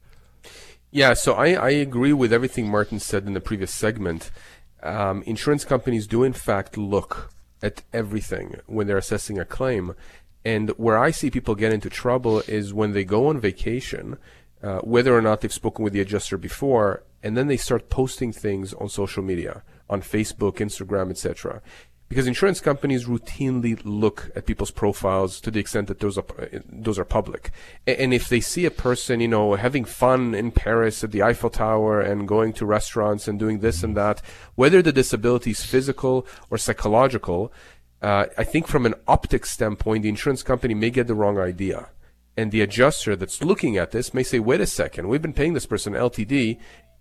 Yeah, 0.91 1.13
so 1.13 1.33
I, 1.33 1.53
I 1.53 1.69
agree 1.71 2.13
with 2.13 2.31
everything 2.31 2.69
Martin 2.69 2.99
said 2.99 3.27
in 3.27 3.33
the 3.33 3.41
previous 3.41 3.71
segment. 3.71 4.31
Um, 4.81 5.23
insurance 5.23 5.65
companies 5.65 6.07
do 6.07 6.23
in 6.23 6.33
fact 6.33 6.77
look 6.77 7.31
at 7.61 7.83
everything 7.91 8.59
when 8.65 8.87
they're 8.87 8.97
assessing 8.97 9.39
a 9.39 9.45
claim. 9.45 9.95
And 10.43 10.69
where 10.77 10.97
I 10.97 11.11
see 11.11 11.31
people 11.31 11.55
get 11.55 11.73
into 11.73 11.89
trouble 11.89 12.41
is 12.47 12.73
when 12.73 12.93
they 12.93 13.03
go 13.03 13.27
on 13.27 13.39
vacation, 13.39 14.17
uh, 14.61 14.79
whether 14.79 15.15
or 15.15 15.21
not 15.21 15.41
they've 15.41 15.51
spoken 15.51 15.83
with 15.83 15.93
the 15.93 16.01
adjuster 16.01 16.37
before, 16.37 17.03
and 17.25 17.35
then 17.35 17.47
they 17.47 17.57
start 17.57 17.89
posting 17.89 18.31
things 18.31 18.73
on 18.75 18.87
social 18.87 19.23
media 19.23 19.63
on 19.89 20.01
Facebook, 20.01 20.57
Instagram, 20.57 21.09
etc. 21.09 21.61
because 22.07 22.27
insurance 22.27 22.59
companies 22.59 23.05
routinely 23.05 23.79
look 23.83 24.31
at 24.35 24.45
people's 24.45 24.71
profiles 24.71 25.41
to 25.41 25.49
the 25.49 25.59
extent 25.59 25.87
that 25.87 25.99
those 25.99 26.17
are 26.19 26.25
those 26.69 26.99
are 26.99 27.05
public. 27.05 27.49
And 27.87 28.13
if 28.13 28.29
they 28.29 28.39
see 28.39 28.65
a 28.65 28.71
person, 28.71 29.19
you 29.19 29.27
know, 29.27 29.55
having 29.55 29.85
fun 29.85 30.35
in 30.35 30.51
Paris 30.51 31.03
at 31.03 31.11
the 31.11 31.23
Eiffel 31.23 31.49
Tower 31.49 31.99
and 31.99 32.27
going 32.27 32.53
to 32.53 32.65
restaurants 32.65 33.27
and 33.27 33.39
doing 33.39 33.59
this 33.59 33.83
and 33.83 33.97
that, 33.97 34.21
whether 34.53 34.81
the 34.83 34.93
disability 34.93 35.51
is 35.51 35.63
physical 35.63 36.27
or 36.51 36.59
psychological, 36.59 37.51
uh, 38.03 38.25
I 38.37 38.43
think 38.43 38.67
from 38.67 38.85
an 38.85 38.93
optics 39.07 39.49
standpoint, 39.49 40.03
the 40.03 40.09
insurance 40.09 40.43
company 40.43 40.75
may 40.75 40.91
get 40.91 41.07
the 41.07 41.15
wrong 41.15 41.39
idea. 41.39 41.89
And 42.37 42.51
the 42.51 42.61
adjuster 42.61 43.15
that's 43.15 43.41
looking 43.41 43.77
at 43.77 43.91
this 43.91 44.13
may 44.13 44.23
say, 44.23 44.39
wait 44.39 44.59
a 44.59 44.67
second, 44.67 45.07
we've 45.07 45.21
been 45.21 45.33
paying 45.33 45.53
this 45.53 45.65
person 45.65 45.93
LTD 45.93 46.59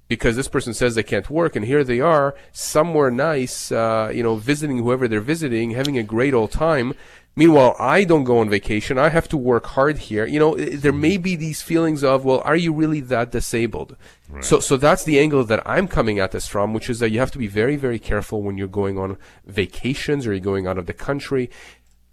because 0.09 0.37
this 0.37 0.49
person 0.49 0.75
says 0.75 0.95
they 0.95 1.03
can't 1.03 1.31
work, 1.31 1.57
and 1.57 1.65
here 1.65 1.85
they 1.85 2.01
are 2.01 2.35
somewhere 2.53 3.11
nice, 3.11 3.73
uh, 3.73 4.11
you 4.15 4.23
know, 4.23 4.37
visiting 4.37 4.79
whoever 4.79 5.09
they're 5.09 5.21
visiting, 5.21 5.71
having 5.71 5.99
a 5.99 6.03
great 6.03 6.35
old 6.35 6.53
time. 6.53 6.95
Meanwhile, 7.37 7.75
I 7.81 8.05
don't 8.05 8.23
go 8.23 8.39
on 8.39 8.49
vacation. 8.49 8.97
I 8.97 9.09
have 9.09 9.29
to 9.31 9.37
work 9.37 9.67
hard 9.67 9.99
here. 9.99 10.25
You 10.25 10.39
know, 10.39 10.55
there 10.55 10.93
may 10.93 11.17
be 11.17 11.35
these 11.35 11.63
feelings 11.63 12.05
of, 12.05 12.25
well, 12.25 12.41
are 12.45 12.55
you 12.55 12.73
really 12.73 13.01
that 13.01 13.33
disabled? 13.33 13.97
Right. 14.29 14.45
So, 14.45 14.61
so 14.61 14.77
that's 14.77 15.03
the 15.03 15.19
angle 15.19 15.43
that 15.45 15.61
I'm 15.67 15.89
coming 15.89 16.21
at 16.21 16.31
this 16.31 16.47
from, 16.47 16.73
which 16.73 16.89
is 16.89 17.01
that 17.01 17.11
you 17.11 17.19
have 17.19 17.33
to 17.33 17.39
be 17.39 17.49
very, 17.49 17.75
very 17.75 17.99
careful 17.99 18.41
when 18.43 18.57
you're 18.57 18.69
going 18.69 18.99
on 18.99 19.17
vacations 19.47 20.29
or 20.29 20.33
you're 20.33 20.41
going 20.41 20.69
out 20.69 20.79
of 20.79 20.87
the 20.87 20.93
country. 20.93 21.51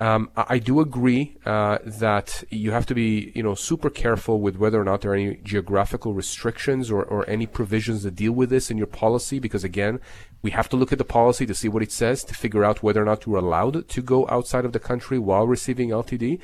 Um, 0.01 0.31
I 0.35 0.57
do 0.57 0.79
agree 0.79 1.37
uh, 1.45 1.77
that 1.85 2.43
you 2.49 2.71
have 2.71 2.87
to 2.87 2.95
be, 2.95 3.31
you 3.35 3.43
know, 3.43 3.53
super 3.53 3.91
careful 3.91 4.41
with 4.41 4.55
whether 4.55 4.81
or 4.81 4.83
not 4.83 5.01
there 5.01 5.11
are 5.11 5.15
any 5.15 5.35
geographical 5.43 6.15
restrictions 6.15 6.89
or, 6.89 7.03
or 7.03 7.23
any 7.29 7.45
provisions 7.45 8.01
that 8.01 8.15
deal 8.15 8.31
with 8.31 8.49
this 8.49 8.71
in 8.71 8.79
your 8.79 8.87
policy, 8.87 9.37
because 9.37 9.63
again, 9.63 9.99
we 10.41 10.49
have 10.49 10.67
to 10.69 10.75
look 10.75 10.91
at 10.91 10.97
the 10.97 11.03
policy 11.03 11.45
to 11.45 11.53
see 11.53 11.69
what 11.69 11.83
it 11.83 11.91
says 11.91 12.23
to 12.23 12.33
figure 12.33 12.65
out 12.65 12.81
whether 12.81 12.99
or 12.99 13.05
not 13.05 13.27
you're 13.27 13.37
allowed 13.37 13.87
to 13.89 14.01
go 14.01 14.27
outside 14.27 14.65
of 14.65 14.73
the 14.73 14.79
country 14.79 15.19
while 15.19 15.45
receiving 15.45 15.89
LTD. 15.89 16.39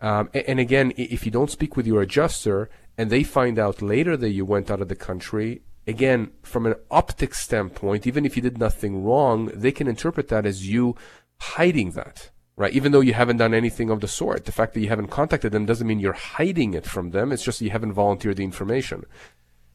Um, 0.00 0.28
and, 0.34 0.44
and 0.48 0.58
again, 0.58 0.92
if 0.96 1.24
you 1.24 1.30
don't 1.30 1.48
speak 1.48 1.76
with 1.76 1.86
your 1.86 2.02
adjuster 2.02 2.70
and 2.98 3.08
they 3.08 3.22
find 3.22 3.56
out 3.56 3.80
later 3.80 4.16
that 4.16 4.30
you 4.30 4.44
went 4.44 4.68
out 4.68 4.82
of 4.82 4.88
the 4.88 4.96
country, 4.96 5.62
again, 5.86 6.32
from 6.42 6.66
an 6.66 6.74
optics 6.90 7.38
standpoint, 7.38 8.08
even 8.08 8.26
if 8.26 8.34
you 8.34 8.42
did 8.42 8.58
nothing 8.58 9.04
wrong, 9.04 9.48
they 9.54 9.70
can 9.70 9.86
interpret 9.86 10.26
that 10.26 10.44
as 10.44 10.68
you 10.68 10.96
hiding 11.38 11.92
that 11.92 12.30
right? 12.60 12.74
Even 12.74 12.92
though 12.92 13.00
you 13.00 13.14
haven't 13.14 13.38
done 13.38 13.54
anything 13.54 13.88
of 13.88 14.02
the 14.02 14.06
sort, 14.06 14.44
the 14.44 14.52
fact 14.52 14.74
that 14.74 14.80
you 14.80 14.88
haven't 14.90 15.08
contacted 15.08 15.50
them 15.50 15.64
doesn't 15.64 15.86
mean 15.86 15.98
you're 15.98 16.12
hiding 16.12 16.74
it 16.74 16.84
from 16.84 17.10
them. 17.10 17.32
It's 17.32 17.42
just 17.42 17.62
you 17.62 17.70
haven't 17.70 17.94
volunteered 17.94 18.36
the 18.36 18.44
information. 18.44 19.06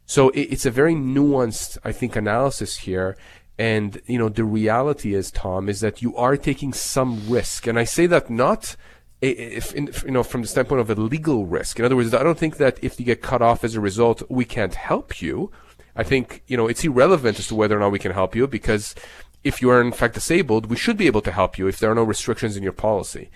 So 0.06 0.30
it, 0.30 0.42
it's 0.54 0.68
a 0.68 0.72
very 0.72 0.94
nuanced, 0.94 1.80
I 1.84 1.92
think, 1.92 2.16
analysis 2.16 2.78
here. 2.78 3.18
And, 3.58 4.00
you 4.06 4.20
know, 4.20 4.30
the 4.30 4.44
reality 4.44 5.16
is, 5.16 5.32
Tom, 5.32 5.68
is 5.68 5.80
that 5.80 6.04
you 6.04 6.16
are 6.16 6.38
taking 6.38 6.74
some 6.74 7.28
risk. 7.28 7.66
And 7.66 7.80
I 7.80 7.86
say 7.86 8.06
that 8.06 8.30
not 8.30 8.76
if, 9.20 9.74
you 9.74 10.12
know, 10.12 10.22
from 10.22 10.44
the 10.44 10.48
standpoint 10.48 10.82
of 10.82 10.90
a 10.92 10.96
legal 10.96 11.48
risk. 11.48 11.80
In 11.80 11.86
other 11.86 11.96
words, 11.96 12.14
I 12.14 12.22
don't 12.22 12.38
think 12.38 12.58
that 12.58 12.78
if 12.84 13.00
you 13.00 13.06
get 13.08 13.24
cut 13.24 13.42
off 13.42 13.64
as 13.64 13.74
a 13.74 13.82
result, 13.82 14.22
we 14.30 14.46
can't 14.46 14.76
help 14.76 15.24
you. 15.24 15.52
I 15.96 16.04
think, 16.04 16.44
you 16.46 16.56
know, 16.56 16.68
it's 16.68 16.84
irrelevant 16.84 17.40
as 17.40 17.48
to 17.48 17.56
whether 17.56 17.76
or 17.76 17.80
not 17.80 17.92
we 17.92 18.00
can 18.00 18.12
help 18.12 18.36
you 18.36 18.46
because 18.46 18.94
if 19.46 19.62
you 19.62 19.70
are 19.70 19.80
in 19.80 19.92
fact 19.92 20.16
disabled, 20.16 20.66
we 20.66 20.76
should 20.76 20.98
be 20.98 21.08
able 21.08 21.22
to 21.22 21.32
help 21.32 21.58
you 21.58 21.68
if 21.68 21.80
there 21.80 21.92
are 21.92 21.96
no 21.96 22.04
restrictions 22.04 22.58
in 22.58 22.64
your 22.64 22.74
policy. 22.74 23.30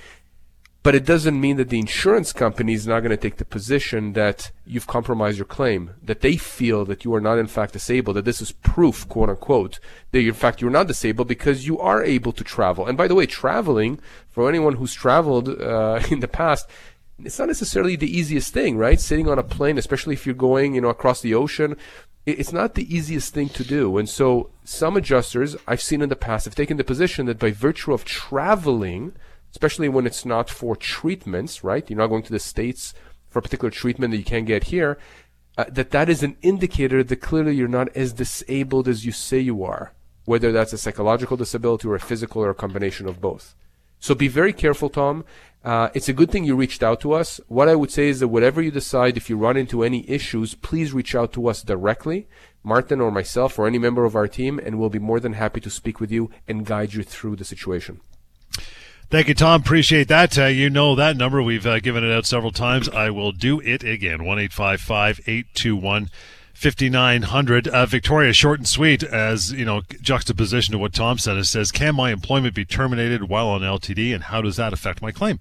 But 0.82 0.96
it 0.96 1.06
doesn't 1.06 1.40
mean 1.40 1.58
that 1.58 1.70
the 1.70 1.78
insurance 1.78 2.34
company 2.34 2.74
is 2.74 2.88
not 2.88 3.02
going 3.02 3.12
to 3.12 3.18
take 3.18 3.38
the 3.38 3.46
position 3.46 4.14
that 4.14 4.52
you've 4.66 4.88
compromised 4.88 5.38
your 5.38 5.46
claim, 5.46 5.92
that 6.02 6.22
they 6.22 6.36
feel 6.36 6.84
that 6.86 7.06
you 7.06 7.14
are 7.14 7.22
not 7.22 7.38
in 7.38 7.48
fact 7.48 7.74
disabled, 7.74 8.16
that 8.16 8.26
this 8.26 8.42
is 8.42 8.54
proof, 8.54 9.08
quote 9.08 9.30
unquote, 9.30 9.80
that 10.12 10.20
in 10.20 10.34
fact 10.34 10.62
you're 10.62 10.72
not 10.72 10.88
disabled 10.88 11.28
because 11.28 11.68
you 11.68 11.78
are 11.80 12.02
able 12.04 12.32
to 12.32 12.44
travel. 12.44 12.88
And 12.88 12.98
by 12.98 13.08
the 13.08 13.16
way, 13.16 13.28
traveling, 13.28 14.00
for 14.30 14.50
anyone 14.50 14.76
who's 14.76 14.94
traveled 14.94 15.50
uh, 15.50 16.02
in 16.10 16.22
the 16.22 16.28
past, 16.28 16.68
it's 17.24 17.38
not 17.38 17.50
necessarily 17.50 17.96
the 17.96 18.18
easiest 18.18 18.54
thing, 18.54 18.78
right? 18.78 19.00
Sitting 19.00 19.28
on 19.28 19.38
a 19.38 19.44
plane, 19.44 19.78
especially 19.78 20.14
if 20.14 20.26
you're 20.26 20.34
going, 20.34 20.76
you 20.76 20.82
know, 20.82 20.90
across 20.90 21.22
the 21.22 21.36
ocean, 21.36 21.76
it's 22.32 22.54
not 22.54 22.76
the 22.76 22.94
easiest 22.94 23.34
thing 23.34 23.50
to 23.50 23.64
do. 23.64 23.98
And 23.98 24.10
so 24.10 24.50
some 24.64 24.98
adjusters 24.98 25.56
I've 25.68 25.82
seen 25.82 26.02
in 26.02 26.10
the 26.10 26.16
past 26.16 26.46
have 26.46 26.56
taken 26.56 26.78
the 26.78 26.84
position 26.84 27.26
that 27.26 27.40
by 27.40 27.52
virtue 27.52 27.94
of 27.94 28.06
traveling, 28.06 29.14
especially 29.52 29.90
when 29.90 30.06
it's 30.06 30.26
not 30.26 30.50
for 30.50 30.76
treatments, 30.76 31.64
right? 31.64 31.88
You're 31.90 31.98
not 31.98 32.08
going 32.08 32.24
to 32.24 32.32
the 32.32 32.40
States 32.40 32.94
for 33.30 33.40
a 33.40 33.42
particular 33.42 33.72
treatment 33.72 34.12
that 34.12 34.18
you 34.18 34.24
can't 34.24 34.48
get 34.48 34.66
here, 34.66 34.98
uh, 35.58 35.66
that 35.70 35.92
that 35.92 36.10
is 36.10 36.24
an 36.24 36.38
indicator 36.42 37.04
that 37.04 37.18
clearly 37.18 37.56
you're 37.56 37.68
not 37.68 37.96
as 37.96 38.14
disabled 38.14 38.88
as 38.88 39.06
you 39.06 39.12
say 39.12 39.40
you 39.40 39.64
are, 39.64 39.94
whether 40.26 40.52
that's 40.52 40.74
a 40.74 40.78
psychological 40.78 41.38
disability 41.38 41.88
or 41.88 41.96
a 41.96 42.00
physical 42.00 42.42
or 42.44 42.50
a 42.50 42.56
combination 42.56 43.08
of 43.08 43.22
both. 43.22 43.56
So 44.00 44.16
be 44.16 44.30
very 44.30 44.54
careful, 44.54 44.90
Tom. 44.90 45.26
Uh, 45.64 45.90
it's 45.94 46.08
a 46.08 46.14
good 46.14 46.32
thing 46.32 46.46
you 46.46 46.56
reached 46.56 46.82
out 46.82 47.02
to 47.02 47.12
us. 47.12 47.42
What 47.48 47.68
I 47.68 47.76
would 47.76 47.92
say 47.92 48.08
is 48.08 48.22
that 48.22 48.30
whatever 48.30 48.62
you 48.62 48.72
decide, 48.72 49.18
if 49.18 49.30
you 49.30 49.38
run 49.38 49.58
into 49.58 49.84
any 49.84 50.10
issues, 50.10 50.56
please 50.56 50.94
reach 50.94 51.16
out 51.16 51.34
to 51.34 51.48
us 51.48 51.62
directly, 51.62 52.28
Martin 52.64 53.02
or 53.02 53.12
myself 53.12 53.60
or 53.60 53.68
any 53.68 53.78
member 53.78 54.06
of 54.06 54.16
our 54.16 54.28
team, 54.28 54.60
and 54.60 54.80
we'll 54.80 54.90
be 54.90 55.00
more 55.00 55.20
than 55.20 55.34
happy 55.34 55.60
to 55.60 55.70
speak 55.70 56.00
with 56.00 56.12
you 56.12 56.32
and 56.48 56.66
guide 56.66 56.94
you 56.94 57.04
through 57.04 57.36
the 57.36 57.44
situation. 57.44 58.00
Thank 59.10 59.28
you, 59.28 59.34
Tom. 59.34 59.62
Appreciate 59.62 60.08
that. 60.08 60.38
Uh, 60.38 60.46
you 60.46 60.70
know 60.70 60.96
that 60.96 61.18
number. 61.18 61.42
We've 61.42 61.66
uh, 61.66 61.80
given 61.80 62.04
it 62.04 62.14
out 62.14 62.28
several 62.28 62.52
times. 62.52 62.88
I 62.88 63.10
will 63.10 63.32
do 63.32 63.60
it 63.60 63.84
again. 63.84 64.24
1 64.24 64.40
821 64.40 66.10
5900. 66.54 67.68
Uh, 67.68 67.86
Victoria, 67.86 68.34
short 68.34 68.60
and 68.60 68.68
sweet, 68.68 69.02
as 69.02 69.52
you 69.52 69.66
know, 69.66 69.82
juxtaposition 70.02 70.74
to 70.74 70.78
what 70.78 70.94
Tom 70.94 71.18
said, 71.18 71.38
it 71.38 71.46
says, 71.46 71.72
Can 71.72 71.96
my 71.96 72.12
employment 72.12 72.54
be 72.54 72.66
terminated 72.66 73.28
while 73.28 73.48
on 73.48 73.62
LTD, 73.62 74.14
and 74.14 74.26
how 74.26 74.42
does 74.42 74.58
that 74.58 74.74
affect 74.74 75.02
my 75.02 75.12
claim? 75.12 75.40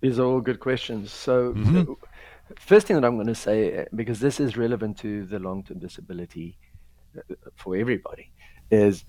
These 0.00 0.18
are 0.18 0.24
all 0.24 0.40
good 0.40 0.60
questions. 0.60 1.12
So, 1.12 1.54
mm-hmm. 1.54 1.92
first 2.58 2.86
thing 2.86 2.96
that 2.96 3.04
I'm 3.04 3.16
going 3.16 3.26
to 3.26 3.34
say, 3.34 3.86
because 3.94 4.20
this 4.20 4.40
is 4.40 4.56
relevant 4.56 4.98
to 4.98 5.24
the 5.26 5.38
long 5.38 5.62
term 5.64 5.78
disability 5.78 6.58
uh, 7.16 7.34
for 7.56 7.76
everybody, 7.76 8.30
is 8.70 9.04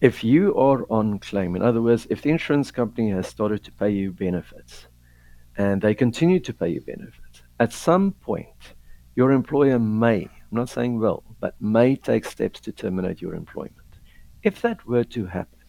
if 0.00 0.24
you 0.24 0.56
are 0.56 0.84
on 0.90 1.20
claim, 1.20 1.54
in 1.54 1.62
other 1.62 1.80
words, 1.80 2.06
if 2.10 2.22
the 2.22 2.30
insurance 2.30 2.70
company 2.72 3.10
has 3.10 3.28
started 3.28 3.62
to 3.64 3.72
pay 3.72 3.90
you 3.90 4.10
benefits 4.10 4.88
and 5.56 5.80
they 5.80 5.94
continue 5.94 6.40
to 6.40 6.52
pay 6.52 6.68
you 6.68 6.80
benefits, 6.80 7.42
at 7.60 7.72
some 7.72 8.10
point, 8.10 8.74
your 9.14 9.30
employer 9.30 9.78
may, 9.78 10.22
I'm 10.24 10.30
not 10.50 10.68
saying 10.68 10.98
will, 10.98 11.22
but 11.38 11.54
may 11.60 11.94
take 11.94 12.24
steps 12.24 12.58
to 12.60 12.72
terminate 12.72 13.22
your 13.22 13.34
employment. 13.34 13.76
If 14.42 14.60
that 14.62 14.84
were 14.86 15.04
to 15.04 15.26
happen, 15.26 15.60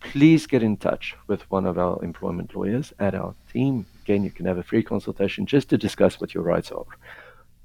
please 0.00 0.46
get 0.46 0.62
in 0.62 0.76
touch 0.76 1.14
with 1.26 1.48
one 1.50 1.66
of 1.66 1.78
our 1.78 2.02
employment 2.02 2.54
lawyers 2.54 2.92
at 2.98 3.14
our 3.14 3.34
team. 3.52 3.86
Again, 4.02 4.24
you 4.24 4.30
can 4.30 4.46
have 4.46 4.58
a 4.58 4.62
free 4.62 4.82
consultation 4.82 5.46
just 5.46 5.68
to 5.70 5.78
discuss 5.78 6.20
what 6.20 6.34
your 6.34 6.42
rights 6.42 6.72
are. 6.72 6.84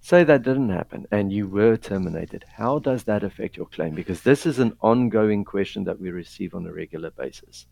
Say 0.01 0.23
that 0.23 0.43
didn't 0.43 0.69
happen 0.69 1.07
and 1.11 1.33
you 1.33 1.47
were 1.47 1.77
terminated. 1.77 2.45
How 2.55 2.77
does 2.77 3.05
that 3.05 3.23
affect 3.23 3.57
your 3.57 3.65
claim? 3.65 3.95
Because 3.95 4.21
this 4.21 4.45
is 4.45 4.59
an 4.59 4.77
ongoing 4.81 5.43
question 5.43 5.83
that 5.85 5.99
we 5.99 6.11
receive 6.11 6.53
on 6.53 6.67
a 6.67 6.71
regular 6.71 7.09
basis. 7.09 7.65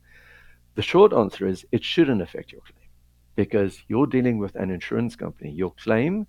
The 0.75 0.81
short 0.81 1.13
answer 1.13 1.45
is 1.45 1.65
it 1.71 1.83
shouldn't 1.83 2.23
affect 2.23 2.51
your 2.51 2.61
claim 2.61 2.89
because 3.35 3.83
you're 3.87 4.07
dealing 4.07 4.39
with 4.39 4.55
an 4.55 4.71
insurance 4.71 5.15
company. 5.15 5.51
Your 5.51 5.73
claim 5.73 6.25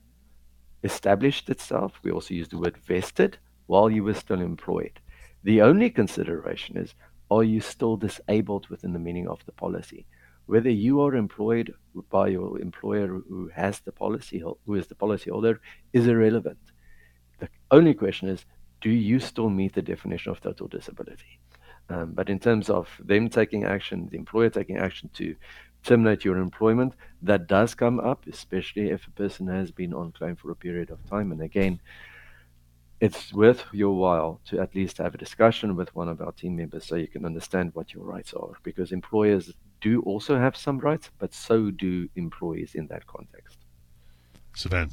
established 0.82 1.48
itself. 1.48 1.92
We 2.02 2.10
also 2.10 2.34
use 2.34 2.48
the 2.48 2.58
word 2.58 2.76
vested 2.76 3.38
while 3.66 3.88
you 3.88 4.04
were 4.04 4.14
still 4.14 4.42
employed. 4.42 5.00
The 5.42 5.62
only 5.62 5.88
consideration 5.88 6.76
is 6.76 6.94
are 7.34 7.44
you 7.44 7.60
still 7.60 7.96
disabled 7.96 8.68
within 8.68 8.92
the 8.92 8.98
meaning 8.98 9.28
of 9.28 9.44
the 9.46 9.52
policy? 9.52 10.06
Whether 10.46 10.70
you 10.70 11.00
are 11.02 11.14
employed 11.14 11.74
by 12.10 12.28
your 12.28 12.60
employer 12.60 13.06
who 13.06 13.50
has 13.54 13.80
the 13.80 13.92
policy, 13.92 14.38
who 14.66 14.74
is 14.74 14.86
the 14.86 14.94
policyholder, 14.94 15.58
is 15.92 16.06
irrelevant. 16.06 16.58
The 17.40 17.48
only 17.70 17.94
question 17.94 18.28
is, 18.28 18.44
do 18.80 18.90
you 18.90 19.18
still 19.20 19.48
meet 19.48 19.72
the 19.74 19.82
definition 19.82 20.30
of 20.32 20.40
total 20.40 20.68
disability? 20.68 21.40
Um, 21.88 22.12
but 22.12 22.28
in 22.28 22.38
terms 22.38 22.70
of 22.70 22.88
them 23.02 23.28
taking 23.28 23.64
action, 23.64 24.08
the 24.10 24.18
employer 24.18 24.50
taking 24.50 24.78
action 24.78 25.10
to 25.14 25.34
terminate 25.82 26.24
your 26.24 26.38
employment, 26.38 26.94
that 27.22 27.46
does 27.46 27.74
come 27.74 28.00
up, 28.00 28.26
especially 28.26 28.90
if 28.90 29.06
a 29.06 29.10
person 29.10 29.46
has 29.48 29.70
been 29.70 29.92
on 29.94 30.12
claim 30.12 30.36
for 30.36 30.50
a 30.50 30.56
period 30.56 30.90
of 30.90 31.04
time. 31.08 31.32
And 31.32 31.42
again, 31.42 31.80
it's 33.04 33.32
worth 33.32 33.62
your 33.72 33.94
while 34.04 34.40
to 34.48 34.54
at 34.64 34.74
least 34.74 34.98
have 34.98 35.14
a 35.14 35.18
discussion 35.26 35.76
with 35.76 35.94
one 35.94 36.08
of 36.08 36.20
our 36.24 36.32
team 36.32 36.56
members 36.56 36.84
so 36.86 36.94
you 36.96 37.10
can 37.14 37.24
understand 37.24 37.66
what 37.74 37.92
your 37.94 38.04
rights 38.14 38.32
are 38.32 38.52
because 38.62 38.92
employers 38.92 39.52
do 39.80 39.92
also 40.02 40.32
have 40.44 40.56
some 40.56 40.78
rights 40.78 41.10
but 41.18 41.30
so 41.34 41.70
do 41.70 42.08
employees 42.16 42.74
in 42.74 42.86
that 42.86 43.06
context 43.06 43.58
Sivan. 44.56 44.90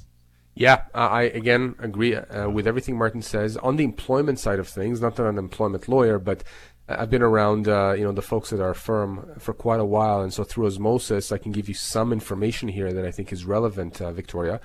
Yeah, 0.54 0.82
I 0.94 1.24
again 1.24 1.76
agree 1.80 2.14
uh, 2.14 2.50
with 2.50 2.68
everything 2.68 2.98
Martin 2.98 3.22
says 3.22 3.56
on 3.58 3.78
the 3.78 3.86
employment 3.86 4.38
side 4.38 4.60
of 4.60 4.68
things. 4.68 5.00
Not 5.00 5.16
that 5.16 5.24
I'm 5.24 5.38
an 5.38 5.46
employment 5.46 5.88
lawyer, 5.88 6.20
but 6.20 6.44
I've 6.90 7.10
been 7.10 7.22
around, 7.22 7.68
uh, 7.68 7.94
you 7.98 8.04
know, 8.04 8.12
the 8.12 8.22
folks 8.22 8.52
at 8.52 8.60
our 8.60 8.74
firm 8.74 9.36
for 9.40 9.54
quite 9.54 9.80
a 9.80 9.86
while, 9.86 10.22
and 10.22 10.34
so 10.34 10.44
through 10.44 10.68
osmosis, 10.68 11.32
I 11.32 11.38
can 11.38 11.52
give 11.52 11.70
you 11.70 11.74
some 11.74 12.12
information 12.12 12.68
here 12.68 12.92
that 12.92 13.06
I 13.06 13.12
think 13.12 13.32
is 13.32 13.46
relevant, 13.46 14.02
uh, 14.02 14.12
Victoria. 14.12 14.60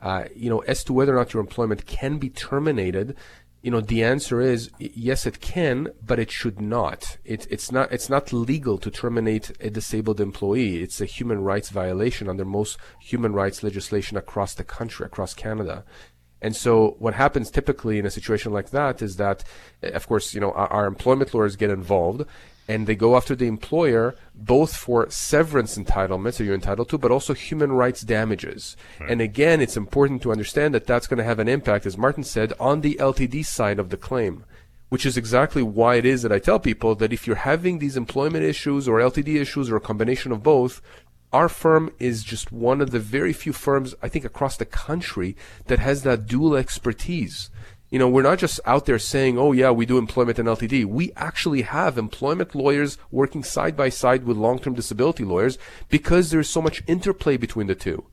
Uh, 0.00 0.24
you 0.34 0.48
know, 0.48 0.60
as 0.60 0.82
to 0.84 0.92
whether 0.92 1.14
or 1.14 1.18
not 1.18 1.34
your 1.34 1.40
employment 1.42 1.86
can 1.86 2.18
be 2.18 2.30
terminated, 2.30 3.14
you 3.62 3.70
know, 3.70 3.80
the 3.80 4.02
answer 4.02 4.40
is 4.40 4.70
yes, 4.78 5.26
it 5.26 5.40
can, 5.40 5.88
but 6.04 6.18
it 6.18 6.30
should 6.30 6.60
not. 6.60 7.18
It, 7.24 7.46
it's 7.50 7.70
not. 7.70 7.92
It's 7.92 8.08
not 8.08 8.32
legal 8.32 8.78
to 8.78 8.90
terminate 8.90 9.52
a 9.60 9.68
disabled 9.68 10.20
employee. 10.20 10.82
It's 10.82 11.00
a 11.00 11.04
human 11.04 11.42
rights 11.42 11.68
violation 11.68 12.28
under 12.28 12.44
most 12.44 12.78
human 12.98 13.34
rights 13.34 13.62
legislation 13.62 14.16
across 14.16 14.54
the 14.54 14.64
country, 14.64 15.04
across 15.04 15.34
Canada. 15.34 15.84
And 16.42 16.56
so, 16.56 16.96
what 16.98 17.12
happens 17.12 17.50
typically 17.50 17.98
in 17.98 18.06
a 18.06 18.10
situation 18.10 18.50
like 18.50 18.70
that 18.70 19.02
is 19.02 19.16
that, 19.16 19.44
of 19.82 20.08
course, 20.08 20.32
you 20.32 20.40
know, 20.40 20.52
our, 20.52 20.68
our 20.68 20.86
employment 20.86 21.34
lawyers 21.34 21.56
get 21.56 21.68
involved, 21.68 22.24
and 22.70 22.86
they 22.86 22.94
go 22.94 23.16
after 23.16 23.34
the 23.34 23.48
employer 23.48 24.14
both 24.32 24.76
for 24.76 25.10
severance 25.10 25.76
entitlements 25.76 26.36
that 26.36 26.44
you're 26.44 26.54
entitled 26.54 26.88
to, 26.88 26.98
but 26.98 27.10
also 27.10 27.34
human 27.34 27.72
rights 27.72 28.02
damages. 28.02 28.76
Right. 29.00 29.10
And 29.10 29.20
again, 29.20 29.60
it's 29.60 29.76
important 29.76 30.22
to 30.22 30.30
understand 30.30 30.72
that 30.74 30.86
that's 30.86 31.08
going 31.08 31.18
to 31.18 31.24
have 31.24 31.40
an 31.40 31.48
impact, 31.48 31.84
as 31.84 31.98
Martin 31.98 32.22
said, 32.22 32.52
on 32.60 32.82
the 32.82 32.94
LTD 33.00 33.44
side 33.44 33.80
of 33.80 33.90
the 33.90 33.96
claim. 33.96 34.44
Which 34.88 35.04
is 35.04 35.16
exactly 35.16 35.64
why 35.64 35.96
it 35.96 36.04
is 36.04 36.22
that 36.22 36.30
I 36.30 36.38
tell 36.38 36.60
people 36.60 36.94
that 36.96 37.12
if 37.12 37.26
you're 37.26 37.36
having 37.36 37.80
these 37.80 37.96
employment 37.96 38.44
issues 38.44 38.86
or 38.86 38.98
LTD 38.98 39.40
issues 39.40 39.68
or 39.68 39.76
a 39.76 39.80
combination 39.80 40.30
of 40.30 40.44
both, 40.44 40.80
our 41.32 41.48
firm 41.48 41.92
is 41.98 42.22
just 42.22 42.52
one 42.52 42.80
of 42.80 42.92
the 42.92 43.00
very 43.00 43.32
few 43.32 43.52
firms, 43.52 43.96
I 44.00 44.08
think, 44.08 44.24
across 44.24 44.56
the 44.56 44.64
country 44.64 45.36
that 45.66 45.80
has 45.80 46.04
that 46.04 46.26
dual 46.26 46.54
expertise 46.54 47.50
you 47.90 47.98
know, 47.98 48.08
we're 48.08 48.22
not 48.22 48.38
just 48.38 48.60
out 48.64 48.86
there 48.86 48.98
saying, 48.98 49.36
oh 49.36 49.52
yeah, 49.52 49.70
we 49.70 49.84
do 49.84 49.98
employment 49.98 50.38
and 50.38 50.48
LTD. 50.48 50.84
We 50.84 51.12
actually 51.16 51.62
have 51.62 51.98
employment 51.98 52.54
lawyers 52.54 52.98
working 53.10 53.42
side 53.42 53.76
by 53.76 53.88
side 53.88 54.24
with 54.24 54.36
long-term 54.36 54.74
disability 54.74 55.24
lawyers 55.24 55.58
because 55.88 56.30
there's 56.30 56.48
so 56.48 56.62
much 56.62 56.84
interplay 56.86 57.36
between 57.36 57.66
the 57.66 57.74
two. 57.74 58.06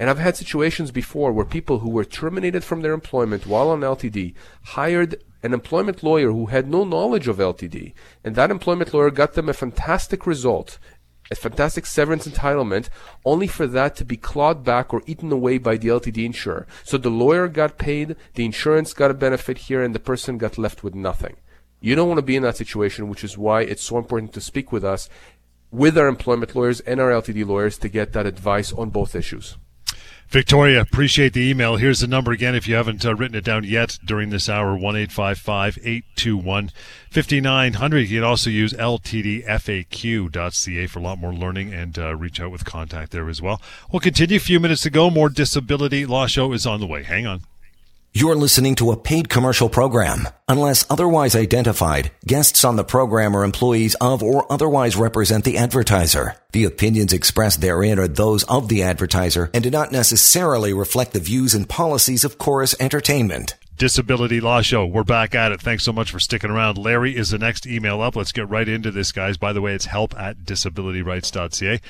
And 0.00 0.10
I've 0.10 0.18
had 0.18 0.36
situations 0.36 0.90
before 0.90 1.30
where 1.30 1.44
people 1.44 1.80
who 1.80 1.90
were 1.90 2.04
terminated 2.04 2.64
from 2.64 2.82
their 2.82 2.94
employment 2.94 3.46
while 3.46 3.68
on 3.68 3.80
LTD 3.80 4.34
hired 4.62 5.22
an 5.42 5.54
employment 5.54 6.02
lawyer 6.02 6.32
who 6.32 6.46
had 6.46 6.68
no 6.68 6.84
knowledge 6.84 7.28
of 7.28 7.36
LTD. 7.36 7.92
And 8.24 8.34
that 8.34 8.50
employment 8.50 8.92
lawyer 8.92 9.10
got 9.10 9.34
them 9.34 9.48
a 9.48 9.52
fantastic 9.52 10.26
result 10.26 10.78
a 11.30 11.36
fantastic 11.36 11.86
severance 11.86 12.26
entitlement, 12.26 12.88
only 13.24 13.46
for 13.46 13.66
that 13.66 13.94
to 13.96 14.04
be 14.04 14.16
clawed 14.16 14.64
back 14.64 14.92
or 14.92 15.02
eaten 15.06 15.30
away 15.30 15.58
by 15.58 15.76
the 15.76 15.88
LTD 15.88 16.24
insurer. 16.24 16.66
So 16.84 16.98
the 16.98 17.10
lawyer 17.10 17.46
got 17.46 17.78
paid, 17.78 18.16
the 18.34 18.44
insurance 18.44 18.92
got 18.92 19.10
a 19.10 19.14
benefit 19.14 19.58
here, 19.58 19.82
and 19.82 19.94
the 19.94 20.00
person 20.00 20.38
got 20.38 20.58
left 20.58 20.82
with 20.82 20.94
nothing. 20.94 21.36
You 21.80 21.94
don't 21.94 22.08
want 22.08 22.18
to 22.18 22.22
be 22.22 22.36
in 22.36 22.42
that 22.42 22.56
situation, 22.56 23.08
which 23.08 23.24
is 23.24 23.38
why 23.38 23.62
it's 23.62 23.84
so 23.84 23.96
important 23.96 24.32
to 24.34 24.40
speak 24.40 24.72
with 24.72 24.84
us, 24.84 25.08
with 25.70 25.96
our 25.96 26.08
employment 26.08 26.56
lawyers 26.56 26.80
and 26.80 27.00
our 27.00 27.10
LTD 27.10 27.46
lawyers 27.46 27.78
to 27.78 27.88
get 27.88 28.12
that 28.12 28.26
advice 28.26 28.72
on 28.72 28.90
both 28.90 29.14
issues. 29.14 29.56
Victoria, 30.30 30.80
appreciate 30.80 31.32
the 31.32 31.50
email. 31.50 31.74
Here's 31.74 31.98
the 31.98 32.06
number 32.06 32.30
again 32.30 32.54
if 32.54 32.68
you 32.68 32.76
haven't 32.76 33.04
uh, 33.04 33.16
written 33.16 33.36
it 33.36 33.42
down 33.42 33.64
yet 33.64 33.98
during 34.04 34.30
this 34.30 34.48
hour 34.48 34.76
1 34.76 34.96
821 34.96 36.70
5900. 37.10 37.98
You 37.98 38.20
can 38.20 38.24
also 38.24 38.48
use 38.48 38.72
ltdfaq.ca 38.72 39.46
for 40.86 40.98
a 41.00 41.02
lot 41.02 41.18
more 41.18 41.34
learning 41.34 41.74
and 41.74 41.98
uh, 41.98 42.14
reach 42.14 42.40
out 42.40 42.52
with 42.52 42.64
contact 42.64 43.10
there 43.10 43.28
as 43.28 43.42
well. 43.42 43.60
We'll 43.90 43.98
continue 43.98 44.36
a 44.36 44.40
few 44.40 44.60
minutes 44.60 44.82
to 44.82 44.90
go. 44.90 45.10
More 45.10 45.30
Disability 45.30 46.06
Law 46.06 46.28
Show 46.28 46.52
is 46.52 46.64
on 46.64 46.78
the 46.78 46.86
way. 46.86 47.02
Hang 47.02 47.26
on. 47.26 47.40
You're 48.12 48.34
listening 48.34 48.74
to 48.76 48.90
a 48.90 48.96
paid 48.96 49.28
commercial 49.28 49.68
program. 49.68 50.28
Unless 50.48 50.84
otherwise 50.90 51.36
identified, 51.36 52.10
guests 52.26 52.64
on 52.64 52.74
the 52.74 52.82
program 52.82 53.36
are 53.36 53.44
employees 53.44 53.94
of 54.00 54.20
or 54.20 54.52
otherwise 54.52 54.96
represent 54.96 55.44
the 55.44 55.56
advertiser. 55.56 56.34
The 56.50 56.64
opinions 56.64 57.12
expressed 57.12 57.60
therein 57.60 58.00
are 58.00 58.08
those 58.08 58.42
of 58.44 58.68
the 58.68 58.82
advertiser 58.82 59.48
and 59.54 59.62
do 59.62 59.70
not 59.70 59.92
necessarily 59.92 60.72
reflect 60.72 61.12
the 61.12 61.20
views 61.20 61.54
and 61.54 61.68
policies 61.68 62.24
of 62.24 62.36
Corus 62.36 62.74
Entertainment. 62.80 63.54
Disability 63.76 64.40
Law 64.40 64.60
Show. 64.60 64.86
We're 64.86 65.04
back 65.04 65.36
at 65.36 65.52
it. 65.52 65.60
Thanks 65.60 65.84
so 65.84 65.92
much 65.92 66.10
for 66.10 66.18
sticking 66.18 66.50
around. 66.50 66.78
Larry 66.78 67.16
is 67.16 67.30
the 67.30 67.38
next 67.38 67.64
email 67.64 68.02
up. 68.02 68.16
Let's 68.16 68.32
get 68.32 68.48
right 68.48 68.68
into 68.68 68.90
this, 68.90 69.12
guys. 69.12 69.36
By 69.36 69.52
the 69.52 69.60
way, 69.60 69.72
it's 69.72 69.86
help 69.86 70.18
at 70.18 70.38
disabilityrights.ca. 70.38 71.80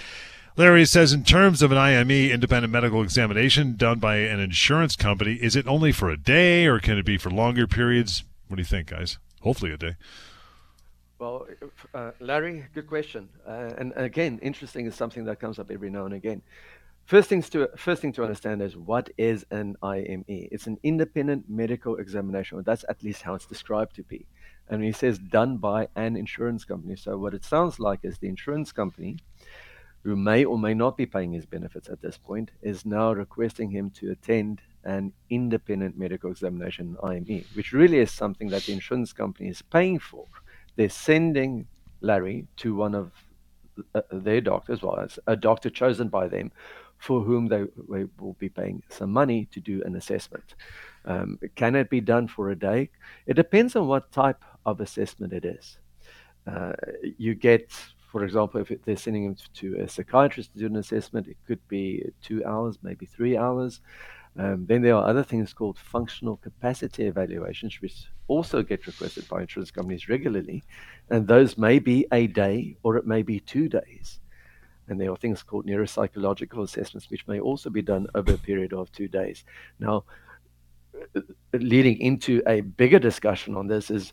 Larry 0.56 0.84
says, 0.84 1.12
in 1.12 1.24
terms 1.24 1.62
of 1.62 1.70
an 1.70 1.78
IME, 1.78 2.10
independent 2.10 2.72
medical 2.72 3.02
examination 3.02 3.76
done 3.76 3.98
by 3.98 4.16
an 4.16 4.40
insurance 4.40 4.96
company, 4.96 5.34
is 5.34 5.54
it 5.54 5.66
only 5.66 5.92
for 5.92 6.10
a 6.10 6.16
day 6.16 6.66
or 6.66 6.80
can 6.80 6.98
it 6.98 7.06
be 7.06 7.16
for 7.16 7.30
longer 7.30 7.66
periods? 7.66 8.24
What 8.48 8.56
do 8.56 8.60
you 8.60 8.66
think, 8.66 8.88
guys? 8.88 9.18
Hopefully 9.42 9.72
a 9.72 9.76
day. 9.76 9.96
Well, 11.18 11.46
uh, 11.94 12.12
Larry, 12.18 12.66
good 12.74 12.88
question. 12.88 13.28
Uh, 13.46 13.70
and 13.78 13.92
again, 13.94 14.38
interesting 14.42 14.86
is 14.86 14.94
something 14.94 15.24
that 15.26 15.38
comes 15.38 15.58
up 15.58 15.70
every 15.70 15.90
now 15.90 16.04
and 16.04 16.14
again. 16.14 16.42
First 17.04 17.28
things 17.28 17.48
to 17.50 17.68
first 17.76 18.02
thing 18.02 18.12
to 18.14 18.22
understand 18.22 18.62
is 18.62 18.76
what 18.76 19.10
is 19.18 19.44
an 19.50 19.76
IME? 19.82 20.24
It's 20.28 20.66
an 20.66 20.78
independent 20.82 21.48
medical 21.48 21.96
examination. 21.96 22.62
That's 22.64 22.84
at 22.88 23.02
least 23.02 23.22
how 23.22 23.34
it's 23.34 23.46
described 23.46 23.96
to 23.96 24.02
be. 24.02 24.26
And 24.68 24.82
he 24.82 24.92
says 24.92 25.18
done 25.18 25.58
by 25.58 25.88
an 25.96 26.16
insurance 26.16 26.64
company. 26.64 26.96
So 26.96 27.18
what 27.18 27.34
it 27.34 27.44
sounds 27.44 27.80
like 27.80 28.00
is 28.02 28.18
the 28.18 28.28
insurance 28.28 28.72
company 28.72 29.16
who 30.02 30.16
may 30.16 30.44
or 30.44 30.58
may 30.58 30.74
not 30.74 30.96
be 30.96 31.06
paying 31.06 31.32
his 31.32 31.46
benefits 31.46 31.88
at 31.88 32.00
this 32.00 32.16
point, 32.16 32.50
is 32.62 32.86
now 32.86 33.12
requesting 33.12 33.70
him 33.70 33.90
to 33.90 34.10
attend 34.10 34.60
an 34.84 35.12
independent 35.28 35.98
medical 35.98 36.30
examination, 36.30 36.96
IME, 37.02 37.44
which 37.54 37.72
really 37.72 37.98
is 37.98 38.10
something 38.10 38.48
that 38.48 38.62
the 38.62 38.72
insurance 38.72 39.12
company 39.12 39.48
is 39.48 39.60
paying 39.62 39.98
for. 39.98 40.26
They're 40.76 40.88
sending 40.88 41.66
Larry 42.00 42.46
to 42.58 42.74
one 42.74 42.94
of 42.94 43.12
uh, 43.94 44.00
their 44.10 44.40
doctors, 44.40 44.82
well, 44.82 44.98
as 44.98 45.18
a 45.26 45.36
doctor 45.36 45.68
chosen 45.68 46.08
by 46.08 46.28
them, 46.28 46.50
for 46.96 47.22
whom 47.22 47.48
they, 47.48 47.64
will 47.86 48.36
be 48.38 48.48
paying 48.48 48.82
some 48.88 49.10
money 49.10 49.48
to 49.52 49.60
do 49.60 49.82
an 49.84 49.96
assessment. 49.96 50.54
Um, 51.06 51.38
can 51.54 51.74
it 51.74 51.88
be 51.88 52.00
done 52.00 52.28
for 52.28 52.50
a 52.50 52.56
day? 52.56 52.90
It 53.26 53.34
depends 53.34 53.74
on 53.74 53.86
what 53.86 54.12
type 54.12 54.44
of 54.66 54.80
assessment 54.80 55.32
it 55.32 55.44
is. 55.44 55.78
Uh, 56.46 56.72
you 57.18 57.34
get 57.34 57.72
for 58.10 58.24
example, 58.24 58.60
if 58.60 58.72
they're 58.84 58.96
sending 58.96 59.24
him 59.24 59.36
to 59.54 59.80
a 59.80 59.88
psychiatrist 59.88 60.52
to 60.52 60.58
do 60.58 60.66
an 60.66 60.76
assessment, 60.76 61.28
it 61.28 61.36
could 61.46 61.66
be 61.68 62.04
two 62.22 62.44
hours, 62.44 62.78
maybe 62.82 63.06
three 63.06 63.36
hours. 63.36 63.80
Um, 64.36 64.66
then 64.66 64.82
there 64.82 64.96
are 64.96 65.06
other 65.06 65.22
things 65.22 65.52
called 65.52 65.78
functional 65.78 66.36
capacity 66.36 67.04
evaluations, 67.06 67.80
which 67.80 68.06
also 68.26 68.62
get 68.62 68.86
requested 68.86 69.28
by 69.28 69.42
insurance 69.42 69.70
companies 69.70 70.08
regularly. 70.08 70.62
And 71.08 71.26
those 71.26 71.56
may 71.56 71.78
be 71.78 72.06
a 72.12 72.26
day 72.26 72.76
or 72.82 72.96
it 72.96 73.06
may 73.06 73.22
be 73.22 73.40
two 73.40 73.68
days. 73.68 74.18
And 74.88 75.00
there 75.00 75.12
are 75.12 75.16
things 75.16 75.44
called 75.44 75.66
neuropsychological 75.66 76.64
assessments, 76.64 77.10
which 77.10 77.28
may 77.28 77.38
also 77.38 77.70
be 77.70 77.82
done 77.82 78.08
over 78.16 78.34
a 78.34 78.38
period 78.38 78.72
of 78.72 78.90
two 78.90 79.06
days. 79.06 79.44
Now, 79.78 80.04
uh, 81.14 81.20
leading 81.52 81.98
into 82.00 82.42
a 82.46 82.60
bigger 82.60 82.98
discussion 82.98 83.56
on 83.56 83.68
this 83.68 83.90
is 83.90 84.12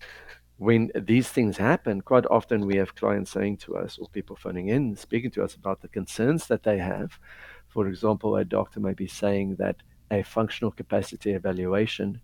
when 0.58 0.92
these 0.96 1.30
things 1.30 1.58
happen, 1.58 2.02
quite 2.02 2.26
often 2.28 2.66
we 2.66 2.78
have 2.78 2.96
clients 2.96 3.32
saying 3.32 3.58
to 3.58 3.78
us, 3.78 3.98
or 4.00 4.08
people 4.10 4.36
phoning 4.36 4.70
in, 4.70 4.96
speaking 4.96 5.32
to 5.32 5.44
us 5.44 5.56
about 5.56 5.82
the 5.82 5.88
concerns 5.88 6.48
that 6.48 6.64
they 6.64 6.80
have. 6.80 7.20
For 7.68 7.88
example, 7.88 8.36
a 8.36 8.46
doctor 8.46 8.80
may 8.80 8.94
be 8.94 9.08
saying 9.08 9.56
that 9.58 9.78
a 10.10 10.24
functional 10.24 10.72
capacity 10.72 11.32
evaluation 11.34 12.22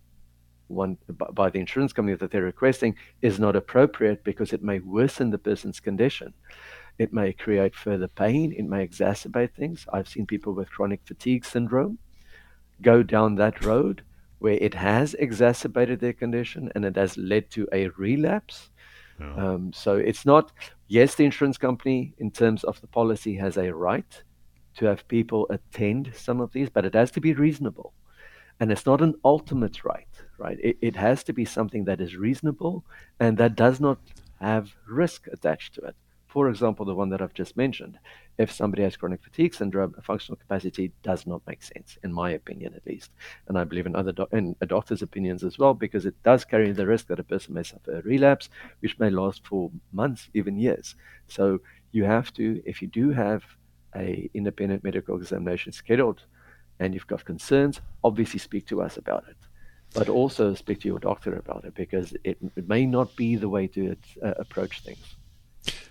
one 0.67 0.97
by 1.33 1.49
the 1.49 1.59
insurance 1.59 1.93
company 1.93 2.15
that 2.17 2.31
they're 2.31 2.41
requesting 2.41 2.95
is 3.21 3.39
not 3.39 3.55
appropriate 3.55 4.23
because 4.23 4.53
it 4.53 4.63
may 4.63 4.79
worsen 4.79 5.29
the 5.29 5.37
person's 5.37 5.79
condition. 5.79 6.33
It 6.97 7.13
may 7.13 7.33
create 7.33 7.75
further 7.75 8.07
pain. 8.07 8.53
It 8.53 8.65
may 8.65 8.87
exacerbate 8.87 9.53
things. 9.53 9.85
I've 9.91 10.07
seen 10.07 10.25
people 10.25 10.53
with 10.53 10.71
chronic 10.71 11.01
fatigue 11.05 11.45
syndrome 11.45 11.97
go 12.81 13.03
down 13.03 13.35
that 13.35 13.63
road 13.63 14.03
where 14.43 14.59
it 14.59 14.73
has 14.73 15.13
exacerbated 15.13 16.01
their 16.01 16.11
condition 16.11 16.69
and 16.75 16.83
it 16.83 16.97
has 16.97 17.17
led 17.17 17.49
to 17.49 17.65
a 17.71 17.87
relapse. 17.97 18.71
Um, 19.37 19.71
so 19.71 19.95
it's 19.95 20.25
not, 20.25 20.51
yes, 20.89 21.15
the 21.15 21.23
insurance 21.23 21.57
company, 21.57 22.13
in 22.17 22.29
terms 22.29 22.65
of 22.65 22.81
the 22.81 22.87
policy, 22.87 23.35
has 23.35 23.55
a 23.55 23.73
right 23.73 24.23
to 24.77 24.85
have 24.85 25.07
people 25.07 25.47
attend 25.49 26.11
some 26.13 26.41
of 26.41 26.51
these, 26.51 26.69
but 26.69 26.83
it 26.83 26.93
has 26.93 27.09
to 27.11 27.21
be 27.21 27.33
reasonable. 27.33 27.93
And 28.59 28.69
it's 28.69 28.85
not 28.85 29.01
an 29.01 29.13
ultimate 29.23 29.85
right, 29.85 30.13
right? 30.37 30.57
It, 30.61 30.77
it 30.81 30.95
has 30.97 31.23
to 31.23 31.33
be 31.33 31.45
something 31.45 31.85
that 31.85 32.01
is 32.01 32.17
reasonable 32.17 32.83
and 33.21 33.37
that 33.37 33.55
does 33.55 33.79
not 33.79 33.99
have 34.41 34.75
risk 34.85 35.27
attached 35.31 35.75
to 35.75 35.81
it. 35.83 35.95
For 36.33 36.49
example, 36.49 36.83
the 36.83 36.95
one 36.95 37.09
that 37.09 37.21
I've 37.21 37.35
just 37.35 37.55
mentioned. 37.55 37.99
If 38.39 38.51
somebody 38.51 38.81
has 38.81 38.97
chronic 38.97 39.21
fatigue 39.21 39.53
syndrome, 39.53 39.93
functional 40.01 40.35
capacity 40.35 40.91
does 41.03 41.27
not 41.27 41.43
make 41.45 41.61
sense, 41.61 41.99
in 42.03 42.11
my 42.11 42.31
opinion 42.31 42.73
at 42.73 42.87
least. 42.87 43.11
And 43.47 43.55
I 43.55 43.65
believe 43.65 43.85
in 43.85 43.95
other 43.95 44.13
do- 44.13 44.25
in 44.31 44.55
a 44.59 44.65
doctor's 44.65 45.03
opinions 45.03 45.43
as 45.43 45.59
well, 45.59 45.75
because 45.75 46.07
it 46.07 46.15
does 46.23 46.43
carry 46.43 46.71
the 46.71 46.87
risk 46.87 47.05
that 47.09 47.19
a 47.19 47.23
person 47.23 47.53
may 47.53 47.61
suffer 47.61 47.99
a 47.99 48.01
relapse, 48.01 48.49
which 48.79 48.97
may 48.97 49.11
last 49.11 49.45
for 49.45 49.69
months, 49.91 50.27
even 50.33 50.57
years. 50.57 50.95
So 51.27 51.59
you 51.91 52.03
have 52.05 52.33
to, 52.33 52.63
if 52.65 52.81
you 52.81 52.87
do 52.87 53.11
have 53.11 53.43
a 53.95 54.27
independent 54.33 54.83
medical 54.83 55.17
examination 55.17 55.71
scheduled 55.71 56.23
and 56.79 56.95
you've 56.95 57.05
got 57.05 57.25
concerns, 57.25 57.79
obviously 58.03 58.39
speak 58.39 58.65
to 58.69 58.81
us 58.81 58.97
about 58.97 59.25
it 59.29 59.37
but 59.93 60.09
also 60.09 60.55
speak 60.55 60.79
to 60.79 60.87
your 60.87 60.97
doctor 60.97 61.35
about 61.35 61.63
it 61.65 61.75
because 61.75 62.15
it, 62.23 62.39
it 62.55 62.67
may 62.67 62.83
not 62.83 63.15
be 63.15 63.35
the 63.35 63.47
way 63.47 63.67
to 63.67 63.95
uh, 64.23 64.33
approach 64.39 64.81
things. 64.81 65.17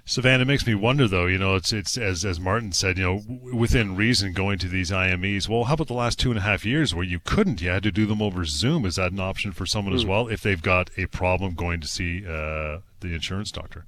Sivan 0.04 0.40
it 0.40 0.46
makes 0.46 0.66
me 0.66 0.74
wonder, 0.74 1.06
though. 1.06 1.26
You 1.26 1.38
know, 1.38 1.54
it's 1.54 1.72
it's 1.72 1.96
as 1.96 2.24
as 2.24 2.40
Martin 2.40 2.72
said. 2.72 2.98
You 2.98 3.04
know, 3.04 3.22
within 3.52 3.94
reason, 3.94 4.32
going 4.32 4.58
to 4.58 4.68
these 4.68 4.90
IMEs. 4.90 5.48
Well, 5.48 5.64
how 5.64 5.74
about 5.74 5.86
the 5.86 5.94
last 5.94 6.18
two 6.18 6.30
and 6.30 6.38
a 6.38 6.42
half 6.42 6.64
years 6.64 6.94
where 6.94 7.04
you 7.04 7.20
couldn't? 7.20 7.60
You 7.60 7.70
had 7.70 7.84
to 7.84 7.92
do 7.92 8.06
them 8.06 8.20
over 8.20 8.44
Zoom. 8.44 8.84
Is 8.84 8.96
that 8.96 9.12
an 9.12 9.20
option 9.20 9.52
for 9.52 9.64
someone 9.64 9.92
mm. 9.92 9.96
as 9.96 10.02
hmm. 10.02 10.10
well 10.10 10.28
if 10.28 10.42
they've 10.42 10.62
got 10.62 10.90
a 10.96 11.06
problem 11.06 11.54
going 11.54 11.80
to 11.80 11.86
see 11.86 12.26
uh, 12.26 12.78
the 13.00 13.14
insurance 13.14 13.52
doctor? 13.52 13.84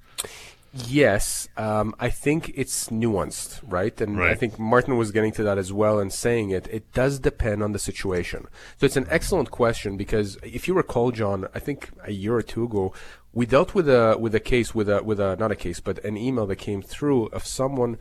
Yes, 0.77 1.49
um, 1.57 1.95
I 2.01 2.11
think 2.11 2.53
it's 2.57 2.89
nuanced, 2.89 3.61
right? 3.65 3.99
And 4.01 4.19
right. 4.19 4.33
I 4.33 4.35
think 4.35 4.59
Martin 4.59 4.97
was 4.97 5.13
getting 5.13 5.31
to 5.33 5.45
that 5.45 5.57
as 5.57 5.73
well 5.73 6.01
and 6.01 6.13
saying 6.13 6.51
it. 6.51 6.67
It 6.69 6.93
does 6.93 7.21
depend 7.21 7.63
on 7.63 7.71
the 7.71 7.79
situation. 7.79 8.49
So 8.79 8.87
it's 8.87 8.97
an 8.97 9.07
excellent 9.09 9.53
question 9.53 9.97
because 9.97 10.37
if 10.43 10.67
you 10.67 10.75
recall, 10.75 11.13
John, 11.13 11.47
I 11.55 11.61
think 11.61 11.91
a 12.03 12.11
year 12.11 12.35
or 12.35 12.43
two 12.43 12.65
ago, 12.65 12.93
we 13.33 13.47
dealt 13.47 13.75
with 13.75 13.89
a 13.89 14.17
with 14.19 14.35
a 14.35 14.41
case 14.41 14.75
with 14.75 14.89
a 14.89 15.03
with 15.05 15.21
a 15.21 15.37
not 15.37 15.53
a 15.53 15.57
case 15.57 15.79
but 15.79 16.05
an 16.05 16.17
email 16.17 16.47
that 16.47 16.57
came 16.57 16.83
through 16.83 17.27
of 17.27 17.45
someone 17.47 17.99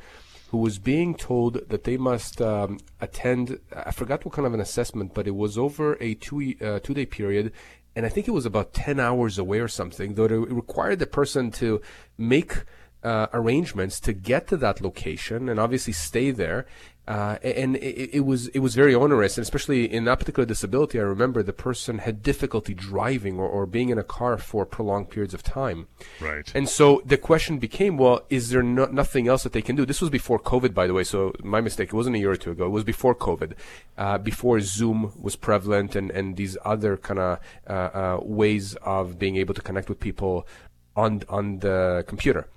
who 0.49 0.59
was 0.59 0.77
being 0.77 1.15
told 1.15 1.67
that 1.69 1.83
they 1.83 1.97
must 1.97 2.41
um, 2.41 2.79
attend. 3.01 3.59
I 3.75 3.91
forgot 3.91 4.23
what 4.25 4.33
kind 4.33 4.47
of 4.47 4.53
an 4.53 4.59
assessment, 4.59 5.13
but 5.13 5.27
it 5.27 5.35
was 5.35 5.57
over 5.57 5.97
a 5.99 6.15
two 6.15 6.55
uh, 6.61 6.79
two 6.79 6.93
day 6.93 7.05
period, 7.05 7.51
and 7.95 8.05
I 8.05 8.09
think 8.09 8.27
it 8.27 8.31
was 8.31 8.45
about 8.45 8.73
10 8.73 8.99
hours 8.99 9.37
away 9.37 9.59
or 9.59 9.67
something, 9.67 10.15
though 10.15 10.25
it 10.25 10.31
required 10.31 10.99
the 10.99 11.07
person 11.07 11.51
to 11.51 11.81
make 12.17 12.63
uh, 13.03 13.27
arrangements 13.33 13.99
to 13.99 14.13
get 14.13 14.47
to 14.47 14.57
that 14.57 14.81
location 14.81 15.49
and 15.49 15.59
obviously 15.59 15.93
stay 15.93 16.31
there. 16.31 16.65
Uh, 17.05 17.37
and 17.43 17.75
it, 17.75 18.11
it, 18.13 18.19
was 18.21 18.47
it 18.49 18.59
was 18.59 18.75
very 18.75 18.95
onerous, 18.95 19.37
and 19.37 19.43
especially 19.43 19.91
in 19.91 20.05
that 20.05 20.19
particular 20.19 20.45
disability, 20.45 20.97
I 20.97 21.03
remember 21.03 21.43
the 21.43 21.51
person 21.51 21.97
had 21.97 22.23
difficulty 22.23 22.73
driving 22.73 23.37
or, 23.37 23.47
or 23.47 23.65
being 23.65 23.89
in 23.89 23.97
a 23.97 24.03
car 24.03 24.37
for 24.37 24.65
prolonged 24.65 25.09
periods 25.09 25.33
of 25.33 25.43
time. 25.43 25.87
Right. 26.21 26.49
And 26.55 26.69
so 26.69 27.01
the 27.05 27.17
question 27.17 27.59
became, 27.59 27.97
well, 27.97 28.21
is 28.29 28.51
there 28.51 28.63
no, 28.63 28.85
nothing 28.85 29.27
else 29.27 29.43
that 29.43 29.51
they 29.51 29.61
can 29.61 29.75
do? 29.75 29.85
This 29.85 29.99
was 29.99 30.09
before 30.09 30.39
COVID, 30.39 30.73
by 30.73 30.87
the 30.87 30.93
way. 30.93 31.03
So 31.03 31.33
my 31.43 31.59
mistake. 31.59 31.89
It 31.89 31.93
wasn't 31.93 32.15
a 32.15 32.19
year 32.19 32.31
or 32.31 32.37
two 32.37 32.51
ago. 32.51 32.67
It 32.67 32.69
was 32.69 32.85
before 32.85 33.13
COVID, 33.13 33.53
uh, 33.97 34.17
before 34.19 34.61
Zoom 34.61 35.11
was 35.19 35.35
prevalent, 35.35 35.97
and 35.97 36.09
and 36.09 36.37
these 36.37 36.57
other 36.63 36.95
kind 36.95 37.19
of 37.19 37.39
uh, 37.67 37.73
uh, 37.73 38.19
ways 38.21 38.75
of 38.75 39.19
being 39.19 39.35
able 39.35 39.53
to 39.53 39.61
connect 39.61 39.89
with 39.89 39.99
people 39.99 40.47
on 40.95 41.23
on 41.27 41.59
the 41.59 42.05
computer. 42.07 42.47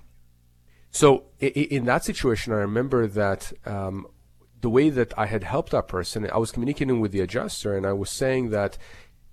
So 0.91 1.25
in 1.39 1.85
that 1.85 2.05
situation, 2.05 2.53
I 2.53 2.57
remember 2.57 3.07
that 3.07 3.51
um, 3.65 4.07
the 4.61 4.69
way 4.69 4.89
that 4.89 5.17
I 5.17 5.27
had 5.27 5.43
helped 5.43 5.71
that 5.71 5.87
person, 5.87 6.29
I 6.31 6.37
was 6.37 6.51
communicating 6.51 6.99
with 6.99 7.11
the 7.11 7.21
adjuster, 7.21 7.75
and 7.75 7.85
I 7.85 7.93
was 7.93 8.09
saying 8.09 8.49
that. 8.51 8.77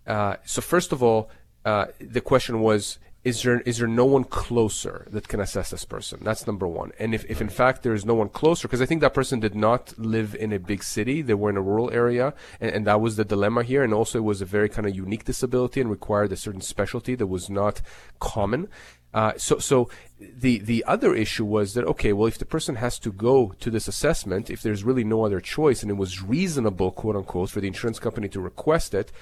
Uh, 0.07 0.37
so 0.45 0.61
first 0.61 0.93
of 0.93 1.03
all, 1.03 1.31
uh, 1.65 1.87
the 1.99 2.21
question 2.21 2.61
was, 2.61 2.99
is 3.25 3.43
there 3.43 3.61
is 3.61 3.79
there 3.79 3.89
no 3.89 4.05
one 4.05 4.25
closer 4.25 5.07
that 5.11 5.29
can 5.29 5.41
assess 5.41 5.71
this 5.71 5.87
person? 5.87 6.21
That's 6.23 6.47
number 6.47 6.69
one. 6.69 6.93
And 6.99 7.15
if, 7.15 7.25
if 7.25 7.41
in 7.41 7.49
fact 7.49 7.83
there 7.83 7.95
is 7.95 8.05
no 8.05 8.15
one 8.15 8.29
closer, 8.29 8.69
because 8.69 8.83
I 8.83 8.87
think 8.87 9.01
that 9.01 9.15
person 9.15 9.41
did 9.41 9.55
not 9.55 9.99
live 9.99 10.35
in 10.35 10.53
a 10.53 10.59
big 10.59 10.83
city, 10.83 11.23
they 11.23 11.33
were 11.33 11.49
in 11.49 11.57
a 11.57 11.63
rural 11.63 11.91
area, 11.91 12.35
and, 12.61 12.71
and 12.71 12.87
that 12.87 13.01
was 13.01 13.17
the 13.17 13.25
dilemma 13.25 13.63
here. 13.63 13.83
And 13.83 13.95
also 13.95 14.19
it 14.19 14.25
was 14.25 14.43
a 14.43 14.45
very 14.45 14.69
kind 14.69 14.87
of 14.87 14.95
unique 14.95 15.25
disability 15.25 15.81
and 15.81 15.91
required 15.91 16.33
a 16.33 16.37
certain 16.37 16.61
specialty 16.61 17.15
that 17.15 17.27
was 17.27 17.49
not 17.49 17.81
common. 18.21 18.69
Uh, 19.15 19.33
so, 19.37 19.59
so 19.59 19.89
the 20.19 20.59
the 20.59 20.85
other 20.87 21.15
issue 21.15 21.45
was 21.45 21.75
that 21.75 21.85
okay, 21.85 22.13
well, 22.13 22.27
if 22.27 22.37
the 22.37 22.45
person 22.45 22.75
has 22.75 22.99
to 22.99 23.13
go 23.13 23.55
to 23.61 23.71
this 23.71 23.87
assessment, 23.87 24.51
if 24.51 24.61
there's 24.61 24.83
really 24.83 25.05
no 25.05 25.25
other 25.25 25.41
choice, 25.41 25.83
and 25.83 25.91
it 25.91 25.97
was 25.97 26.21
reasonable, 26.21 26.91
quote 26.91 27.15
unquote, 27.15 27.51
for 27.51 27.61
the 27.61 27.69
insurance 27.69 28.01
company 28.01 28.29
to 28.29 28.41
request 28.41 28.93
it, 28.93 29.13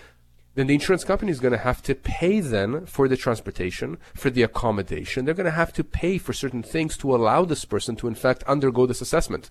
then 0.54 0.66
the 0.66 0.74
insurance 0.74 1.04
company 1.04 1.30
is 1.30 1.40
going 1.40 1.52
to 1.52 1.58
have 1.58 1.82
to 1.82 1.94
pay 1.94 2.40
then 2.40 2.86
for 2.86 3.06
the 3.06 3.18
transportation, 3.18 3.98
for 4.14 4.30
the 4.30 4.42
accommodation. 4.42 5.24
They're 5.24 5.34
going 5.34 5.44
to 5.44 5.50
have 5.50 5.74
to 5.74 5.84
pay 5.84 6.16
for 6.16 6.32
certain 6.32 6.62
things 6.62 6.96
to 6.98 7.14
allow 7.14 7.44
this 7.44 7.66
person 7.66 7.94
to, 7.96 8.08
in 8.08 8.14
fact, 8.14 8.42
undergo 8.44 8.86
this 8.86 9.02
assessment. 9.02 9.50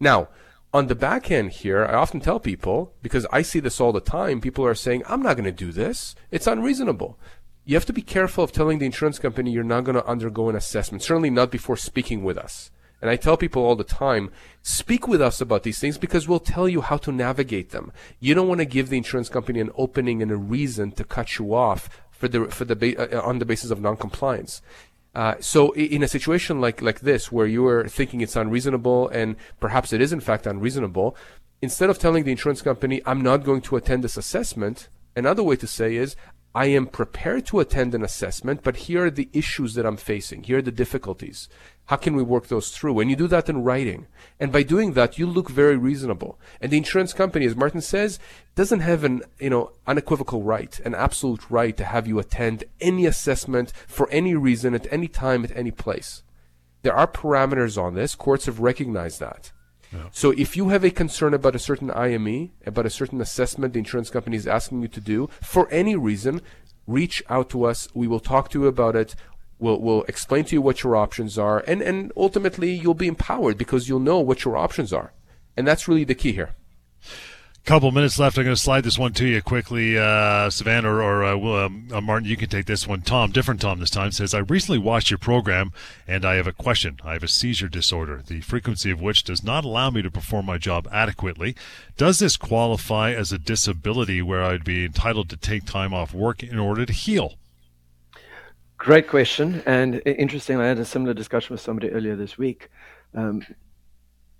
Now, 0.00 0.28
on 0.72 0.86
the 0.86 0.94
back 0.94 1.32
end 1.32 1.50
here, 1.50 1.84
I 1.84 1.94
often 1.94 2.20
tell 2.20 2.38
people, 2.38 2.92
because 3.02 3.26
I 3.32 3.42
see 3.42 3.58
this 3.58 3.80
all 3.80 3.92
the 3.92 4.00
time, 4.00 4.40
people 4.40 4.64
are 4.64 4.74
saying, 4.74 5.02
I'm 5.08 5.22
not 5.22 5.36
going 5.36 5.52
to 5.52 5.64
do 5.66 5.72
this. 5.72 6.14
It's 6.30 6.46
unreasonable 6.46 7.18
you 7.64 7.76
have 7.76 7.86
to 7.86 7.92
be 7.92 8.02
careful 8.02 8.44
of 8.44 8.52
telling 8.52 8.78
the 8.78 8.86
insurance 8.86 9.18
company 9.18 9.50
you're 9.50 9.64
not 9.64 9.84
going 9.84 9.96
to 9.96 10.06
undergo 10.06 10.48
an 10.48 10.56
assessment, 10.56 11.02
certainly 11.02 11.30
not 11.30 11.50
before 11.50 11.76
speaking 11.76 12.24
with 12.24 12.38
us. 12.38 12.70
And 13.00 13.10
I 13.10 13.16
tell 13.16 13.36
people 13.36 13.64
all 13.64 13.76
the 13.76 13.84
time, 13.84 14.30
speak 14.62 15.08
with 15.08 15.22
us 15.22 15.40
about 15.40 15.62
these 15.62 15.78
things 15.78 15.96
because 15.96 16.28
we'll 16.28 16.40
tell 16.40 16.68
you 16.68 16.82
how 16.82 16.98
to 16.98 17.12
navigate 17.12 17.70
them. 17.70 17.92
You 18.18 18.34
don't 18.34 18.48
want 18.48 18.60
to 18.60 18.66
give 18.66 18.90
the 18.90 18.98
insurance 18.98 19.28
company 19.28 19.60
an 19.60 19.70
opening 19.76 20.20
and 20.22 20.30
a 20.30 20.36
reason 20.36 20.92
to 20.92 21.04
cut 21.04 21.38
you 21.38 21.54
off 21.54 21.88
for 22.10 22.28
the 22.28 22.46
for 22.46 22.66
the 22.66 22.96
uh, 22.96 23.22
on 23.22 23.38
the 23.38 23.46
basis 23.46 23.70
of 23.70 23.80
non-compliance. 23.80 24.60
Uh, 25.14 25.34
so 25.40 25.72
in 25.72 26.02
a 26.02 26.08
situation 26.08 26.60
like 26.60 26.82
like 26.82 27.00
this, 27.00 27.32
where 27.32 27.46
you 27.46 27.66
are 27.66 27.88
thinking 27.88 28.20
it's 28.20 28.36
unreasonable 28.36 29.08
and 29.08 29.36
perhaps 29.58 29.92
it 29.92 30.00
is 30.00 30.12
in 30.12 30.20
fact 30.20 30.46
unreasonable, 30.46 31.16
instead 31.62 31.90
of 31.90 31.98
telling 31.98 32.24
the 32.24 32.30
insurance 32.30 32.60
company, 32.60 33.00
"I'm 33.06 33.22
not 33.22 33.44
going 33.44 33.62
to 33.62 33.76
attend 33.76 34.04
this 34.04 34.18
assessment," 34.18 34.88
another 35.16 35.42
way 35.42 35.56
to 35.56 35.66
say 35.66 35.96
is, 35.96 36.14
I 36.52 36.66
am 36.66 36.86
prepared 36.86 37.46
to 37.46 37.60
attend 37.60 37.94
an 37.94 38.02
assessment, 38.02 38.64
but 38.64 38.76
here 38.76 39.04
are 39.04 39.10
the 39.10 39.28
issues 39.32 39.74
that 39.74 39.86
I'm 39.86 39.96
facing. 39.96 40.42
Here 40.42 40.58
are 40.58 40.62
the 40.62 40.72
difficulties. 40.72 41.48
How 41.86 41.96
can 41.96 42.16
we 42.16 42.24
work 42.24 42.48
those 42.48 42.70
through? 42.70 42.98
And 42.98 43.08
you 43.08 43.14
do 43.14 43.28
that 43.28 43.48
in 43.48 43.62
writing. 43.62 44.08
And 44.40 44.50
by 44.50 44.64
doing 44.64 44.94
that, 44.94 45.16
you 45.16 45.26
look 45.26 45.48
very 45.48 45.76
reasonable. 45.76 46.40
And 46.60 46.72
the 46.72 46.76
insurance 46.76 47.12
company, 47.12 47.46
as 47.46 47.54
Martin 47.54 47.80
says, 47.80 48.18
doesn't 48.56 48.80
have 48.80 49.04
an, 49.04 49.22
you 49.38 49.50
know, 49.50 49.72
unequivocal 49.86 50.42
right, 50.42 50.78
an 50.80 50.94
absolute 50.94 51.48
right 51.50 51.76
to 51.76 51.84
have 51.84 52.08
you 52.08 52.18
attend 52.18 52.64
any 52.80 53.06
assessment 53.06 53.72
for 53.86 54.10
any 54.10 54.34
reason 54.34 54.74
at 54.74 54.92
any 54.92 55.06
time 55.06 55.44
at 55.44 55.56
any 55.56 55.70
place. 55.70 56.24
There 56.82 56.94
are 56.94 57.06
parameters 57.06 57.80
on 57.80 57.94
this. 57.94 58.16
Courts 58.16 58.46
have 58.46 58.58
recognized 58.58 59.20
that. 59.20 59.52
So 60.12 60.30
if 60.30 60.56
you 60.56 60.68
have 60.68 60.84
a 60.84 60.90
concern 60.90 61.34
about 61.34 61.56
a 61.56 61.58
certain 61.58 61.90
IME, 61.90 62.52
about 62.64 62.86
a 62.86 62.90
certain 62.90 63.20
assessment 63.20 63.72
the 63.72 63.80
insurance 63.80 64.10
company 64.10 64.36
is 64.36 64.46
asking 64.46 64.82
you 64.82 64.88
to 64.88 65.00
do, 65.00 65.28
for 65.42 65.68
any 65.70 65.96
reason, 65.96 66.42
reach 66.86 67.22
out 67.28 67.50
to 67.50 67.64
us. 67.64 67.88
We 67.94 68.06
will 68.06 68.20
talk 68.20 68.50
to 68.50 68.60
you 68.60 68.66
about 68.66 68.96
it. 68.96 69.14
We'll, 69.58 69.80
we'll 69.80 70.04
explain 70.04 70.44
to 70.46 70.56
you 70.56 70.62
what 70.62 70.82
your 70.82 70.96
options 70.96 71.38
are. 71.38 71.62
And, 71.66 71.82
and 71.82 72.12
ultimately, 72.16 72.72
you'll 72.72 72.94
be 72.94 73.08
empowered 73.08 73.58
because 73.58 73.88
you'll 73.88 74.00
know 74.00 74.20
what 74.20 74.44
your 74.44 74.56
options 74.56 74.92
are. 74.92 75.12
And 75.56 75.66
that's 75.66 75.88
really 75.88 76.04
the 76.04 76.14
key 76.14 76.32
here. 76.32 76.54
Couple 77.64 77.92
minutes 77.92 78.18
left. 78.18 78.38
I'm 78.38 78.44
going 78.44 78.56
to 78.56 78.60
slide 78.60 78.84
this 78.84 78.98
one 78.98 79.12
to 79.12 79.26
you 79.26 79.42
quickly, 79.42 79.96
uh, 79.96 80.48
Sivan 80.48 80.84
or, 80.84 81.02
or 81.02 81.22
uh, 81.22 81.66
um, 81.66 81.88
uh, 81.92 82.00
Martin. 82.00 82.28
You 82.28 82.36
can 82.36 82.48
take 82.48 82.66
this 82.66 82.86
one. 82.86 83.02
Tom, 83.02 83.30
different 83.30 83.60
Tom 83.60 83.78
this 83.78 83.90
time, 83.90 84.10
says 84.12 84.32
I 84.32 84.38
recently 84.38 84.78
watched 84.78 85.10
your 85.10 85.18
program 85.18 85.72
and 86.08 86.24
I 86.24 86.34
have 86.34 86.46
a 86.46 86.52
question. 86.52 86.98
I 87.04 87.12
have 87.12 87.22
a 87.22 87.28
seizure 87.28 87.68
disorder, 87.68 88.22
the 88.26 88.40
frequency 88.40 88.90
of 88.90 89.00
which 89.00 89.24
does 89.24 89.44
not 89.44 89.64
allow 89.64 89.90
me 89.90 90.00
to 90.02 90.10
perform 90.10 90.46
my 90.46 90.56
job 90.56 90.88
adequately. 90.90 91.54
Does 91.96 92.18
this 92.18 92.36
qualify 92.36 93.12
as 93.12 93.30
a 93.30 93.38
disability 93.38 94.22
where 94.22 94.42
I'd 94.42 94.64
be 94.64 94.86
entitled 94.86 95.28
to 95.28 95.36
take 95.36 95.66
time 95.66 95.92
off 95.92 96.14
work 96.14 96.42
in 96.42 96.58
order 96.58 96.86
to 96.86 96.92
heal? 96.92 97.34
Great 98.78 99.06
question, 99.06 99.62
and 99.66 100.00
interesting. 100.06 100.58
I 100.58 100.66
had 100.66 100.78
a 100.78 100.86
similar 100.86 101.12
discussion 101.12 101.52
with 101.52 101.60
somebody 101.60 101.90
earlier 101.90 102.16
this 102.16 102.38
week. 102.38 102.70
Um, 103.14 103.44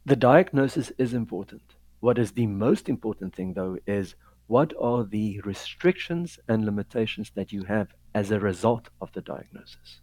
the 0.06 0.16
diagnosis 0.16 0.90
is 0.96 1.12
important 1.12 1.60
what 2.00 2.18
is 2.18 2.32
the 2.32 2.46
most 2.46 2.88
important 2.88 3.34
thing, 3.34 3.54
though, 3.54 3.78
is 3.86 4.14
what 4.46 4.72
are 4.80 5.04
the 5.04 5.40
restrictions 5.44 6.38
and 6.48 6.64
limitations 6.64 7.30
that 7.34 7.52
you 7.52 7.64
have 7.64 7.88
as 8.14 8.30
a 8.30 8.40
result 8.40 8.88
of 9.00 9.12
the 9.12 9.20
diagnosis? 9.20 10.00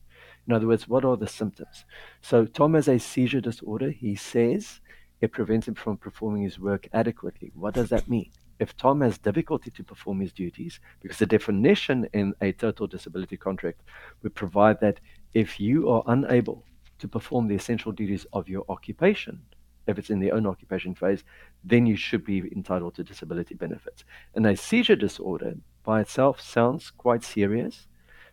In 0.47 0.53
other 0.53 0.67
words, 0.67 0.87
what 0.87 1.03
are 1.03 1.17
the 1.17 1.27
symptoms? 1.27 1.83
So, 2.21 2.45
Tom 2.45 2.75
has 2.75 2.87
a 2.87 2.99
seizure 2.99 3.41
disorder. 3.41 3.91
He 3.91 4.15
says 4.15 4.79
it 5.19 5.31
prevents 5.31 5.67
him 5.67 5.75
from 5.75 5.97
performing 5.97 6.43
his 6.43 6.59
work 6.59 6.87
adequately. 6.93 7.51
What 7.55 7.73
does 7.73 7.89
that 7.89 8.07
mean? 8.07 8.31
If 8.59 8.77
Tom 8.77 9.01
has 9.01 9.17
difficulty 9.17 9.71
to 9.71 9.83
perform 9.83 10.19
his 10.19 10.33
duties, 10.33 10.79
because 11.01 11.17
the 11.17 11.25
definition 11.25 12.07
in 12.13 12.33
a 12.41 12.51
total 12.51 12.87
disability 12.87 13.37
contract 13.37 13.81
would 14.23 14.35
provide 14.35 14.79
that 14.79 14.99
if 15.33 15.59
you 15.59 15.89
are 15.89 16.03
unable 16.07 16.63
to 16.99 17.07
perform 17.07 17.47
the 17.47 17.55
essential 17.55 17.91
duties 17.91 18.25
of 18.33 18.47
your 18.47 18.65
occupation, 18.69 19.41
if 19.87 19.97
it's 19.97 20.09
in 20.09 20.19
the 20.19 20.31
own 20.31 20.45
occupation 20.45 20.93
phase, 20.93 21.23
then 21.63 21.85
you 21.85 21.95
should 21.95 22.23
be 22.25 22.39
entitled 22.55 22.95
to 22.95 23.03
disability 23.03 23.55
benefits. 23.55 24.03
And 24.35 24.45
a 24.45 24.55
seizure 24.55 24.95
disorder 24.95 25.55
by 25.83 26.01
itself 26.01 26.41
sounds 26.41 26.91
quite 26.91 27.23
serious. 27.23 27.87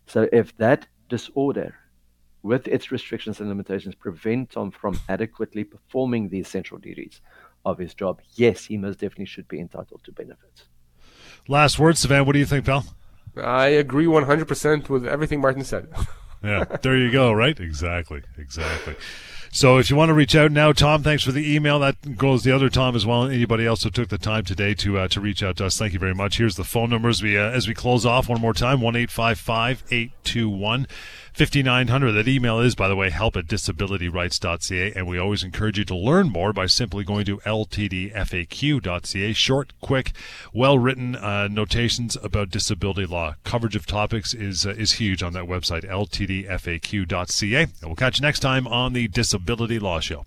So 0.07 0.29
if 0.33 0.57
that 0.59 0.87
disorder, 1.09 1.75
with 2.43 2.69
its 2.69 2.91
restrictions 2.93 3.41
and 3.41 3.49
limitations, 3.49 3.95
prevent 3.95 4.51
Tom 4.51 4.71
from 4.71 4.99
adequately 5.09 5.65
performing 5.65 6.29
the 6.29 6.41
essential 6.41 6.79
duties 6.79 7.21
of 7.65 7.79
his 7.79 7.95
job, 7.95 8.21
yes, 8.35 8.67
he 8.67 8.77
most 8.77 8.99
definitely 8.99 9.27
should 9.27 9.49
be 9.49 9.61
entitled 9.61 10.03
to 10.05 10.13
benefits. 10.13 10.65
Last 11.49 11.79
word, 11.79 11.95
Sivan. 11.95 12.27
What 12.27 12.33
do 12.33 12.39
you 12.39 12.47
think, 12.47 12.67
pal? 12.67 12.85
I 13.37 13.67
agree 13.69 14.07
100% 14.07 14.89
with 14.89 15.07
everything 15.07 15.41
Martin 15.41 15.65
said. 15.65 15.89
yeah, 16.43 16.65
there 16.83 16.97
you 16.97 17.11
go, 17.11 17.33
right? 17.33 17.59
Exactly, 17.59 18.23
exactly. 18.39 18.95
So 19.55 19.79
if 19.79 19.89
you 19.89 19.95
want 19.95 20.09
to 20.09 20.15
reach 20.15 20.35
out 20.35 20.51
now, 20.51 20.73
Tom, 20.73 21.05
thanks 21.05 21.23
for 21.23 21.31
the 21.31 21.55
email. 21.55 21.79
That 21.79 22.17
goes 22.17 22.43
the 22.43 22.51
other 22.51 22.69
Tom 22.69 22.97
as 22.97 23.07
well. 23.07 23.27
Anybody 23.27 23.65
else 23.65 23.85
who 23.85 23.91
took 23.91 24.09
the 24.09 24.19
time 24.19 24.43
today 24.43 24.75
to 24.75 24.99
uh, 24.99 25.07
to 25.07 25.21
reach 25.21 25.45
out 25.45 25.59
to 25.59 25.67
us, 25.67 25.79
thank 25.79 25.93
you 25.93 26.01
very 26.01 26.13
much. 26.13 26.39
Here's 26.39 26.57
the 26.57 26.65
phone 26.65 26.91
numbers 26.91 27.23
we 27.23 27.39
uh, 27.39 27.53
as 27.53 27.69
we 27.69 27.73
close 27.73 28.05
off 28.05 28.29
one 28.29 28.41
more 28.41 28.53
time: 28.53 28.81
one 28.81 28.97
eight 28.97 29.13
five 29.13 29.39
five 29.39 29.85
eight 29.93 30.11
two 30.25 30.49
one. 30.49 30.89
5900. 31.35 32.13
That 32.13 32.29
email 32.29 32.61
is, 32.61 32.77
by 32.77 32.87
the 32.87 32.95
way, 32.95 33.11
help 33.11 33.37
at 33.37 33.47
disabilityrights.ca. 33.47 34.93
And 34.93 35.09
we 35.09 35.19
always 35.19 35.43
encourage 35.43 35.79
you 35.79 35.85
to 35.87 35.97
learn 35.97 36.29
more 36.31 36.53
by 36.53 36.67
simply 36.67 37.03
going 37.03 37.25
to 37.25 37.39
ltdfaq.ca. 37.39 39.33
Short, 39.33 39.73
quick, 39.81 40.13
well 40.53 40.79
written 40.79 41.17
uh, 41.17 41.49
notations 41.49 42.17
about 42.23 42.51
disability 42.51 43.07
law. 43.07 43.35
Coverage 43.43 43.75
of 43.75 43.85
topics 43.85 44.33
is, 44.33 44.65
uh, 44.65 44.71
is 44.71 44.93
huge 44.93 45.25
on 45.25 45.33
that 45.33 45.45
website, 45.45 45.85
ltdfaq.ca. 45.85 47.63
And 47.63 47.73
we'll 47.83 47.97
catch 47.97 48.19
you 48.19 48.23
next 48.23 48.41
time 48.41 48.69
on 48.69 48.93
the 48.93 49.09
Disability 49.09 49.81
Law 49.81 49.99
Show. 49.99 50.27